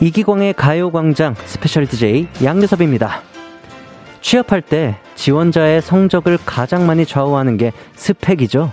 [0.00, 3.20] 이기광의 가요광장 스페셜 DJ 양요섭입니다.
[4.22, 8.72] 취업할 때 지원자의 성적을 가장 많이 좌우하는 게 스펙이죠.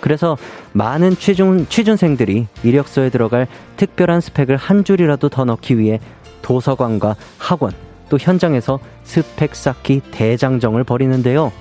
[0.00, 0.36] 그래서
[0.72, 6.00] 많은 취준, 취준생들이 이력서에 들어갈 특별한 스펙을 한 줄이라도 더 넣기 위해
[6.42, 7.72] 도서관과 학원,
[8.08, 11.52] 또 현장에서 스펙 쌓기 대장정을 벌이는데요.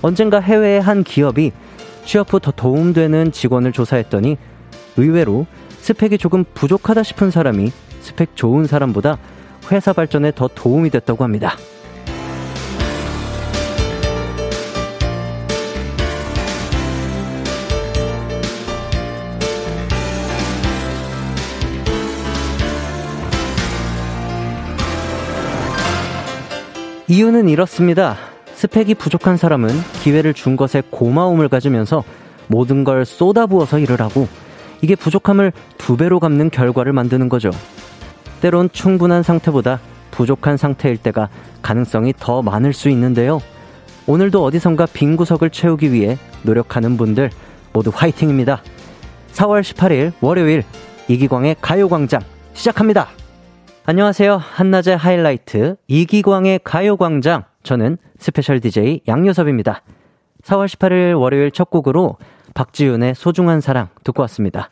[0.00, 1.52] 언젠가 해외의 한 기업이
[2.04, 4.38] 취업 후 더 도움되는 직원을 조사했더니
[4.96, 5.46] 의외로
[5.80, 7.70] 스펙이 조금 부족하다 싶은 사람이
[8.08, 9.18] 스펙 좋은 사람보다
[9.70, 11.56] 회사 발전에 더 도움이 됐다고 합니다.
[27.10, 28.16] 이유는 이렇습니다.
[28.54, 29.70] 스펙이 부족한 사람은
[30.02, 32.04] 기회를 준 것에 고마움을 가지면서
[32.48, 34.28] 모든 걸 쏟아부어서 일을 하고
[34.80, 37.50] 이게 부족함을 두 배로 갚는 결과를 만드는 거죠.
[38.40, 41.28] 때론 충분한 상태보다 부족한 상태일 때가
[41.62, 43.40] 가능성이 더 많을 수 있는데요.
[44.06, 47.30] 오늘도 어디선가 빈 구석을 채우기 위해 노력하는 분들
[47.72, 48.62] 모두 화이팅입니다.
[49.32, 50.64] 4월 18일 월요일
[51.08, 52.20] 이기광의 가요광장
[52.54, 53.08] 시작합니다.
[53.86, 54.36] 안녕하세요.
[54.36, 59.82] 한낮의 하이라이트 이기광의 가요광장 저는 스페셜 DJ 양요섭입니다.
[60.42, 62.16] 4월 18일 월요일 첫 곡으로
[62.54, 64.70] 박지윤의 소중한 사랑 듣고 왔습니다.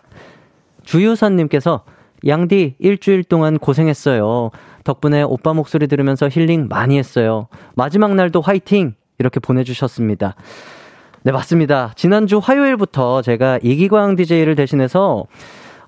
[0.84, 1.84] 주유선님께서
[2.27, 4.50] 양디 일주일 동안 고생했어요.
[4.84, 7.48] 덕분에 오빠 목소리 들으면서 힐링 많이 했어요.
[7.74, 8.94] 마지막 날도 화이팅!
[9.19, 10.34] 이렇게 보내주셨습니다.
[11.22, 11.92] 네, 맞습니다.
[11.97, 15.24] 지난주 화요일부터 제가 이기광 DJ를 대신해서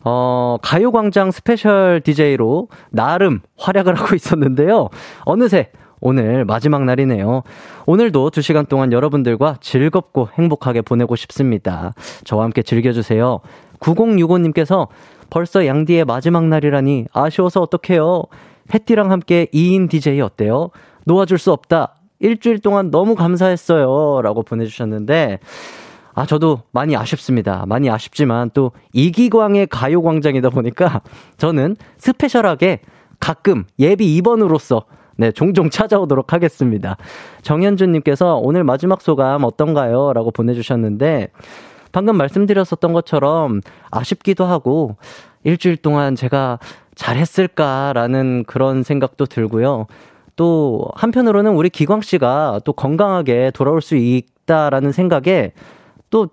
[0.04, 4.88] 어, 가요광장 스페셜 DJ로 나름 활약을 하고 있었는데요.
[5.24, 7.42] 어느새 오늘 마지막 날이네요.
[7.86, 11.92] 오늘도 2시간 동안 여러분들과 즐겁고 행복하게 보내고 싶습니다.
[12.24, 13.40] 저와 함께 즐겨주세요.
[13.80, 14.88] 9065님께서
[15.30, 18.24] 벌써 양디의 마지막 날이라니 아쉬워서 어떡해요.
[18.72, 20.70] 해띠랑 함께 2인 DJ 어때요?
[21.04, 21.94] 놓아줄 수 없다.
[22.20, 24.22] 일주일 동안 너무 감사했어요.
[24.22, 25.38] 라고 보내주셨는데,
[26.14, 27.64] 아, 저도 많이 아쉽습니다.
[27.66, 31.02] 많이 아쉽지만 또 이기광의 가요광장이다 보니까
[31.36, 32.80] 저는 스페셜하게
[33.20, 34.84] 가끔 예비 2번으로서
[35.16, 36.96] 네, 종종 찾아오도록 하겠습니다.
[37.42, 40.12] 정현준님께서 오늘 마지막 소감 어떤가요?
[40.12, 41.28] 라고 보내주셨는데,
[41.92, 43.60] 방금 말씀드렸었던 것처럼
[43.90, 44.96] 아쉽기도 하고,
[45.44, 46.58] 일주일 동안 제가
[46.94, 49.86] 잘했을까라는 그런 생각도 들고요.
[50.36, 55.52] 또, 한편으로는 우리 기광 씨가 또 건강하게 돌아올 수 있다라는 생각에
[56.10, 56.28] 또,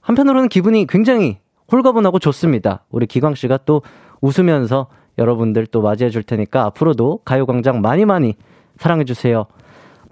[0.00, 1.38] 한편으로는 기분이 굉장히
[1.70, 2.84] 홀가분하고 좋습니다.
[2.90, 3.82] 우리 기광 씨가 또
[4.20, 4.88] 웃으면서
[5.18, 8.34] 여러분들 또 맞이해 줄 테니까 앞으로도 가요광장 많이 많이
[8.78, 9.46] 사랑해 주세요.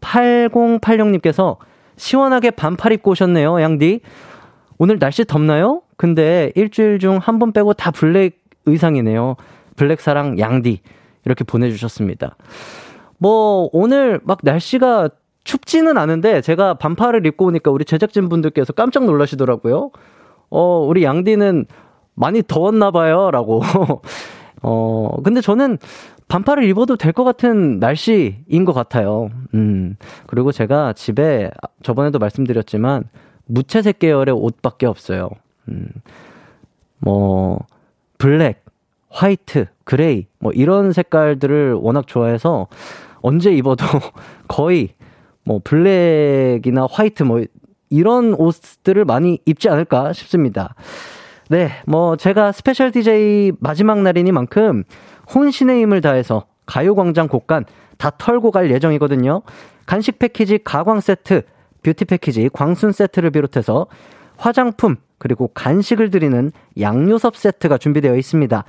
[0.00, 1.56] 8086님께서
[1.96, 4.00] 시원하게 반팔 입고 오셨네요, 양디.
[4.78, 5.82] 오늘 날씨 덥나요?
[5.96, 9.36] 근데 일주일 중 한 번 빼고 다 블랙 의상이네요.
[9.76, 10.80] 블랙 사랑 양디.
[11.24, 12.36] 이렇게 보내주셨습니다.
[13.18, 15.08] 뭐, 오늘 막 날씨가
[15.44, 19.90] 춥지는 않은데 제가 반팔을 입고 오니까 우리 제작진 분들께서 깜짝 놀라시더라고요.
[20.50, 21.66] 어, 우리 양디는
[22.14, 23.30] 많이 더웠나 봐요.
[23.30, 23.62] 라고
[24.62, 25.78] 어, 근데 저는
[26.28, 29.30] 반팔을 입어도 될 것 같은 날씨인 것 같아요.
[29.54, 29.96] 음.
[30.26, 31.50] 그리고 제가 집에
[31.82, 33.04] 저번에도 말씀드렸지만
[33.46, 35.30] 무채색 계열의 옷밖에 없어요.
[35.68, 35.88] 음.
[36.98, 37.58] 뭐,
[38.18, 38.64] 블랙,
[39.08, 42.66] 화이트, 그레이, 뭐 이런 색깔들을 워낙 좋아해서
[43.20, 43.84] 언제 입어도
[44.48, 44.90] 거의
[45.44, 47.42] 뭐 블랙이나 화이트 뭐
[47.88, 50.74] 이런 옷들을 많이 입지 않을까 싶습니다.
[51.48, 54.84] 네, 뭐 제가 스페셜 DJ 마지막 날이니만큼
[55.32, 57.64] 혼신의 힘을 다해서 가요광장 곳간
[57.96, 59.42] 다 털고 갈 예정이거든요.
[59.86, 61.42] 간식 패키지 가광 세트,
[61.86, 63.86] 뷰티 패키지 광순 세트를 비롯해서
[64.36, 68.64] 화장품 그리고 간식을 드리는 양요섭 세트가 준비되어 있습니다.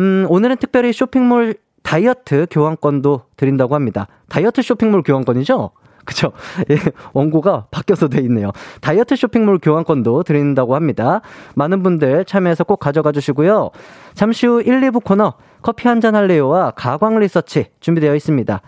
[0.00, 4.08] 음, 오늘은 특별히 쇼핑몰 다이어트 교환권도 드린다고 합니다.
[4.28, 5.70] 다이어트 쇼핑몰 교환권이죠?
[6.04, 6.32] 그쵸?
[6.70, 6.78] 예,
[7.12, 8.50] 원고가 바뀌어서 돼 있네요.
[8.80, 11.20] 다이어트 쇼핑몰 교환권도 드린다고 합니다.
[11.54, 13.70] 많은 분들 참여해서 꼭 가져가 주시고요.
[14.14, 18.60] 잠시 후 1, 2부 코너 커피 한 잔 할래요와 가광 리서치 준비되어 있습니다.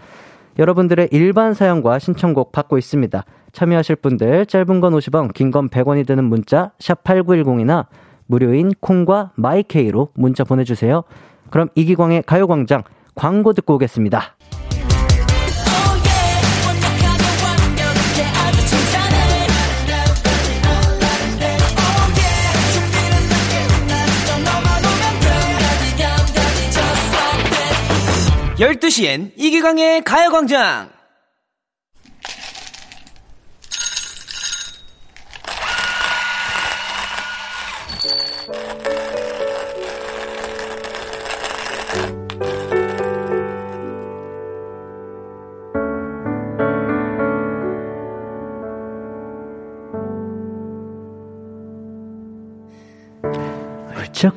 [0.61, 3.25] 여러분들의 일반 사연과 신청곡 받고 있습니다.
[3.55, 7.87] 참여하실 분들 짧은 건 50원, 긴 건 100원이 드는 문자 샵 8910이나
[8.27, 11.05] 무료인 콩과 마이케이로 문자 보내주세요.
[11.51, 12.83] 그럼 이기광의 가요광장
[13.15, 14.37] 광고 듣고 오겠습니다.
[28.59, 31.04] 12시엔 이기광의 가요광장!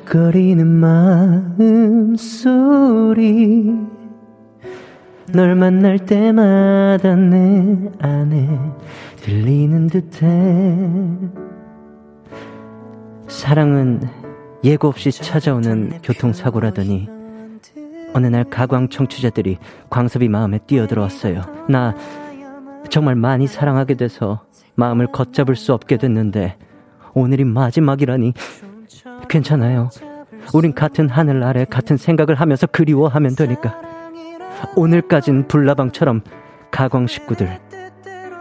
[0.08, 3.76] 거리는 마음 소리.
[5.34, 8.58] 널 만날 때마다 내 안에
[9.16, 10.78] 들리는 듯해.
[13.26, 14.00] 사랑은
[14.64, 17.08] 예고 없이 찾아오는 교통사고라더니
[18.14, 19.58] 어느 날 가광 청취자들이
[19.90, 21.42] 광섭이 마음에 뛰어들어왔어요.
[21.68, 21.94] 나
[22.88, 24.40] 정말 많이 사랑하게 돼서
[24.74, 26.56] 마음을 걷잡을 수 없게 됐는데
[27.12, 28.32] 오늘이 마지막이라니
[29.28, 29.90] 괜찮아요.
[30.54, 33.80] 우린 같은 하늘 아래 같은 생각을 하면서 그리워하면 되니까.
[34.76, 36.22] 오늘까진 불나방처럼
[36.70, 37.58] 가광 식구들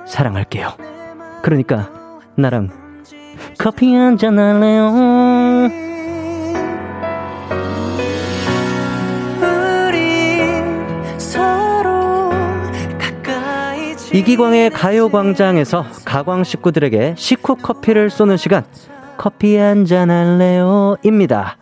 [0.07, 0.69] 사랑할게요.
[1.43, 1.89] 그러니까
[2.35, 2.69] 나랑
[3.57, 4.91] 커피 한 잔 할래요?
[14.13, 18.63] 이기광의 가요광장에서 가광 식구들에게 식후 커피를 쏘는 시간
[19.17, 20.95] 커피 한잔 할래요?
[21.03, 21.57] 입니다.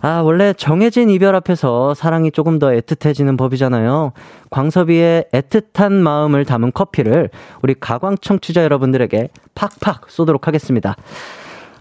[0.00, 4.12] 아, 원래 정해진 이별 앞에서 사랑이 조금 더 애틋해지는 법이잖아요.
[4.50, 7.30] 광섭이의 애틋한 마음을 담은 커피를
[7.62, 10.96] 우리 가광 청취자 여러분들에게 팍팍 쏘도록 하겠습니다.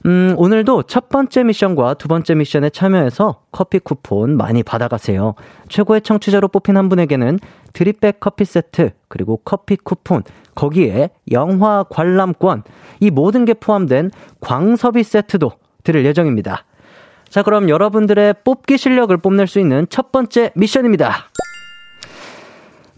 [0.05, 5.35] 음, 오늘도 첫 번째 미션과 두 번째 미션에 참여해서 커피 쿠폰 많이 받아가세요.
[5.69, 7.39] 최고의 청취자로 뽑힌 한 분에게는
[7.73, 10.23] 드립백 커피 세트, 그리고 커피 쿠폰,
[10.55, 12.63] 거기에 영화 관람권,
[12.99, 14.09] 이 모든 게 포함된
[14.39, 15.51] 광섭이 세트도
[15.83, 16.65] 드릴 예정입니다.
[17.29, 21.29] 자, 그럼 여러분들의 뽑기 실력을 뽐낼 수 있는 첫 번째 미션입니다.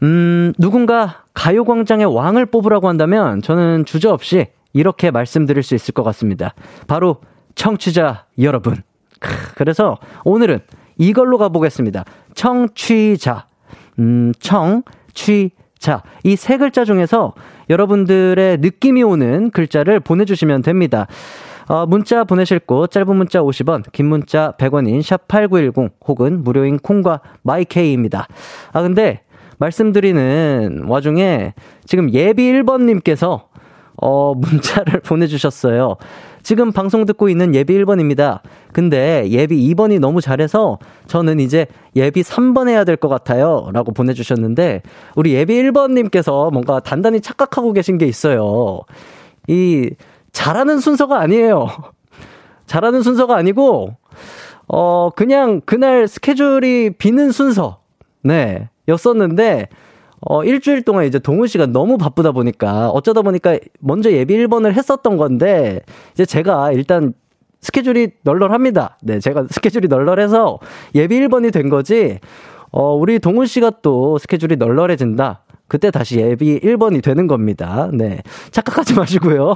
[0.03, 6.53] 음, 누군가 가요광장의 왕을 뽑으라고 한다면 저는 주저없이 이렇게 말씀드릴 수 있을 것 같습니다.
[6.87, 7.17] 바로
[7.55, 8.75] 청취자 여러분.
[9.55, 10.59] 그래서 오늘은
[10.97, 12.03] 이걸로 가보겠습니다.
[12.35, 13.45] 청취자.
[13.99, 14.83] 음, 청,
[15.13, 16.01] 취, 자.
[16.23, 17.33] 이 세 글자 중에서
[17.69, 21.07] 여러분들의 느낌이 오는 글자를 보내주시면 됩니다.
[21.67, 28.27] 어, 문자 보내실 곳 짧은 문자 50원, 긴 문자 100원인 샵8910 혹은 무료인 콩과 마이케이입니다.
[28.73, 29.21] 아 근데
[29.59, 31.53] 말씀드리는 와중에
[31.85, 33.43] 지금 예비 1번님께서
[34.01, 35.95] 어, 문자를 보내주셨어요.
[36.41, 38.41] 지금 방송 듣고 있는 예비 1번입니다.
[38.73, 43.69] 근데 예비 2번이 너무 잘해서 저는 이제 예비 3번 해야 될 것 같아요.
[43.71, 44.81] 라고 보내주셨는데,
[45.15, 48.81] 우리 예비 1번님께서 뭔가 단단히 착각하고 계신 게 있어요.
[49.47, 49.89] 이,
[50.33, 51.67] 잘하는 순서가 아니에요.
[52.67, 53.95] 잘하는 순서가 아니고,
[54.67, 57.79] 어, 그냥 그날 스케줄이 비는 순서.
[58.21, 58.69] 네.
[58.87, 59.67] 였었는데,
[60.25, 65.17] 어, 일주일 동안 이제 동훈 씨가 너무 바쁘다 보니까, 어쩌다 보니까 먼저 예비 1번을 했었던
[65.17, 65.81] 건데,
[66.13, 67.13] 이제 제가 일단
[67.61, 68.97] 스케줄이 널널합니다.
[69.01, 70.59] 네, 제가 스케줄이 널널해서
[70.95, 72.19] 예비 1번이 된 거지,
[72.71, 75.41] 어, 우리 동훈 씨가 또 스케줄이 널널해진다.
[75.67, 77.89] 그때 다시 예비 1번이 되는 겁니다.
[77.93, 78.21] 네.
[78.51, 79.53] 착각하지 마시고요.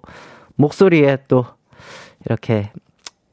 [0.56, 1.46] 목소리에 또,
[2.26, 2.72] 이렇게,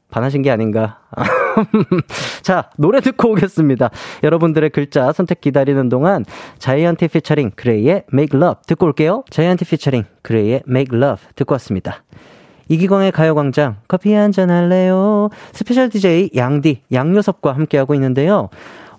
[0.09, 0.99] 반하신 게 아닌가.
[2.43, 3.89] 자, 노래 듣고 오겠습니다.
[4.23, 6.25] 여러분들의 글자 선택 기다리는 동안
[6.59, 9.23] 자이언티 피처링 그레이의 Make Love 듣고 올게요.
[9.29, 12.03] 자이언티 피처링 그레이의 Make Love 듣고 왔습니다.
[12.67, 15.29] 이기광의 가요광장 커피 한 잔 할래요?
[15.53, 18.49] 스페셜 DJ 양디 양요섭과 함께하고 있는데요.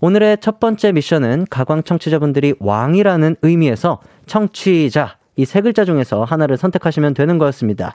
[0.00, 7.14] 오늘의 첫 번째 미션은 가광 청취자분들이 왕이라는 의미에서 청취자 이 세 글자 중에서 하나를 선택하시면
[7.14, 7.94] 되는 거였습니다.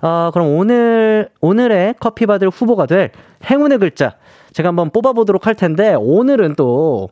[0.00, 3.10] 어, 그럼 오늘 오늘의 커피 받을 후보가 될
[3.48, 4.14] 행운의 글자
[4.52, 7.10] 제가 한번 뽑아보도록 할 텐데 오늘은 또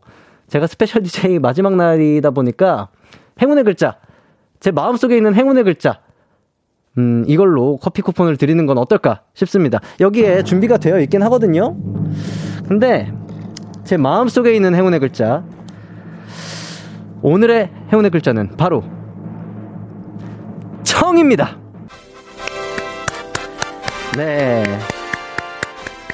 [0.48, 2.88] 제가 스페셜 DJ 마지막 날이다 보니까
[3.40, 3.96] 행운의 글자
[4.60, 6.00] 제 마음속에 있는 행운의 글자
[6.98, 9.80] 음, 이걸로 커피 쿠폰을 드리는 건 어떨까 싶습니다.
[10.00, 11.76] 여기에 준비가 되어 있긴 하거든요.
[12.66, 13.12] 근데
[13.84, 15.44] 제 마음속에 있는 행운의 글자
[17.22, 18.84] 오늘의 행운의 글자는 바로
[20.98, 21.58] 청입니다.
[24.16, 24.64] 네.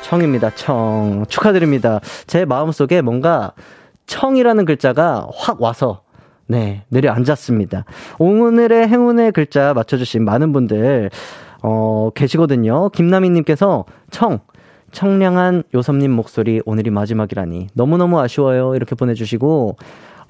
[0.03, 0.51] 청입니다.
[0.57, 1.25] 청.
[1.29, 2.01] 축하드립니다.
[2.27, 3.53] 제 마음속에 뭔가
[4.07, 6.03] 청이라는 글자가 확 와서
[6.49, 7.85] 네, 내려앉았습니다.
[8.19, 11.11] 오늘의 행운의 글자 맞춰주신 많은 분들,
[11.62, 12.89] 어, 계시거든요.
[12.89, 14.41] 김나미님께서 청,
[14.91, 18.75] 청량한 요섭님 목소리 오늘이 마지막이라니 너무너무 아쉬워요.
[18.75, 19.77] 이렇게 보내주시고,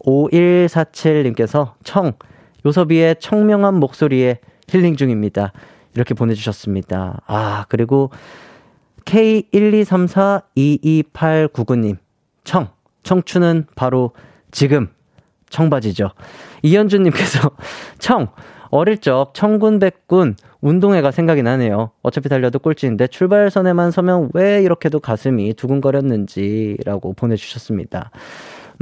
[0.04, 2.12] 5147님께서 청,
[2.64, 4.38] 요섭이의 청명한 목소리에
[4.68, 5.52] 힐링 중입니다.
[5.94, 7.20] 이렇게 보내주셨습니다.
[7.26, 8.10] 아, 그리고
[9.04, 11.98] K123422899님,
[12.44, 12.68] 청,
[13.02, 14.12] 청춘은 바로
[14.50, 14.88] 지금
[15.50, 16.12] 청바지죠.
[16.62, 17.50] 이현주님께서
[17.98, 18.28] 청
[18.70, 21.90] 어릴 적 청군 백군 운동회가 생각이 나네요.
[22.02, 28.10] 어차피 달려도 꼴찌인데 출발선에만 서면 왜 이렇게도 가슴이 두근거렸는지라고 보내주셨습니다.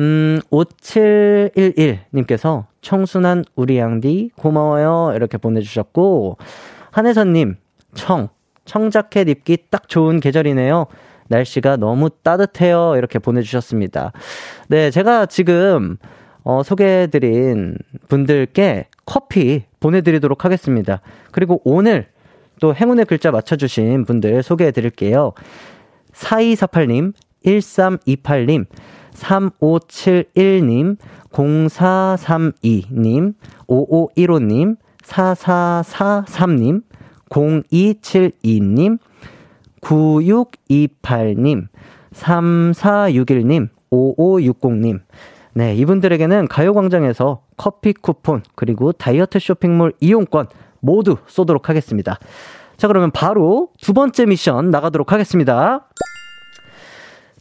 [0.01, 5.13] 음, 5711님께서 청순한 우리 양디 고마워요.
[5.15, 6.39] 이렇게 보내주셨고,
[6.91, 7.57] 한혜선님,
[7.95, 8.31] 청,
[8.65, 10.87] 청자켓 입기 딱 좋은 계절이네요.
[11.29, 12.95] 날씨가 너무 따뜻해요.
[12.97, 14.13] 이렇게 보내주셨습니다.
[14.69, 15.99] 네, 제가 지금,
[16.45, 17.77] 어, 소개해드린
[18.09, 21.03] 분들께 커피 보내드리도록 하겠습니다.
[21.31, 22.07] 그리고 오늘
[22.59, 25.35] 또 행운의 글자 맞춰주신 분들 소개해드릴게요.
[26.15, 27.13] 4248님,
[27.45, 28.65] 1328님,
[29.21, 30.97] 3571님,
[31.31, 33.35] 0432님,
[33.69, 36.83] 5515님, 4443님,
[37.29, 38.99] 0272님,
[39.83, 41.69] 9628님,
[42.13, 45.01] 3461님, 5560님.
[45.53, 50.47] 네, 이분들에게는 가요광장에서 커피 쿠폰, 그리고 다이어트 쇼핑몰 이용권
[50.81, 52.19] 모두 쏘도록 하겠습니다.
[52.77, 55.87] 자, 그러면 바로 두 번째 미션 나가도록 하겠습니다.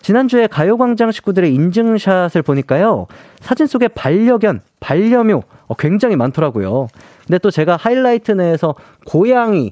[0.01, 3.08] 지난주에 가요광장 식구들의 인증샷을 보니까요.
[3.39, 6.88] 사진 속에 반려견, 반려묘 어, 굉장히 많더라고요.
[7.27, 8.75] 근데 또 제가 하이라이트 내에서
[9.06, 9.72] 고양이,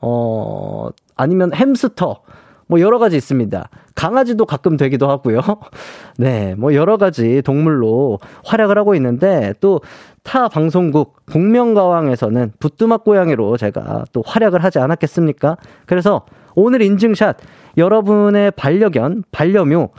[0.00, 2.20] 어, 아니면 햄스터,
[2.66, 3.68] 뭐 여러 가지 있습니다.
[3.94, 5.40] 강아지도 가끔 되기도 하고요.
[6.18, 9.80] 네, 뭐 여러 가지 동물로 활약을 하고 있는데 또
[10.28, 15.56] 타 방송국 복면가왕에서는 부뚜막 고양이로 제가 또 활약을 하지 않았겠습니까?
[15.86, 17.38] 그래서 오늘 인증샷
[17.78, 19.90] 여러분의 반려견, 반려묘,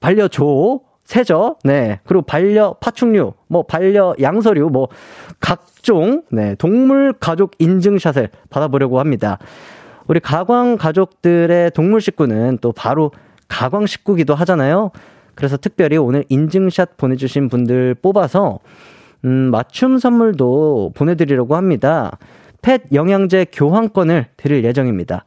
[0.00, 4.88] 반려조, 세저, 네, 그리고 반려 파충류, 뭐 반려 양서류, 뭐
[5.40, 9.38] 각종 네, 동물 가족 인증샷을 받아보려고 합니다.
[10.06, 13.10] 우리 가광 가족들의 동물 식구는 또 바로
[13.48, 14.90] 가광 식구기도 하잖아요.
[15.34, 18.60] 그래서 특별히 오늘 인증샷 보내주신 분들 뽑아서
[19.24, 22.18] 음, 맞춤 선물도 보내드리려고 합니다.
[22.64, 25.24] 펫 영양제 교환권을 드릴 예정입니다.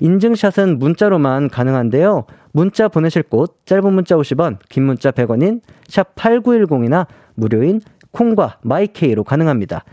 [0.00, 2.24] 인증샷은 문자로만 가능한데요.
[2.52, 7.82] 문자 보내실 곳 짧은 문자 50원, 긴 문자 100원인 샵 8910이나 무료인
[8.12, 9.84] 콩과 마이케이로 가능합니다.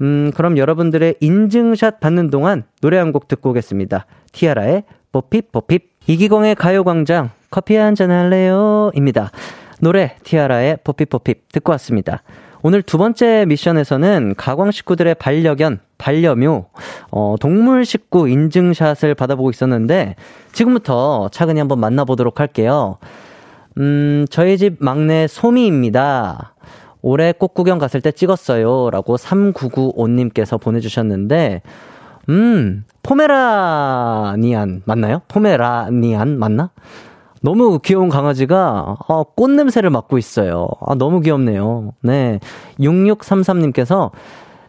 [0.00, 4.06] 음, 그럼 여러분들의 인증샷 받는 동안 노래 한 곡 듣고 오겠습니다.
[4.32, 4.82] 티아라의
[5.12, 8.90] 뽀핍 뽀핍 이기광의 가요광장 커피 한 잔 할래요?
[8.94, 9.30] 입니다.
[9.80, 12.22] 노래 티아라의 뽀핍 뽀핍 듣고 왔습니다.
[12.62, 16.66] 오늘 두 번째 미션에서는 가광 식구들의 반려견, 반려묘,
[17.10, 20.16] 어, 동물 식구 인증샷을 받아보고 있었는데,
[20.52, 22.98] 지금부터 차근히 한번 만나보도록 할게요.
[23.78, 26.54] 음, 저희 집 막내 소미입니다.
[27.00, 28.90] 올해 꽃구경 갔을 때 찍었어요.
[28.90, 31.62] 라고 3995님께서 보내주셨는데,
[32.28, 35.22] 음, 포메라니안 맞나요?
[35.28, 36.70] 포메라니안 맞나?
[37.42, 40.68] 너무 귀여운 강아지가 어, 꽃 냄새를 맡고 있어요.
[40.80, 41.92] 아, 너무 귀엽네요.
[42.02, 42.40] 네.
[42.80, 44.10] 6633님께서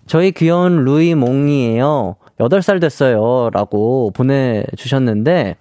[0.05, 2.15] 저희 귀여운 루이 몽이에요.
[2.39, 3.49] 8살 됐어요.
[3.51, 5.57] 라고 보내주셨는데,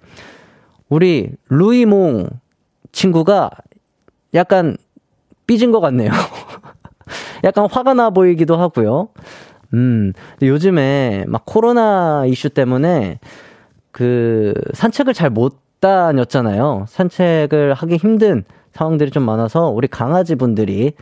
[0.87, 2.27] 우리 루이 몽
[2.91, 3.51] 친구가
[4.33, 4.77] 약간
[5.45, 6.11] 삐진 것 같네요.
[7.43, 9.09] 약간 화가 나 보이기도 하고요.
[9.73, 13.19] 음, 요즘에 막 코로나 이슈 때문에
[13.91, 16.85] 그 산책을 잘못 다녔잖아요.
[16.87, 18.43] 산책을 하기 힘든
[18.73, 20.93] 상황들이 좀 많아서 우리 강아지 분들이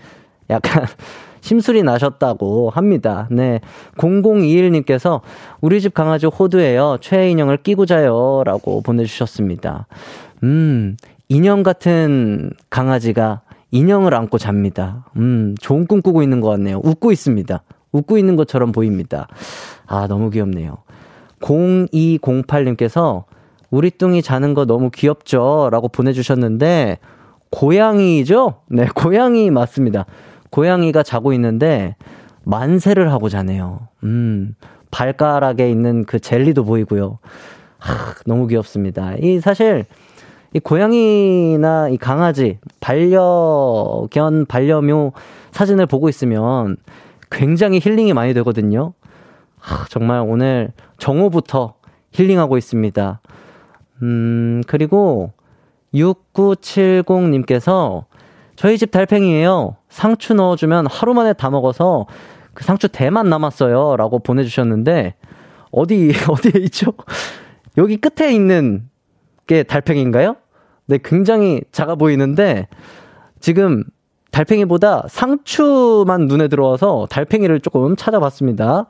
[0.49, 0.85] 약간
[1.41, 3.27] 심술이 나셨다고 합니다.
[3.31, 3.61] 네.
[3.97, 5.21] 0021님께서
[5.61, 6.97] 우리 집 강아지 호두예요.
[6.99, 8.43] 최애 인형을 끼고 자요.
[8.45, 9.87] 라고 보내주셨습니다.
[10.43, 10.97] 음,
[11.29, 13.41] 인형 같은 강아지가
[13.71, 15.05] 인형을 안고 잡니다.
[15.15, 16.81] 음, 좋은 꿈 꾸고 있는 것 같네요.
[16.83, 17.63] 웃고 있습니다.
[17.91, 19.27] 웃고 있는 것처럼 보입니다.
[19.85, 20.77] 아, 너무 귀엽네요.
[21.41, 23.23] 0208님께서
[23.69, 25.69] 우리 뚱이 자는 거 너무 귀엽죠?
[25.71, 26.99] 라고 보내주셨는데,
[27.49, 28.61] 고양이죠?
[28.67, 30.05] 네, 고양이 맞습니다.
[30.49, 31.95] 고양이가 자고 있는데,
[32.43, 33.87] 만세를 하고 자네요.
[34.03, 34.55] 음,
[34.91, 37.19] 발가락에 있는 그 젤리도 보이고요.
[37.77, 39.15] 하, 너무 귀엽습니다.
[39.19, 39.85] 이 사실,
[40.53, 45.11] 이 고양이나 이 강아지, 반려견, 반려묘
[45.51, 46.77] 사진을 보고 있으면
[47.29, 48.93] 굉장히 힐링이 많이 되거든요.
[49.59, 51.73] 하, 정말 오늘 정오부터
[52.11, 53.19] 힐링하고 있습니다.
[54.01, 55.31] 음, 그리고
[55.93, 58.05] 6970님께서
[58.55, 59.75] 저희 집 달팽이에요.
[59.89, 62.05] 상추 넣어주면 하루 만에 다 먹어서
[62.53, 63.97] 그 상추 대만 남았어요.
[63.97, 65.15] 라고 보내주셨는데,
[65.71, 66.93] 어디, 어디에 있죠?
[67.77, 68.89] 여기 끝에 있는
[69.45, 70.37] 게 달팽이인가요?
[70.87, 72.67] 네, 굉장히 작아 보이는데,
[73.39, 73.83] 지금
[74.31, 78.87] 달팽이보다 상추만 눈에 들어와서 달팽이를 조금 찾아봤습니다.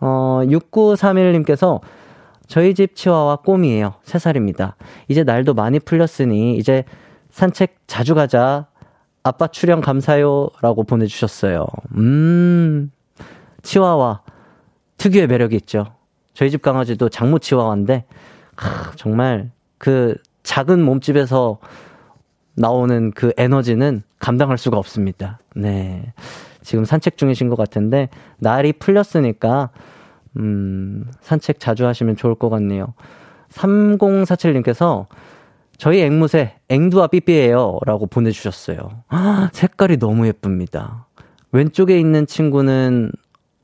[0.00, 1.80] 어, 6931님께서
[2.52, 3.94] 저희 집 치와와 꼬미예요.
[4.04, 4.74] 3살입니다.
[5.08, 6.84] 이제 날도 많이 풀렸으니 이제
[7.30, 8.66] 산책 자주 가자.
[9.22, 10.50] 아빠 출연 감사요.
[10.60, 11.64] 라고 보내주셨어요.
[11.96, 12.92] 음,
[13.62, 14.20] 치와와
[14.98, 15.94] 특유의 매력이 있죠.
[16.34, 18.04] 저희 집 강아지도 장모 치와와인데,
[18.56, 21.58] 하, 정말 그 작은 몸집에서
[22.52, 25.38] 나오는 그 에너지는 감당할 수가 없습니다.
[25.56, 26.12] 네.
[26.60, 29.70] 지금 산책 중이신 것 같은데, 날이 풀렸으니까,
[30.38, 32.94] 음, 산책 자주 하시면 좋을 것 같네요.
[33.50, 35.06] 3047님께서,
[35.76, 37.80] 저희 앵무새 앵두와 삐삐예요.
[37.84, 39.02] 라고 보내주셨어요.
[39.08, 41.06] 아, 색깔이 너무 예쁩니다.
[41.50, 43.10] 왼쪽에 있는 친구는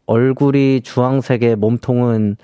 [0.07, 2.37] 얼굴이 주황색에 몸통은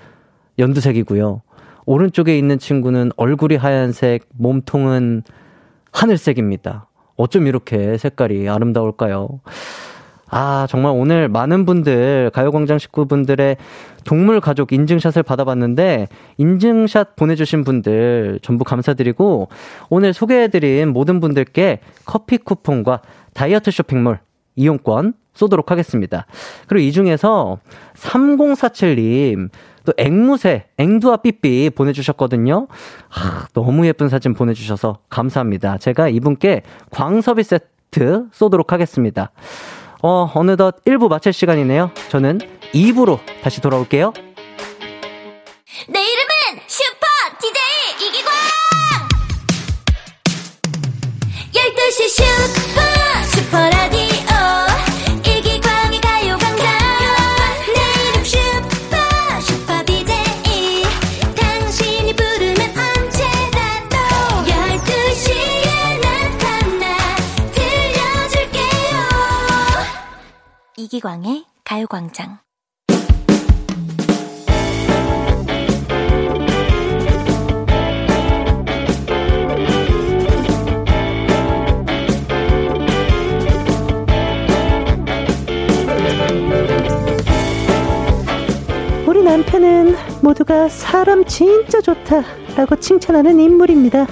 [0.59, 1.41] 연두색이고요.
[1.85, 5.23] 오른쪽에 있는 친구는 얼굴이 하얀색, 몸통은
[5.91, 6.87] 하늘색입니다.
[7.17, 9.41] 어쩜 이렇게 색깔이 아름다울까요?
[10.37, 13.55] 아, 정말 오늘 많은 분들, 가요광장 식구분들의
[14.03, 19.47] 동물 가족 인증샷을 받아봤는데, 인증샷 보내주신 분들 전부 감사드리고,
[19.89, 22.99] 오늘 소개해드린 모든 분들께 커피 쿠폰과
[23.33, 24.19] 다이어트 쇼핑몰
[24.57, 26.25] 이용권 쏘도록 하겠습니다.
[26.67, 27.59] 그리고 이 중에서
[27.95, 29.49] 3047님,
[29.85, 32.67] 또 앵무새, 앵두와 삐삐 보내주셨거든요.
[33.09, 35.77] 아, 너무 예쁜 사진 보내주셔서 감사합니다.
[35.77, 39.31] 제가 이분께 광서비 세트 쏘도록 하겠습니다.
[40.01, 41.91] 어, 어느덧 1부 마칠 시간이네요.
[42.09, 42.39] 저는
[42.73, 44.13] 2부로 다시 돌아올게요.
[45.87, 47.05] 내 이름은 슈퍼
[47.39, 48.31] DJ 이기광!
[51.53, 52.84] 12시 슈퍼,
[70.85, 72.37] 이기광의 가요광장.
[89.07, 94.05] 우리 남편은 모두가 사람 진짜 좋다라고 칭찬하는 인물입니다.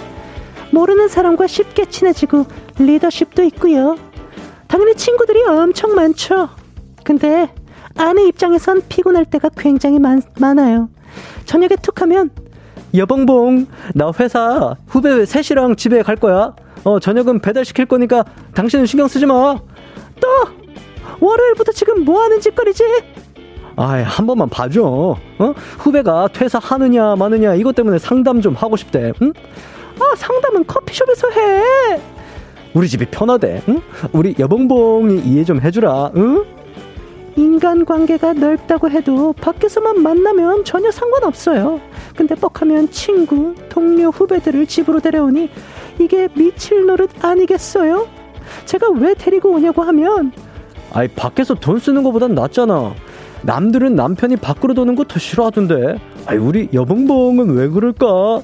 [0.71, 2.47] 모르는 사람과 쉽게 친해지고
[2.79, 3.95] 리더십도 있고요.
[4.67, 6.49] 당연히 친구들이 엄청 많죠.
[7.03, 7.49] 근데
[7.97, 10.89] 아내 입장에선 피곤할 때가 굉장히 많, 많아요.
[11.45, 12.31] 저녁에 툭 하면
[12.95, 16.53] 여봉봉, 나 회사 후배 셋이랑 집에 갈 거야.
[16.83, 19.57] 어, 저녁은 배달 시킬 거니까 당신은 신경 쓰지 마.
[20.19, 20.27] 또
[21.19, 22.83] 월요일부터 지금 뭐 하는 짓거리지?
[23.75, 24.83] 아이, 한 번만 봐줘.
[24.83, 25.53] 어?
[25.79, 29.11] 후배가 퇴사하느냐, 마느냐, 이것 때문에 상담 좀 하고 싶대.
[29.21, 29.33] 응?
[29.99, 32.01] 아 상담은 커피숍에서 해.
[32.73, 33.61] 우리 집이 편하대.
[33.69, 33.81] 응?
[34.11, 36.11] 우리 여봉봉이 이해 좀 해주라.
[36.15, 36.43] 응?
[37.35, 41.79] 인간관계가 넓다고 해도 밖에서만 만나면 전혀 상관없어요.
[42.15, 45.49] 근데 뻑하면 친구, 동료, 후배들을 집으로 데려오니
[45.99, 48.07] 이게 미칠 노릇 아니겠어요?
[48.65, 50.31] 제가 왜 데리고 오냐고 하면
[50.91, 52.93] 아이, 밖에서 돈 쓰는 거보단 낫잖아.
[53.41, 55.99] 남들은 남편이 밖으로 도는 거 더 싫어하던데.
[56.27, 58.41] 아이, 우리 여봉봉은 왜 그럴까?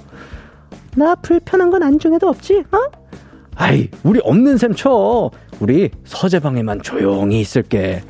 [0.96, 2.78] 나 불편한 건 안중에도 없지, 어?
[3.56, 5.30] 아이, 우리 없는 셈 쳐.
[5.60, 8.02] 우리 서재방에만 조용히 있을게.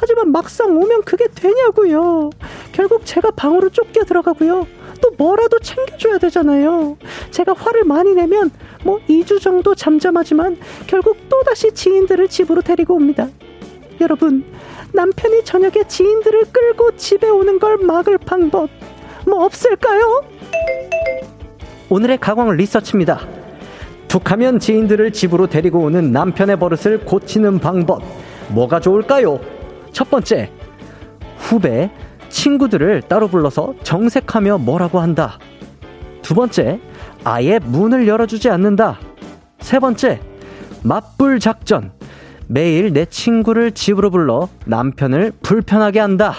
[0.00, 2.30] 하지만 막상 오면 그게 되냐고요.
[2.72, 4.66] 결국 제가 방으로 쫓겨 들어가고요.
[5.00, 6.96] 또 뭐라도 챙겨줘야 되잖아요.
[7.32, 8.50] 제가 화를 많이 내면
[8.84, 10.56] 뭐 2주 정도 잠잠하지만
[10.86, 13.28] 결국 또다시 지인들을 집으로 데리고 옵니다.
[14.00, 14.44] 여러분,
[14.92, 18.70] 남편이 저녁에 지인들을 끌고 집에 오는 걸 막을 방법
[19.26, 20.24] 뭐 없을까요?
[21.88, 23.26] 오늘의 가광 리서치입니다.
[24.06, 28.02] 툭하면 지인들을 집으로 데리고 오는 남편의 버릇을 고치는 방법.
[28.48, 29.57] 뭐가 좋을까요?
[29.92, 30.50] 첫 번째,
[31.38, 31.90] 후배,
[32.28, 35.38] 친구들을 따로 불러서 정색하며 뭐라고 한다.
[36.22, 36.80] 두 번째,
[37.24, 38.98] 아예 문을 열어주지 않는다.
[39.60, 40.20] 세 번째,
[40.82, 41.92] 맞불 작전.
[42.46, 46.34] 매일 내 친구를 집으로 불러 남편을 불편하게 한다.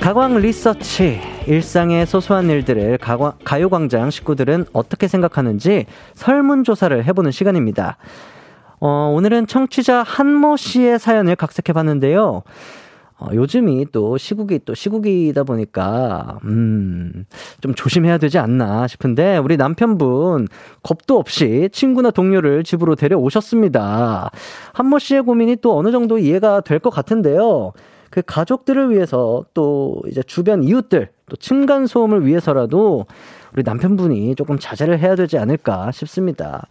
[0.00, 1.27] 가광 리서치.
[1.48, 2.98] 일상의 소소한 일들을
[3.42, 7.96] 가요광장 식구들은 어떻게 생각하는지 설문조사를 해보는 시간입니다.
[8.80, 12.42] 어, 오늘은 청취자 한모 씨의 사연을 각색해 봤는데요.
[13.18, 17.24] 어, 요즘이 또 시국이 또 시국이다 보니까, 음,
[17.62, 20.46] 좀 조심해야 되지 않나 싶은데, 우리 남편분,
[20.82, 24.30] 겁도 없이 친구나 동료를 집으로 데려오셨습니다.
[24.74, 27.72] 한모 씨의 고민이 또 어느 정도 이해가 될 것 같은데요.
[28.10, 33.06] 그 가족들을 위해서 또 이제 주변 이웃들, 또 층간 소음을 위해서라도
[33.52, 36.66] 우리 남편분이 조금 자제를 해야 되지 않을까 싶습니다.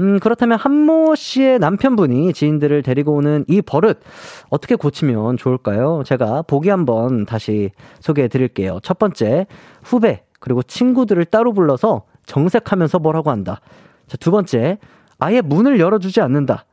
[0.00, 4.00] 음, 그렇다면 한모 씨의 남편분이 지인들을 데리고 오는 이 버릇
[4.50, 6.02] 어떻게 고치면 좋을까요?
[6.04, 8.80] 제가 보기 한번 다시 소개해 드릴게요.
[8.82, 9.46] 첫 번째,
[9.82, 13.60] 후배, 그리고 친구들을 따로 불러서 정색하면서 뭐라고 한다.
[14.08, 14.78] 자, 두 번째,
[15.18, 16.64] 아예 문을 열어주지 않는다.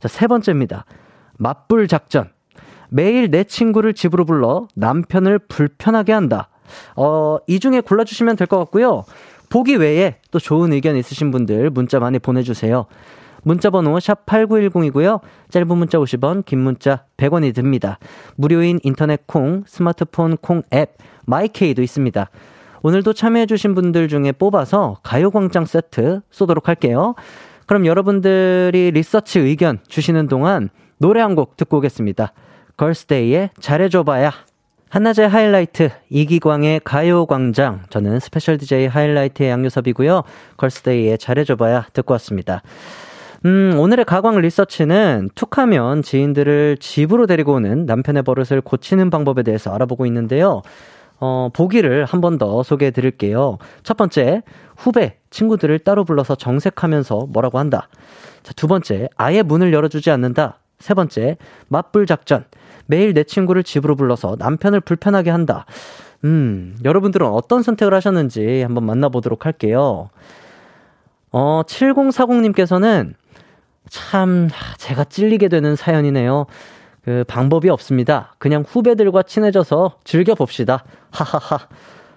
[0.00, 0.84] 자, 세 번째입니다.
[1.38, 2.30] 맞불 작전.
[2.94, 6.48] 매일 내 친구를 집으로 불러 남편을 불편하게 한다.
[6.94, 9.02] 어, 이 중에 골라주시면 될 것 같고요.
[9.50, 12.86] 보기 외에 또 좋은 의견 있으신 분들 문자 많이 보내주세요.
[13.42, 15.20] 문자 번호 샵 8910이고요.
[15.50, 17.98] 짧은 문자 50원, 긴 문자 100원이 듭니다.
[18.36, 22.30] 무료인 인터넷 콩, 스마트폰 콩 앱, 마이케이도 있습니다.
[22.82, 27.16] 오늘도 참여해주신 분들 중에 뽑아서 가요광장 세트 쏘도록 할게요.
[27.66, 32.32] 그럼 여러분들이 리서치 의견 주시는 동안 노래 한 곡 듣고 오겠습니다.
[32.76, 34.32] 걸스데이의 잘해줘봐야.
[34.90, 37.82] 한낮의 하이라이트, 이기광의 가요광장.
[37.90, 40.22] 저는 스페셜 DJ 하이라이트의 양요섭이고요.
[40.56, 42.62] 걸스데이의 잘해줘봐야 듣고 왔습니다.
[43.44, 50.06] 음, 오늘의 가광 리서치는 툭하면 지인들을 집으로 데리고 오는 남편의 버릇을 고치는 방법에 대해서 알아보고
[50.06, 50.62] 있는데요.
[51.20, 53.58] 어, 보기를 한 번 더 소개해 드릴게요.
[53.82, 54.42] 첫 번째,
[54.76, 57.88] 후배, 친구들을 따로 불러서 정색하면서 뭐라고 한다.
[58.42, 60.58] 자, 두 번째, 아예 문을 열어주지 않는다.
[60.78, 61.36] 세 번째,
[61.68, 62.44] 맞불 작전.
[62.86, 65.66] 매일 내 친구를 집으로 불러서 남편을 불편하게 한다.
[66.24, 70.10] 음, 여러분들은 어떤 선택을 하셨는지 한번 만나보도록 할게요.
[71.30, 73.14] 어, 7040님께서는
[73.88, 76.46] 참, 제가 찔리게 되는 사연이네요.
[77.04, 78.34] 그 방법이 없습니다.
[78.38, 80.84] 그냥 후배들과 친해져서 즐겨봅시다.
[81.10, 81.68] 하하하.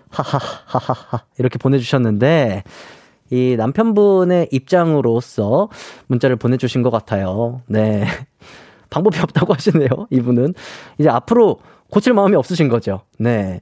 [0.10, 1.24] 하하하하하.
[1.38, 2.64] 이렇게 보내주셨는데,
[3.30, 5.70] 이 남편분의 입장으로서
[6.08, 7.62] 문자를 보내주신 것 같아요.
[7.68, 8.06] 네.
[8.90, 9.90] 방법이 없다고 하시네요.
[10.10, 10.54] 이분은.
[10.98, 13.02] 이제 앞으로 고칠 마음이 없으신 거죠.
[13.20, 13.62] 네.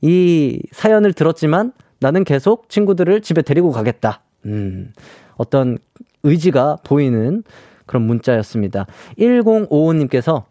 [0.00, 4.22] 이 사연을 들었지만 나는 계속 친구들을 집에 데리고 가겠다.
[4.46, 4.92] 음.
[5.36, 5.78] 어떤
[6.22, 7.42] 의지가 보이는
[7.86, 8.86] 그런 문자였습니다.
[9.18, 10.44] 1055님께서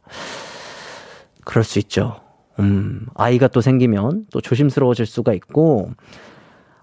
[1.45, 2.21] 그럴 수 있죠.
[2.59, 5.91] 음, 아이가 또 생기면 또 조심스러워질 수가 있고,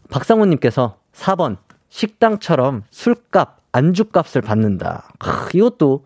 [0.09, 1.57] 박상훈님께서 4번,
[1.89, 5.09] 식당처럼 술값, 안주값을 받는다.
[5.19, 6.03] 크, 이것도,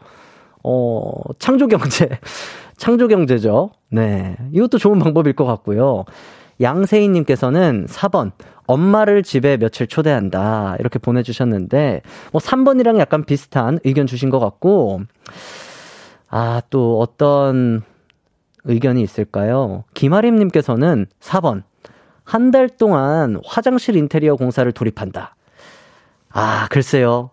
[0.63, 2.10] 어, 창조경제.
[2.77, 3.71] 창조경제죠.
[3.89, 4.38] 네.
[4.53, 6.05] 이것도 좋은 방법일 것 같고요.
[6.62, 8.32] 양세희님께서는 4번,
[8.65, 10.75] 엄마를 집에 며칠 초대한다.
[10.79, 12.01] 이렇게 보내주셨는데,
[12.32, 15.01] 뭐 3번이랑 약간 비슷한 의견 주신 것 같고,
[16.29, 17.84] 아, 또 어떤
[18.69, 19.84] 의견이 있을까요?
[19.93, 21.63] 김아림님께서는 4번,
[22.23, 25.36] 한 달 동안 화장실 인테리어 공사를 돌입한다.
[26.32, 27.32] 아, 글쎄요.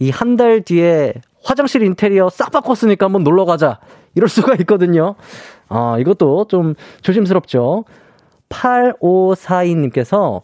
[0.00, 3.78] 이 한 달 뒤에 화장실 인테리어 싹 바꿨으니까 한번 놀러 가자.
[4.14, 5.14] 이럴 수가 있거든요.
[5.68, 7.84] 아, 이것도 좀 조심스럽죠.
[8.48, 10.42] 8542님께서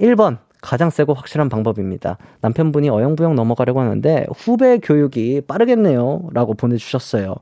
[0.00, 2.18] 1번 가장 세고 확실한 방법입니다.
[2.42, 6.28] 남편분이 어영부영 넘어가려고 하는데 후배 교육이 빠르겠네요.
[6.32, 7.34] 라고 보내주셨어요.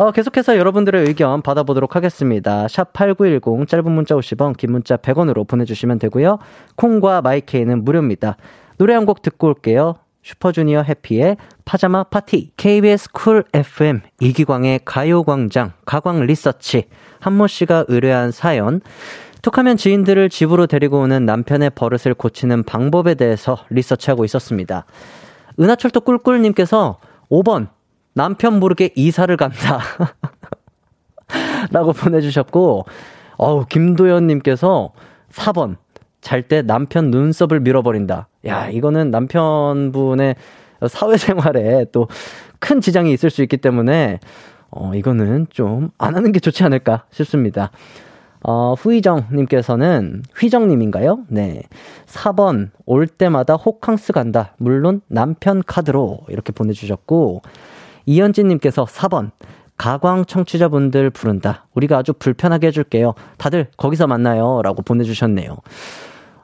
[0.00, 2.66] 어, 계속해서 여러분들의 의견 받아보도록 하겠습니다.
[2.68, 6.38] 샵 8910 짧은 문자 50원, 긴 문자 100원으로 보내주시면 되고요.
[6.78, 8.38] 콩과 마이케이는 무료입니다.
[8.78, 9.96] 노래 한 곡 듣고 올게요.
[10.22, 11.36] 슈퍼주니어 해피의
[11.66, 12.50] 파자마 파티.
[12.56, 16.84] KBS 쿨 FM 이기광의 가요광장 가광 리서치.
[17.18, 18.80] 한모 씨가 의뢰한 사연.
[19.42, 24.86] 툭하면 지인들을 집으로 데리고 오는 남편의 버릇을 고치는 방법에 대해서 리서치하고 있었습니다.
[25.60, 27.68] 은하철도 꿀꿀님께서 5번
[28.14, 29.80] 남편 모르게 이사를 간다.
[31.70, 32.84] 라고 보내주셨고,
[33.36, 34.92] 어우, 김도현님께서
[35.32, 35.76] 4번
[36.20, 38.28] 잘 때 남편 눈썹을 밀어버린다.
[38.46, 40.34] 야, 이거는 남편분의
[40.88, 42.08] 사회생활에 또
[42.60, 44.20] 큰 지장이 있을 수 있기 때문에,
[44.70, 47.70] 어, 이거는 좀 안 하는 게 좋지 않을까 싶습니다.
[48.42, 51.20] 어, 후이정님께서는, 휘정님인가요?
[51.28, 51.62] 네.
[52.06, 54.54] 4번, 올 때마다 호캉스 간다.
[54.58, 56.20] 물론 남편 카드로.
[56.28, 57.40] 이렇게 보내주셨고,
[58.10, 59.30] 이현진님께서 4번,
[59.76, 61.66] 가광 청취자분들 부른다.
[61.74, 63.14] 우리가 아주 불편하게 해줄게요.
[63.38, 64.60] 다들 거기서 만나요.
[64.62, 65.56] 라고 보내주셨네요.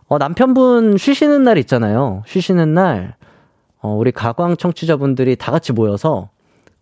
[0.08, 2.22] 어, 남편분 쉬시는 날 있잖아요.
[2.26, 3.16] 쉬시는 날,
[3.80, 6.30] 어, 우리 가광 청취자분들이 다 같이 모여서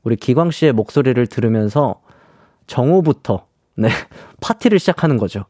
[0.03, 2.03] 우리 기광 씨의 목소리를 들으면서
[2.67, 3.89] 정오부터, 네,
[4.43, 5.47] 파티를 시작하는 거죠.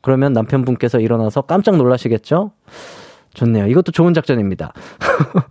[0.00, 2.52] 그러면 남편분께서 일어나서 깜짝 놀라시겠죠?
[3.34, 3.66] 좋네요.
[3.66, 4.72] 이것도 좋은 작전입니다.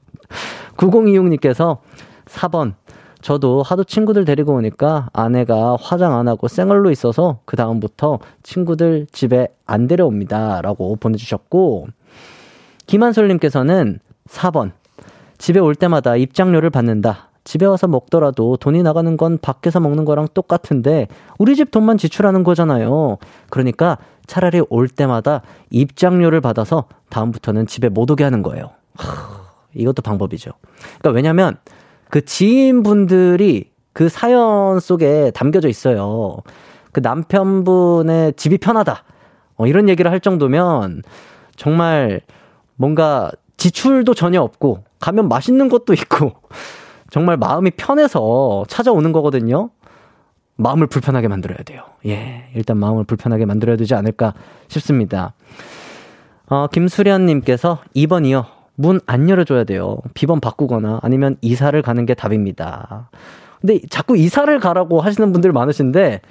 [0.78, 1.80] 9026님께서
[2.28, 2.74] 4번,
[3.22, 9.48] 저도 하도 친구들 데리고 오니까 아내가 화장 안 하고 생얼로 있어서 그 다음부터 친구들 집에
[9.66, 10.62] 안 데려옵니다.
[10.62, 11.88] 라고 보내주셨고,
[12.86, 14.72] 김한솔님께서는 4번.
[15.38, 17.30] 집에 올 때마다 입장료를 받는다.
[17.44, 23.20] 집에 와서 먹더라도 돈이 나가는 건 밖에서 먹는 거랑 똑같은데 우리 집 돈만 지출하는 거잖아요.
[23.50, 28.72] 그러니까 차라리 올 때마다 입장료를 받아서 다음부터는 집에 못 오게 하는 거예요.
[29.74, 30.52] 이것도 방법이죠.
[31.00, 31.56] 그러니까 왜냐면
[32.10, 36.38] 그 지인분들이 그 사연 속에 담겨져 있어요.
[36.92, 39.04] 그 남편분의 집이 편하다.
[39.56, 41.02] 어, 이런 얘기를 할 정도면
[41.56, 42.22] 정말
[42.76, 46.34] 뭔가 지출도 전혀 없고 가면 맛있는 것도 있고
[47.10, 49.72] 정말 마음이 편해서 찾아오는 거거든요.
[50.58, 51.84] 마음을 불편하게 만들어야 돼요.
[52.06, 52.50] 예.
[52.56, 54.34] 일단 마음을 불편하게 만들어야 되지 않을까
[54.68, 55.34] 싶습니다.
[56.48, 58.57] 어, 김수련님께서 2번이요.
[58.80, 59.98] 문 안 열어줘야 돼요.
[60.14, 63.10] 비번 바꾸거나 아니면 이사를 가는 게 답입니다.
[63.60, 66.22] 근데 자꾸 이사를 가라고 하시는 분들 많으신데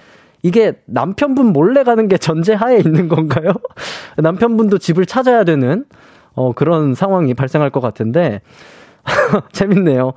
[0.43, 3.53] 이게 남편분 몰래 가는 게 전제하에 있는 건가요?
[4.17, 5.85] 남편분도 집을 찾아야 되는
[6.35, 8.43] 어, 그런 상황이 발생할 것 같은데
[9.53, 10.13] 재밌네요.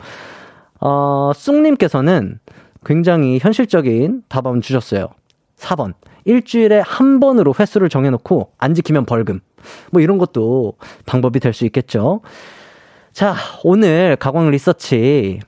[0.82, 2.40] 어, 쑥님께서는
[2.86, 5.08] 굉장히 현실적인 답 한번 주셨어요.
[5.58, 5.94] 4번.
[6.30, 9.40] 일주일에 한 번으로 횟수를 정해놓고 안 지키면 벌금.
[9.92, 10.74] 뭐 이런 것도
[11.08, 12.22] 방법이 될 수 있겠죠.
[13.12, 15.40] 자, 오늘 가광 리서치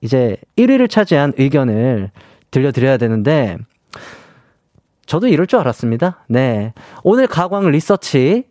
[0.00, 2.12] 이제 1위를 차지한 의견을
[2.52, 3.58] 들려드려야 되는데
[5.06, 6.24] 저도 이럴 줄 알았습니다.
[6.28, 6.72] 네.
[7.02, 8.44] 오늘 가광 리서치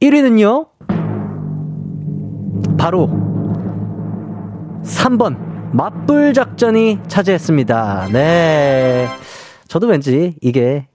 [0.00, 0.68] 1위는요.
[2.78, 3.08] 바로
[4.82, 5.36] 3번
[5.74, 8.08] 맞불 작전이 차지했습니다.
[8.12, 9.06] 네.
[9.68, 10.86] 저도 왠지 이게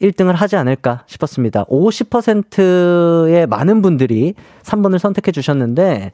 [0.00, 1.64] 1등을 하지 않을까 싶었습니다.
[1.66, 6.12] 50%의 많은 분들이 3번을 선택해 주셨는데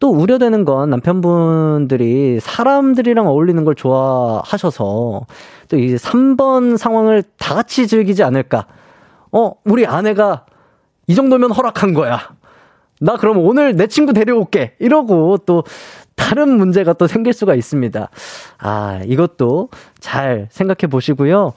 [0.00, 5.26] 또 우려되는 건 남편분들이 사람들이랑 어울리는 걸 좋아하셔서
[5.68, 8.66] 또이 3번 상황을 다 같이 즐기지 않을까.
[9.32, 10.46] 어, 우리 아내가
[11.06, 12.20] 이 정도면 허락한 거야.
[13.00, 14.76] 나 그럼 오늘 내 친구 데려올게.
[14.78, 15.64] 이러고 또
[16.14, 18.08] 다른 문제가 또 생길 수가 있습니다.
[18.58, 21.54] 아, 이것도 잘 생각해 보시고요.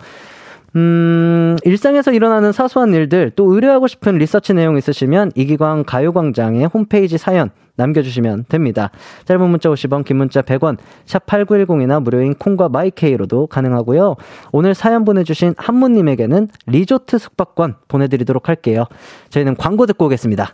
[0.76, 7.50] 음, 일상에서 일어나는 사소한 일들, 또 의뢰하고 싶은 리서치 내용 있으시면 이기광 가요광장의 홈페이지 사연
[7.76, 8.92] 남겨주시면 됩니다.
[9.26, 14.16] 짧은 문자 50원, 긴 문자 100원, 샵 8910이나 무료인 콩과 마이케이로도 가능하고요.
[14.52, 18.86] 오늘 사연 보내주신 한무님에게는 리조트 숙박권 보내드리도록 할게요.
[19.30, 20.54] 저희는 광고 듣고 오겠습니다.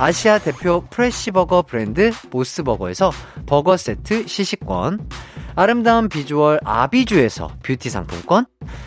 [0.00, 3.12] 아시아 대표 프레시버거 브랜드 모스버거에서
[3.44, 5.10] 버거 세트 시식권,
[5.54, 8.46] 아름다운 비주얼 아비주에서 뷰티 상품권,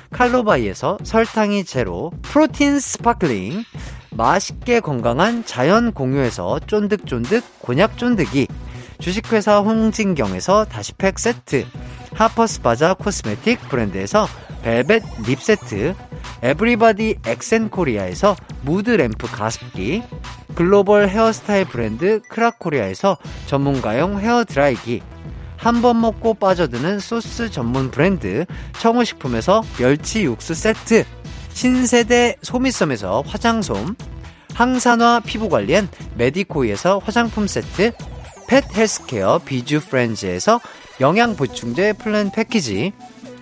[0.10, 3.64] 칼로바이에서 설탕이 제로 프로틴 스파클링,
[4.10, 8.48] 맛있게 건강한 자연 공유에서 쫀득쫀득 곤약 쫀득이,
[9.00, 11.68] 주식회사 홍진경에서 다시팩 세트,
[12.16, 14.26] 하퍼스바자 코스메틱 브랜드에서
[14.64, 15.94] 벨벳 립 세트,
[16.42, 20.02] 에브리바디 엑센코리아에서 무드 램프 가습기,
[20.56, 25.02] 글로벌 헤어스타일 브랜드 크라코리아에서 전문가용 헤어 드라이기,
[25.58, 28.46] 한 번 먹고 빠져드는 소스 전문 브랜드
[28.80, 31.06] 청우식품에서 멸치 육수 세트,
[31.54, 33.96] 신세대 소미섬에서 화장솜,
[34.54, 37.94] 항산화 피부관리엔 메디코이에서 화장품 세트,
[38.48, 40.60] 펫 헬스케어 비주 프렌즈에서
[41.00, 42.92] 영양보충제 플랜 패키지,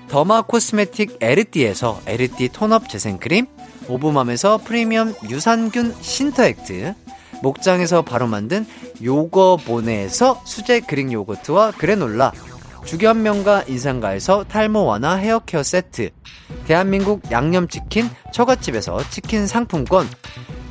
[0.07, 3.47] 더마 코스메틱 에르띠에서 에르띠 톤업 재생크림,
[3.87, 6.93] 오브맘에서 프리미엄 유산균 신터액트,
[7.41, 8.65] 목장에서 바로 만든
[9.03, 12.31] 요거보네에서 수제 그릭 요거트와 그래놀라,
[12.85, 16.09] 주견명가 인상가에서 탈모 완화 헤어케어 세트,
[16.65, 20.07] 대한민국 양념치킨 처갓집에서 치킨 상품권,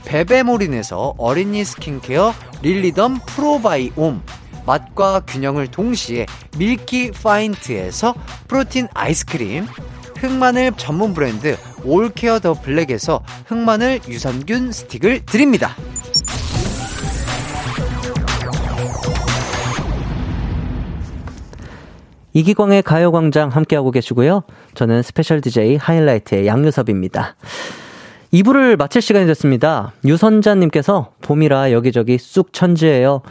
[0.05, 4.23] 베베모린에서 어린이 스킨케어 릴리덤 프로바이옴,
[4.67, 8.15] 맛과 균형을 동시에 밀키 파인트에서
[8.49, 9.67] 프로틴 아이스크림,
[10.21, 15.75] 흑마늘 전문 브랜드 올케어 더 블랙에서 흑마늘 유산균 스틱을 드립니다.
[22.33, 24.43] 이기광의 가요광장 함께하고 계시고요.
[24.75, 27.35] 저는 스페셜 DJ 하이라이트의 양요섭입니다.
[28.33, 29.93] 2부를 마칠 시간이 됐습니다.
[30.05, 33.23] 유선자님께서 봄이라 여기저기 쑥 천지예요.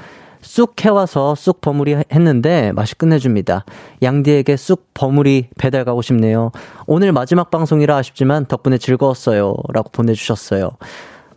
[0.41, 3.65] 쑥 해와서 쑥 버무리 했는데 맛이 끝내줍니다.
[4.01, 6.51] 양디에게 쑥 버무리 배달 가고 싶네요.
[6.87, 9.55] 오늘 마지막 방송이라 아쉽지만 덕분에 즐거웠어요.
[9.73, 10.71] 라고 보내주셨어요.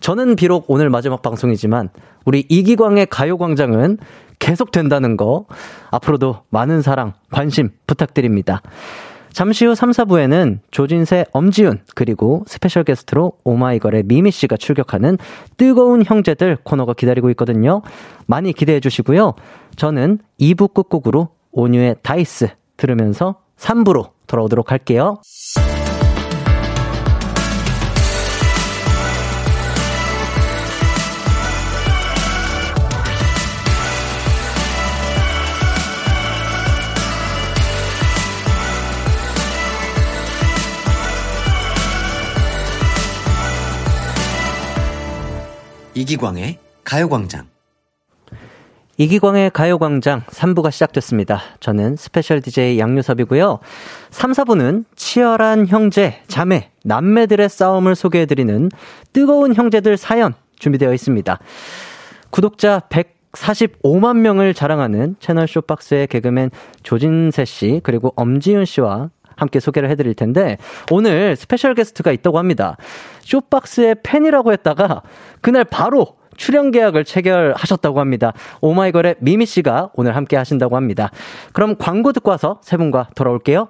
[0.00, 1.90] 저는 비록 오늘 마지막 방송이지만
[2.24, 3.98] 우리 이기광의 가요광장은
[4.38, 5.46] 계속 된다는 거
[5.90, 8.62] 앞으로도 많은 사랑, 관심 부탁드립니다.
[9.32, 15.18] 잠시 후 3, 4부에는 조진세, 엄지윤, 그리고 스페셜 게스트로 오마이걸의 미미 씨가 출격하는
[15.56, 17.82] 뜨거운 형제들 코너가 기다리고 있거든요.
[18.26, 19.34] 많이 기대해 주시고요.
[19.76, 25.20] 저는 2부 끝곡으로 온유의 다이스 들으면서 3부로 돌아오도록 할게요.
[46.02, 47.46] 이기광의 가요광장.
[48.96, 51.40] 이기광의 가요광장 3부가 시작됐습니다.
[51.60, 53.60] 저는 스페셜 DJ 양요섭이고요.
[54.10, 58.70] 3, 4부는 치열한 형제, 자매, 남매들의 싸움을 소개해드리는
[59.12, 61.38] 뜨거운 형제들 사연 준비되어 있습니다.
[62.30, 66.50] 구독자 145만 명을 자랑하는 채널 숏박스의 개그맨
[66.82, 69.10] 조진세 씨, 그리고 엄지윤 씨와
[69.42, 70.56] 함께 소개를 해드릴 텐데,
[70.90, 72.76] 오늘 스페셜 게스트가 있다고 합니다.
[73.20, 75.02] 쇼박스의 팬이라고 했다가,
[75.40, 78.32] 그날 바로 출연 계약을 체결하셨다고 합니다.
[78.62, 81.10] 오마이걸의 미미 씨가 오늘 함께 하신다고 합니다.
[81.52, 83.68] 그럼 광고 듣고 와서 세 분과 돌아올게요.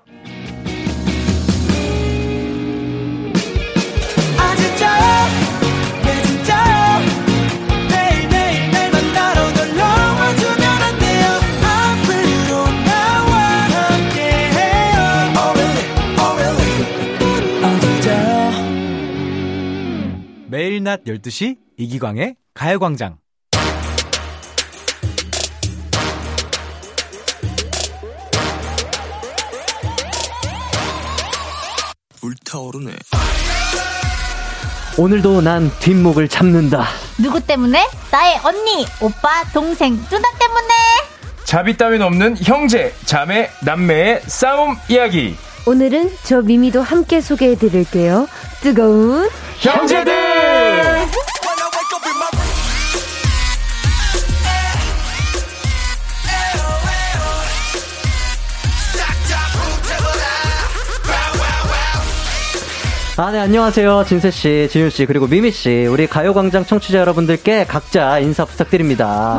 [20.72, 23.18] 매일 낮 12시 이기광의 가요광장.
[32.18, 32.90] 불타오르네
[34.96, 36.86] 오늘도 난 뒷목을 잡는다.
[37.20, 37.86] 누구 때문에?
[38.10, 40.68] 나의 언니, 오빠, 동생, 누나 때문에.
[41.44, 45.36] 자비 따윈 없는 형제, 자매, 남매의 싸움 이야기.
[45.66, 48.26] 오늘은 저 미미도 함께 소개해 드릴게요.
[48.62, 50.12] 뜨거운 형제들!
[63.18, 64.04] 아, 네, 안녕하세요.
[64.08, 65.86] 진세씨, 지윤씨, 그리고 미미씨.
[65.86, 69.38] 우리 가요광장 청취자 여러분들께 각자 인사 부탁드립니다.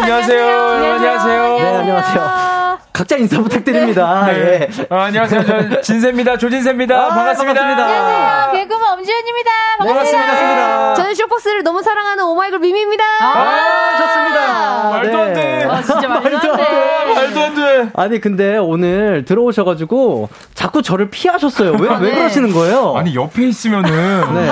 [0.00, 0.46] 안녕하세요.
[0.46, 1.58] 안녕하세요.
[1.58, 2.55] 네, 안녕하세요.
[2.96, 4.24] 각자 인사 부탁드립니다.
[4.24, 4.32] 네.
[4.70, 4.86] 예.
[4.88, 5.44] 아, 안녕하세요.
[5.44, 6.38] 저 진세입니다.
[6.38, 6.96] 조진세입니다.
[6.96, 7.60] 아, 반갑습니다.
[7.60, 8.52] 반갑습니다.
[8.52, 9.50] 개그맨 엄지윤입니다.
[9.82, 10.26] 네, 반갑습니다.
[10.26, 10.94] 반갑습니다.
[10.94, 13.04] 저는 쇼박스를 너무 사랑하는 오마이걸 미미입니다.
[13.20, 14.88] 아, 좋습니다.
[14.88, 15.64] 말도 안 돼.
[15.70, 17.14] 아, 진짜 말도 안 돼.
[17.14, 17.90] 말도 안 돼.
[17.92, 21.72] 아니, 근데 오늘 들어오셔가지고 자꾸 저를 피하셨어요.
[21.72, 22.14] 왜, 왜 네.
[22.14, 22.94] 그러시는 거예요?
[22.96, 24.34] 아니, 옆에 있으면은.
[24.34, 24.50] 네.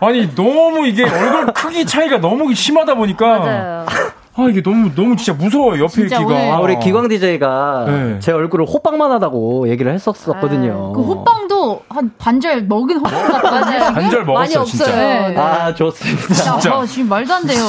[0.00, 3.84] 아니, 너무 이게 얼굴 크기 차이가 너무 심하다 보니까.
[4.36, 5.84] 아, 이게 너무, 너무 진짜 무서워요.
[5.84, 6.34] 옆에 진짜 있기가.
[6.34, 8.18] 오늘- 아, 우리 기광 DJ가 네.
[8.18, 10.92] 제 얼굴을 호빵만 하다고 얘기를 했었었거든요.
[10.92, 13.92] 그 호빵도 한 반절 먹은 호빵 같아요.
[13.94, 14.84] 반절 먹었어요, 많이 진짜.
[14.84, 14.96] 없어요.
[15.28, 15.36] 네.
[15.38, 16.34] 아, 좋습니다.
[16.34, 16.74] 진짜.
[16.74, 17.60] 아, 지금 말도 안 돼요.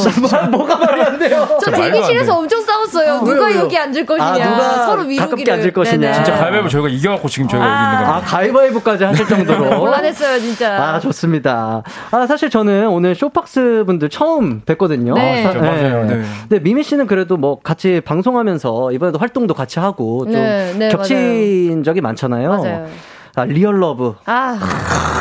[0.50, 1.48] 뭐가 말이 안 돼요?
[1.64, 2.38] 저 대기실에서 돼.
[2.40, 3.12] 엄청 싸웠어요.
[3.12, 3.60] 왜요, 누가 왜요?
[3.60, 4.26] 여기 앉을 것이냐.
[4.28, 5.18] 아, 누가 서로 미루기를.
[5.30, 5.98] 가깝게 앉을 것이냐.
[6.00, 6.14] 네네.
[6.14, 8.28] 진짜 가위바위보 저희가 이겨갖고 지금 저희가 여기 있는 아, 겁니다.
[8.38, 9.70] 가위바위보까지 하실 정도로.
[9.82, 10.96] 곤란했어요, 진짜.
[10.96, 11.84] 아, 좋습니다.
[12.10, 15.14] 아, 사실 저는 오늘 쇼박스 분들 처음 뵀거든요.
[15.14, 15.44] 네.
[15.44, 16.06] 사- 진짜 맞아요.
[16.06, 16.24] 네.
[16.56, 21.84] 근데 미미 씨는 그래도 뭐 같이 방송하면서 이번에도 활동도 같이 하고 좀 네, 네, 겹친
[21.84, 22.50] 적이 많잖아요.
[22.50, 22.88] 맞아요.
[23.36, 24.16] 아, 리얼 러브.
[24.26, 24.58] 아,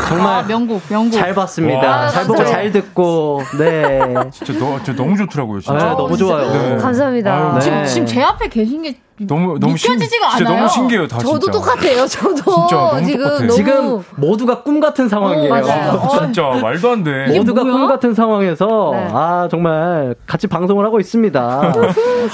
[0.08, 1.12] 정말 아, 명곡, 명곡.
[1.12, 1.80] 잘 봤습니다.
[1.80, 2.44] 와, 잘 보고.
[2.44, 3.42] 잘 듣고.
[3.58, 3.98] 네.
[4.30, 5.90] 진짜, 너, 진짜 너무 좋더라고요, 진짜.
[5.90, 6.52] 아, 너무 좋아요.
[6.52, 6.76] 네.
[6.76, 7.34] 감사합니다.
[7.34, 7.60] 아유, 네.
[7.60, 10.56] 지금, 지금 제 앞에 계신 게 너무, 너무 신, 믿겨지지가 진짜 않아요.
[10.64, 11.52] 너무 신기해요, 다 저도 진짜.
[11.52, 12.34] 똑같아요, 저도.
[12.34, 13.48] 진짜 너무 지금.
[13.48, 15.52] 지금 모두가 꿈 같은 상황이에요.
[15.54, 15.90] 어, 맞아요.
[15.92, 17.26] 아, 진짜 말도 안 돼.
[17.38, 17.76] 모두가 뭐야?
[17.76, 19.08] 꿈 같은 상황에서 네.
[19.12, 21.72] 아 정말 같이 방송을 하고 있습니다.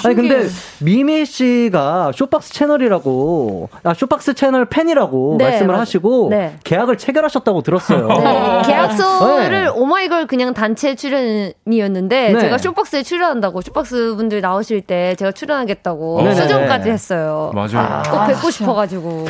[0.06, 0.46] 아니 근데
[0.80, 6.56] 미미 씨가 숏박스 채널이라고 아 숏박스 채널 팬이라고 네, 말씀을 맞- 하시고 네.
[6.64, 8.08] 계약을 체결하셨다고 들었어요.
[8.08, 8.62] 네.
[8.66, 9.68] 계약서를 네.
[9.74, 12.40] 오마이걸 그냥 단체 출연이었는데 네.
[12.40, 16.34] 제가 숏박스에 출연한다고 숏박스 분들 나오실 때 제가 출연하겠다고 네네.
[16.70, 17.50] 수정까지 했어요.
[17.54, 18.02] 맞아요.
[18.10, 19.26] 꼭 뵙고 싶어가지고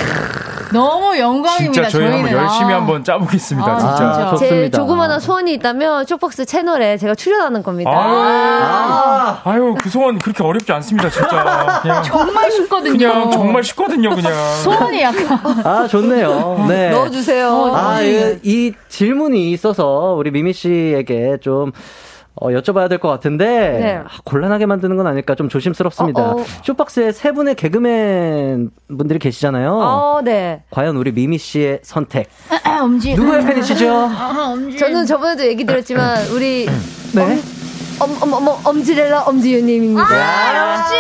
[0.73, 1.73] 너무 영광입니다.
[1.73, 2.43] 진짜 저희 한번 저희는.
[2.43, 2.77] 열심히 아.
[2.77, 3.97] 한번 짜보겠습니다, 아, 진짜.
[3.97, 4.37] 진짜.
[4.37, 4.79] 제 좋습니다.
[4.79, 7.91] 조그마한 소원이 있다면 쇼박스 채널에 제가 출연하는 겁니다.
[7.93, 11.81] 아, 아유, 그 소원 그렇게 어렵지 않습니다, 진짜.
[11.83, 12.93] 그냥, 정말 쉽거든요.
[12.93, 14.33] 그냥 정말 쉽거든요, 그냥.
[14.63, 15.41] 소원이 약간.
[15.65, 16.67] 아 좋네요.
[16.69, 16.91] 네.
[16.91, 17.73] 넣어주세요.
[17.75, 21.73] 아, 이, 이 질문이 있어서 우리 미미 씨에게 좀
[22.43, 23.97] 어, 여쭤봐야 될 것 같은데 네.
[23.97, 26.23] 아, 곤란하게 만드는 건 아닐까 좀 조심스럽습니다.
[26.23, 26.45] 어, 어.
[26.65, 29.73] 쇼박스에 세 분의 개그맨 분들이 계시잖아요.
[29.75, 30.63] 어, 네.
[30.71, 32.29] 과연 우리 미미 씨의 선택
[32.83, 33.15] 엄지.
[33.15, 33.91] 누구의 팬이시죠?
[34.11, 34.79] 아, 엄지.
[34.79, 36.67] 저는 저번에도 얘기 드렸지만 우리
[37.15, 37.39] 네.
[38.01, 40.03] 엄, 엄, 엄, 엄지렐라 엄지윤님입니다.
[40.09, 40.95] 아, 역시.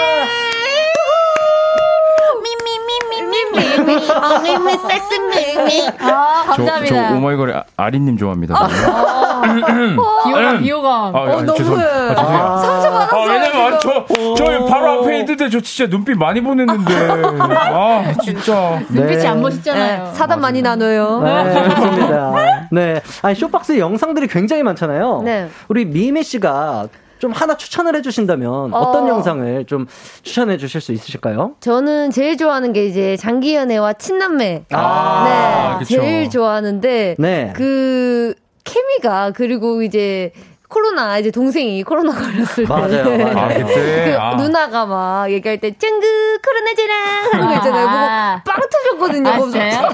[2.43, 4.11] 미미미미미미.
[4.11, 5.87] 어미미 섹스 미미.
[5.99, 7.13] 저, 아, 저 감사합니다.
[7.17, 8.55] 오마이걸의 아- 아리님 좋아합니다.
[9.41, 11.17] 비호감, 비호감.
[11.17, 11.89] 아, 아, 죄송, 아, 죄송해요.
[12.15, 13.21] 상처받았어요.
[13.21, 16.95] 아, 왜냐면 저, 저 바로 앞에 있는데 저 진짜 눈빛 많이 보냈는데.
[17.51, 18.81] 아, 진짜.
[18.89, 20.05] 눈빛이 안 멋있잖아요.
[20.05, 21.21] 네, 사단 많이 나눠요.
[21.23, 22.33] 네, 좋습니다.
[22.71, 23.01] 네.
[23.23, 25.23] 아니, 쇼박스 영상들이 굉장히 많잖아요.
[25.25, 25.49] 네.
[25.69, 26.89] 우리 미미 씨가
[27.19, 29.09] 좀 하나 추천을 해주신다면 어떤 어.
[29.09, 29.87] 영상을 좀
[30.23, 31.53] 추천해 주실 수 있으실까요?
[31.61, 34.65] 저는 제일 좋아하는 게 이제 장기연애와 친남매.
[34.73, 35.85] 아, 네.
[35.85, 36.01] 그쵸.
[36.01, 37.53] 제일 좋아하는데 네.
[37.55, 38.35] 그
[38.65, 40.33] 케미가 그리고 이제
[40.71, 43.27] 코로나 이제 동생이 코로나 걸렸을 때 맞아요, 맞아요.
[43.39, 44.05] 아, 그때?
[44.13, 44.35] 그 아.
[44.37, 46.99] 누나가 막 얘기할 때 짱그 코로나제랑
[47.33, 47.87] 하는 거 있잖아요.
[47.91, 48.43] 아.
[48.45, 49.29] 그거 빵 터졌거든요.
[49.29, 49.39] 아.
[49.41, 49.91] 진짜요?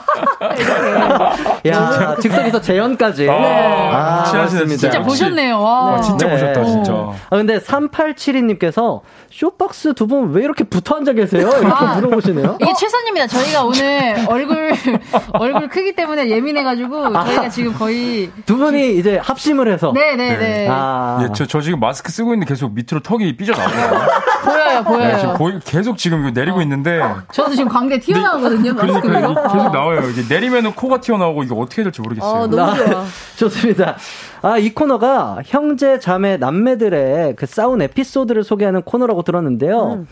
[1.66, 3.26] 야, 즉석에서 재현까지.
[3.26, 3.30] 네.
[3.32, 4.76] 아, 확실하시네, 맞습니다.
[4.76, 5.60] 진짜 보셨네요.
[5.60, 5.94] 와.
[5.96, 6.92] 아, 진짜 보셨다, 진짜.
[6.92, 9.00] 아, 근데 3872님께서
[9.30, 11.48] 쇼박스 두 분 왜 이렇게 붙어 앉아 계세요?
[11.48, 11.94] 이렇게 아.
[11.96, 12.58] 물어보시네요.
[12.60, 13.26] 이게 최선입니다.
[13.26, 14.72] 저희가 오늘 얼굴
[15.34, 19.92] 얼굴 크기 때문에 예민해가지고 저희가 지금 거의 두 분이 이제 합심을 해서.
[19.92, 21.18] 네네네 아.
[21.22, 23.98] 예, 저, 저 지금 마스크 쓰고 있는데 계속 밑으로 턱이 삐져나오거든요.
[24.44, 25.12] 보여요 보여요.
[25.14, 27.02] 네, 지금 보이- 계속 지금 이거 내리고 있는데.
[27.32, 28.74] 저도 지금 광대 튀어나오거든요.
[28.74, 29.42] 그러니까 마스크로.
[29.52, 30.00] 계속 나와요.
[30.10, 32.46] 이게 내리면은 코가 튀어나오고 이게 어떻게 될지 모르겠어요.
[32.48, 32.74] 나-
[33.36, 33.96] 좋습니다.
[34.42, 39.92] 아, 이 코너가 형제, 자매, 남매들의 그 싸운 에피소드를 소개하는 코너라고 들었는데요.
[39.94, 40.08] 음.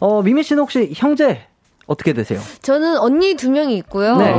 [0.00, 1.46] 어, 미미 씨는 혹시 형제
[1.86, 2.40] 어떻게 되세요?
[2.62, 4.16] 저는 언니 두 명이 있고요.
[4.16, 4.32] 네.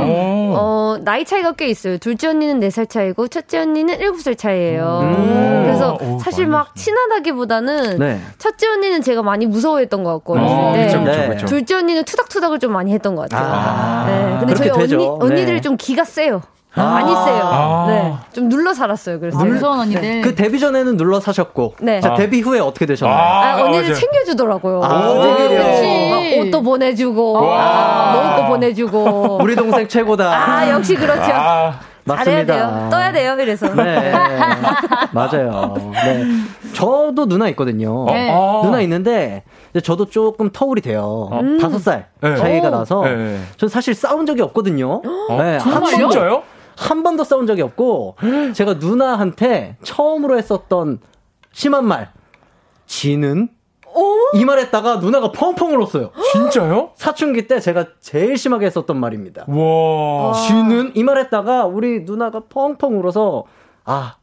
[0.54, 1.96] 어, 나이 차이가 꽤 있어요.
[1.96, 5.00] 둘째 언니는 4살 차이고, 첫째 언니는 7살 차이예요.
[5.02, 5.62] 음.
[5.64, 8.20] 그래서 오, 사실 막 친하다기보다는 네.
[8.36, 10.86] 첫째 언니는 제가 많이 무서워했던 것 같고, 어렸을 어, 때.
[10.86, 11.46] 그쵸, 그쵸, 그쵸.
[11.46, 13.48] 둘째 언니는 투닥투닥을 좀 많이 했던 것 같아요.
[13.50, 14.36] 아, 네.
[14.40, 15.18] 근데 저희 그렇게 언니, 되죠.
[15.20, 15.60] 언니들이 네.
[15.62, 16.42] 좀 기가 세요.
[16.80, 16.90] 아.
[16.94, 17.42] 많이 세요.
[17.44, 17.86] 아.
[17.88, 18.14] 네.
[18.32, 19.20] 좀 눌러 살았어요.
[19.20, 19.38] 그래서.
[19.38, 20.20] 무서운 언니들.
[20.22, 21.74] 그 데뷔 전에는 눌러 사셨고.
[21.80, 22.00] 네.
[22.00, 22.14] 자, 아.
[22.14, 23.18] 데뷔 후에 어떻게 되셨나요?
[23.18, 24.82] 아, 언니들 챙겨주더라고요.
[24.82, 25.36] 아, 네.
[25.36, 26.10] 데뷔를.
[26.10, 28.12] 막 옷도 보내주고, 와.
[28.12, 29.38] 먹을 거 보내주고.
[29.42, 30.24] 우리 동생 최고다.
[30.30, 31.22] 아, 역시 그렇죠.
[31.32, 31.74] 아,
[32.06, 32.54] 잘해야 맞습니다.
[32.54, 32.88] 돼요.
[32.90, 33.36] 떠야 돼요.
[33.38, 33.68] 이래서.
[33.74, 34.12] 네.
[35.12, 35.74] 맞아요.
[35.92, 36.24] 네.
[36.72, 38.06] 저도 누나 있거든요.
[38.06, 38.30] 네.
[38.32, 38.60] 아.
[38.64, 39.42] 누나 있는데,
[39.82, 41.28] 저도 조금 터울이 돼요.
[41.32, 41.58] 음.
[41.60, 42.36] 다섯 살 네.
[42.36, 42.70] 차이가 오.
[42.70, 43.38] 나서, 네.
[43.56, 45.02] 전 사실 싸운 적이 없거든요.
[45.28, 45.80] 한 정말요?
[45.80, 46.10] 번도.
[46.10, 46.42] 진짜요?
[46.78, 48.16] 한 번도 싸운 적이 없고,
[48.54, 51.00] 제가 누나한테 처음으로 했었던
[51.52, 52.12] 심한 말,
[52.86, 53.48] 지는?
[54.34, 56.10] 이 말 했다가 누나가 펑펑 울었어요.
[56.32, 56.90] 진짜요?
[56.94, 59.44] 사춘기 때 제가 제일 심하게 했었던 말입니다.
[59.48, 60.32] 와.
[60.34, 60.92] 지는?
[60.94, 63.44] 이 말 했다가 우리 누나가 펑펑 울어서,
[63.84, 64.16] 아,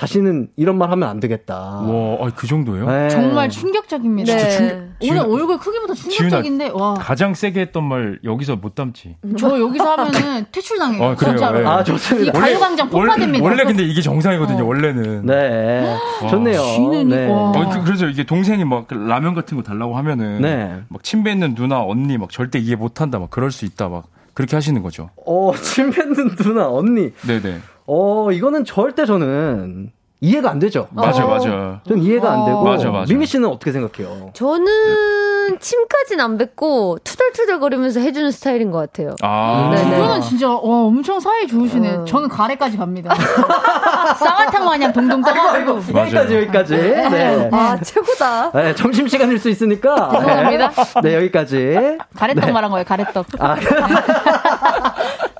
[0.00, 1.54] 다시는 이런 말 하면 안 되겠다.
[1.54, 2.86] 와, 아, 그 정도예요?
[2.90, 3.08] 네.
[3.10, 4.26] 정말 충격적입니다.
[4.38, 6.94] 진짜 충격- 오늘 얼굴 크기부터 충격적인데 와.
[6.94, 9.16] 가장 세게 했던 말 여기서 못 담지.
[9.38, 11.04] 저 여기서 하면은 퇴출당해요.
[11.04, 11.32] 아, 그래요?
[11.36, 11.58] 진짜로.
[11.60, 11.66] 네.
[11.66, 12.30] 아, 좋습니다.
[12.38, 13.44] 이 가요광장 폭파됩니다.
[13.44, 15.26] 원래, 원래 근데 이게 정상이거든요, 원래는.
[15.26, 15.98] 네.
[16.22, 16.28] 와.
[16.28, 16.62] 좋네요.
[17.04, 17.28] 네.
[17.30, 20.80] 어, 그, 그래서 이게 동생이 막그 라면 같은 거 달라고 하면은 네.
[20.88, 24.04] 막 침뱉 있는 누나 언니 막 절대 이해 못 한다 막 그럴 수 있다 막
[24.32, 25.10] 그렇게 하시는 거죠.
[25.26, 27.10] 어, 침 뱉는 누나, 언니.
[27.26, 27.58] 네네.
[27.92, 30.86] 어, 이거는 절대 저는 이해가 안 되죠.
[30.92, 31.80] 맞아 맞아.
[31.88, 32.62] 전 이해가 안 되고.
[32.62, 33.10] 맞아, 맞아.
[33.12, 34.30] 미미 씨는 어떻게 생각해요?
[34.34, 39.16] 저는 침까진 안 뱉고 투덜투덜거리면서 해주는 스타일인 것 같아요.
[39.22, 39.72] 아.
[39.74, 39.96] 네네.
[39.96, 42.04] 그거는 진짜 와, 엄청 사이 좋으시네.
[42.06, 43.14] 저는 가래까지 갑니다.
[44.18, 45.80] 쌍화탕 마냥 동동 떠가지고.
[45.98, 46.76] 여기까지, 여기까지.
[46.76, 47.48] 네.
[47.50, 48.52] 아, 최고다.
[48.52, 50.10] 네, 점심 시간일 수 있으니까.
[50.12, 50.70] 죄송합니다.
[50.70, 51.98] 네, 네, 여기까지.
[52.14, 52.52] 가래떡 네.
[52.52, 53.26] 말한 거예요, 가래떡.
[53.38, 53.56] 아,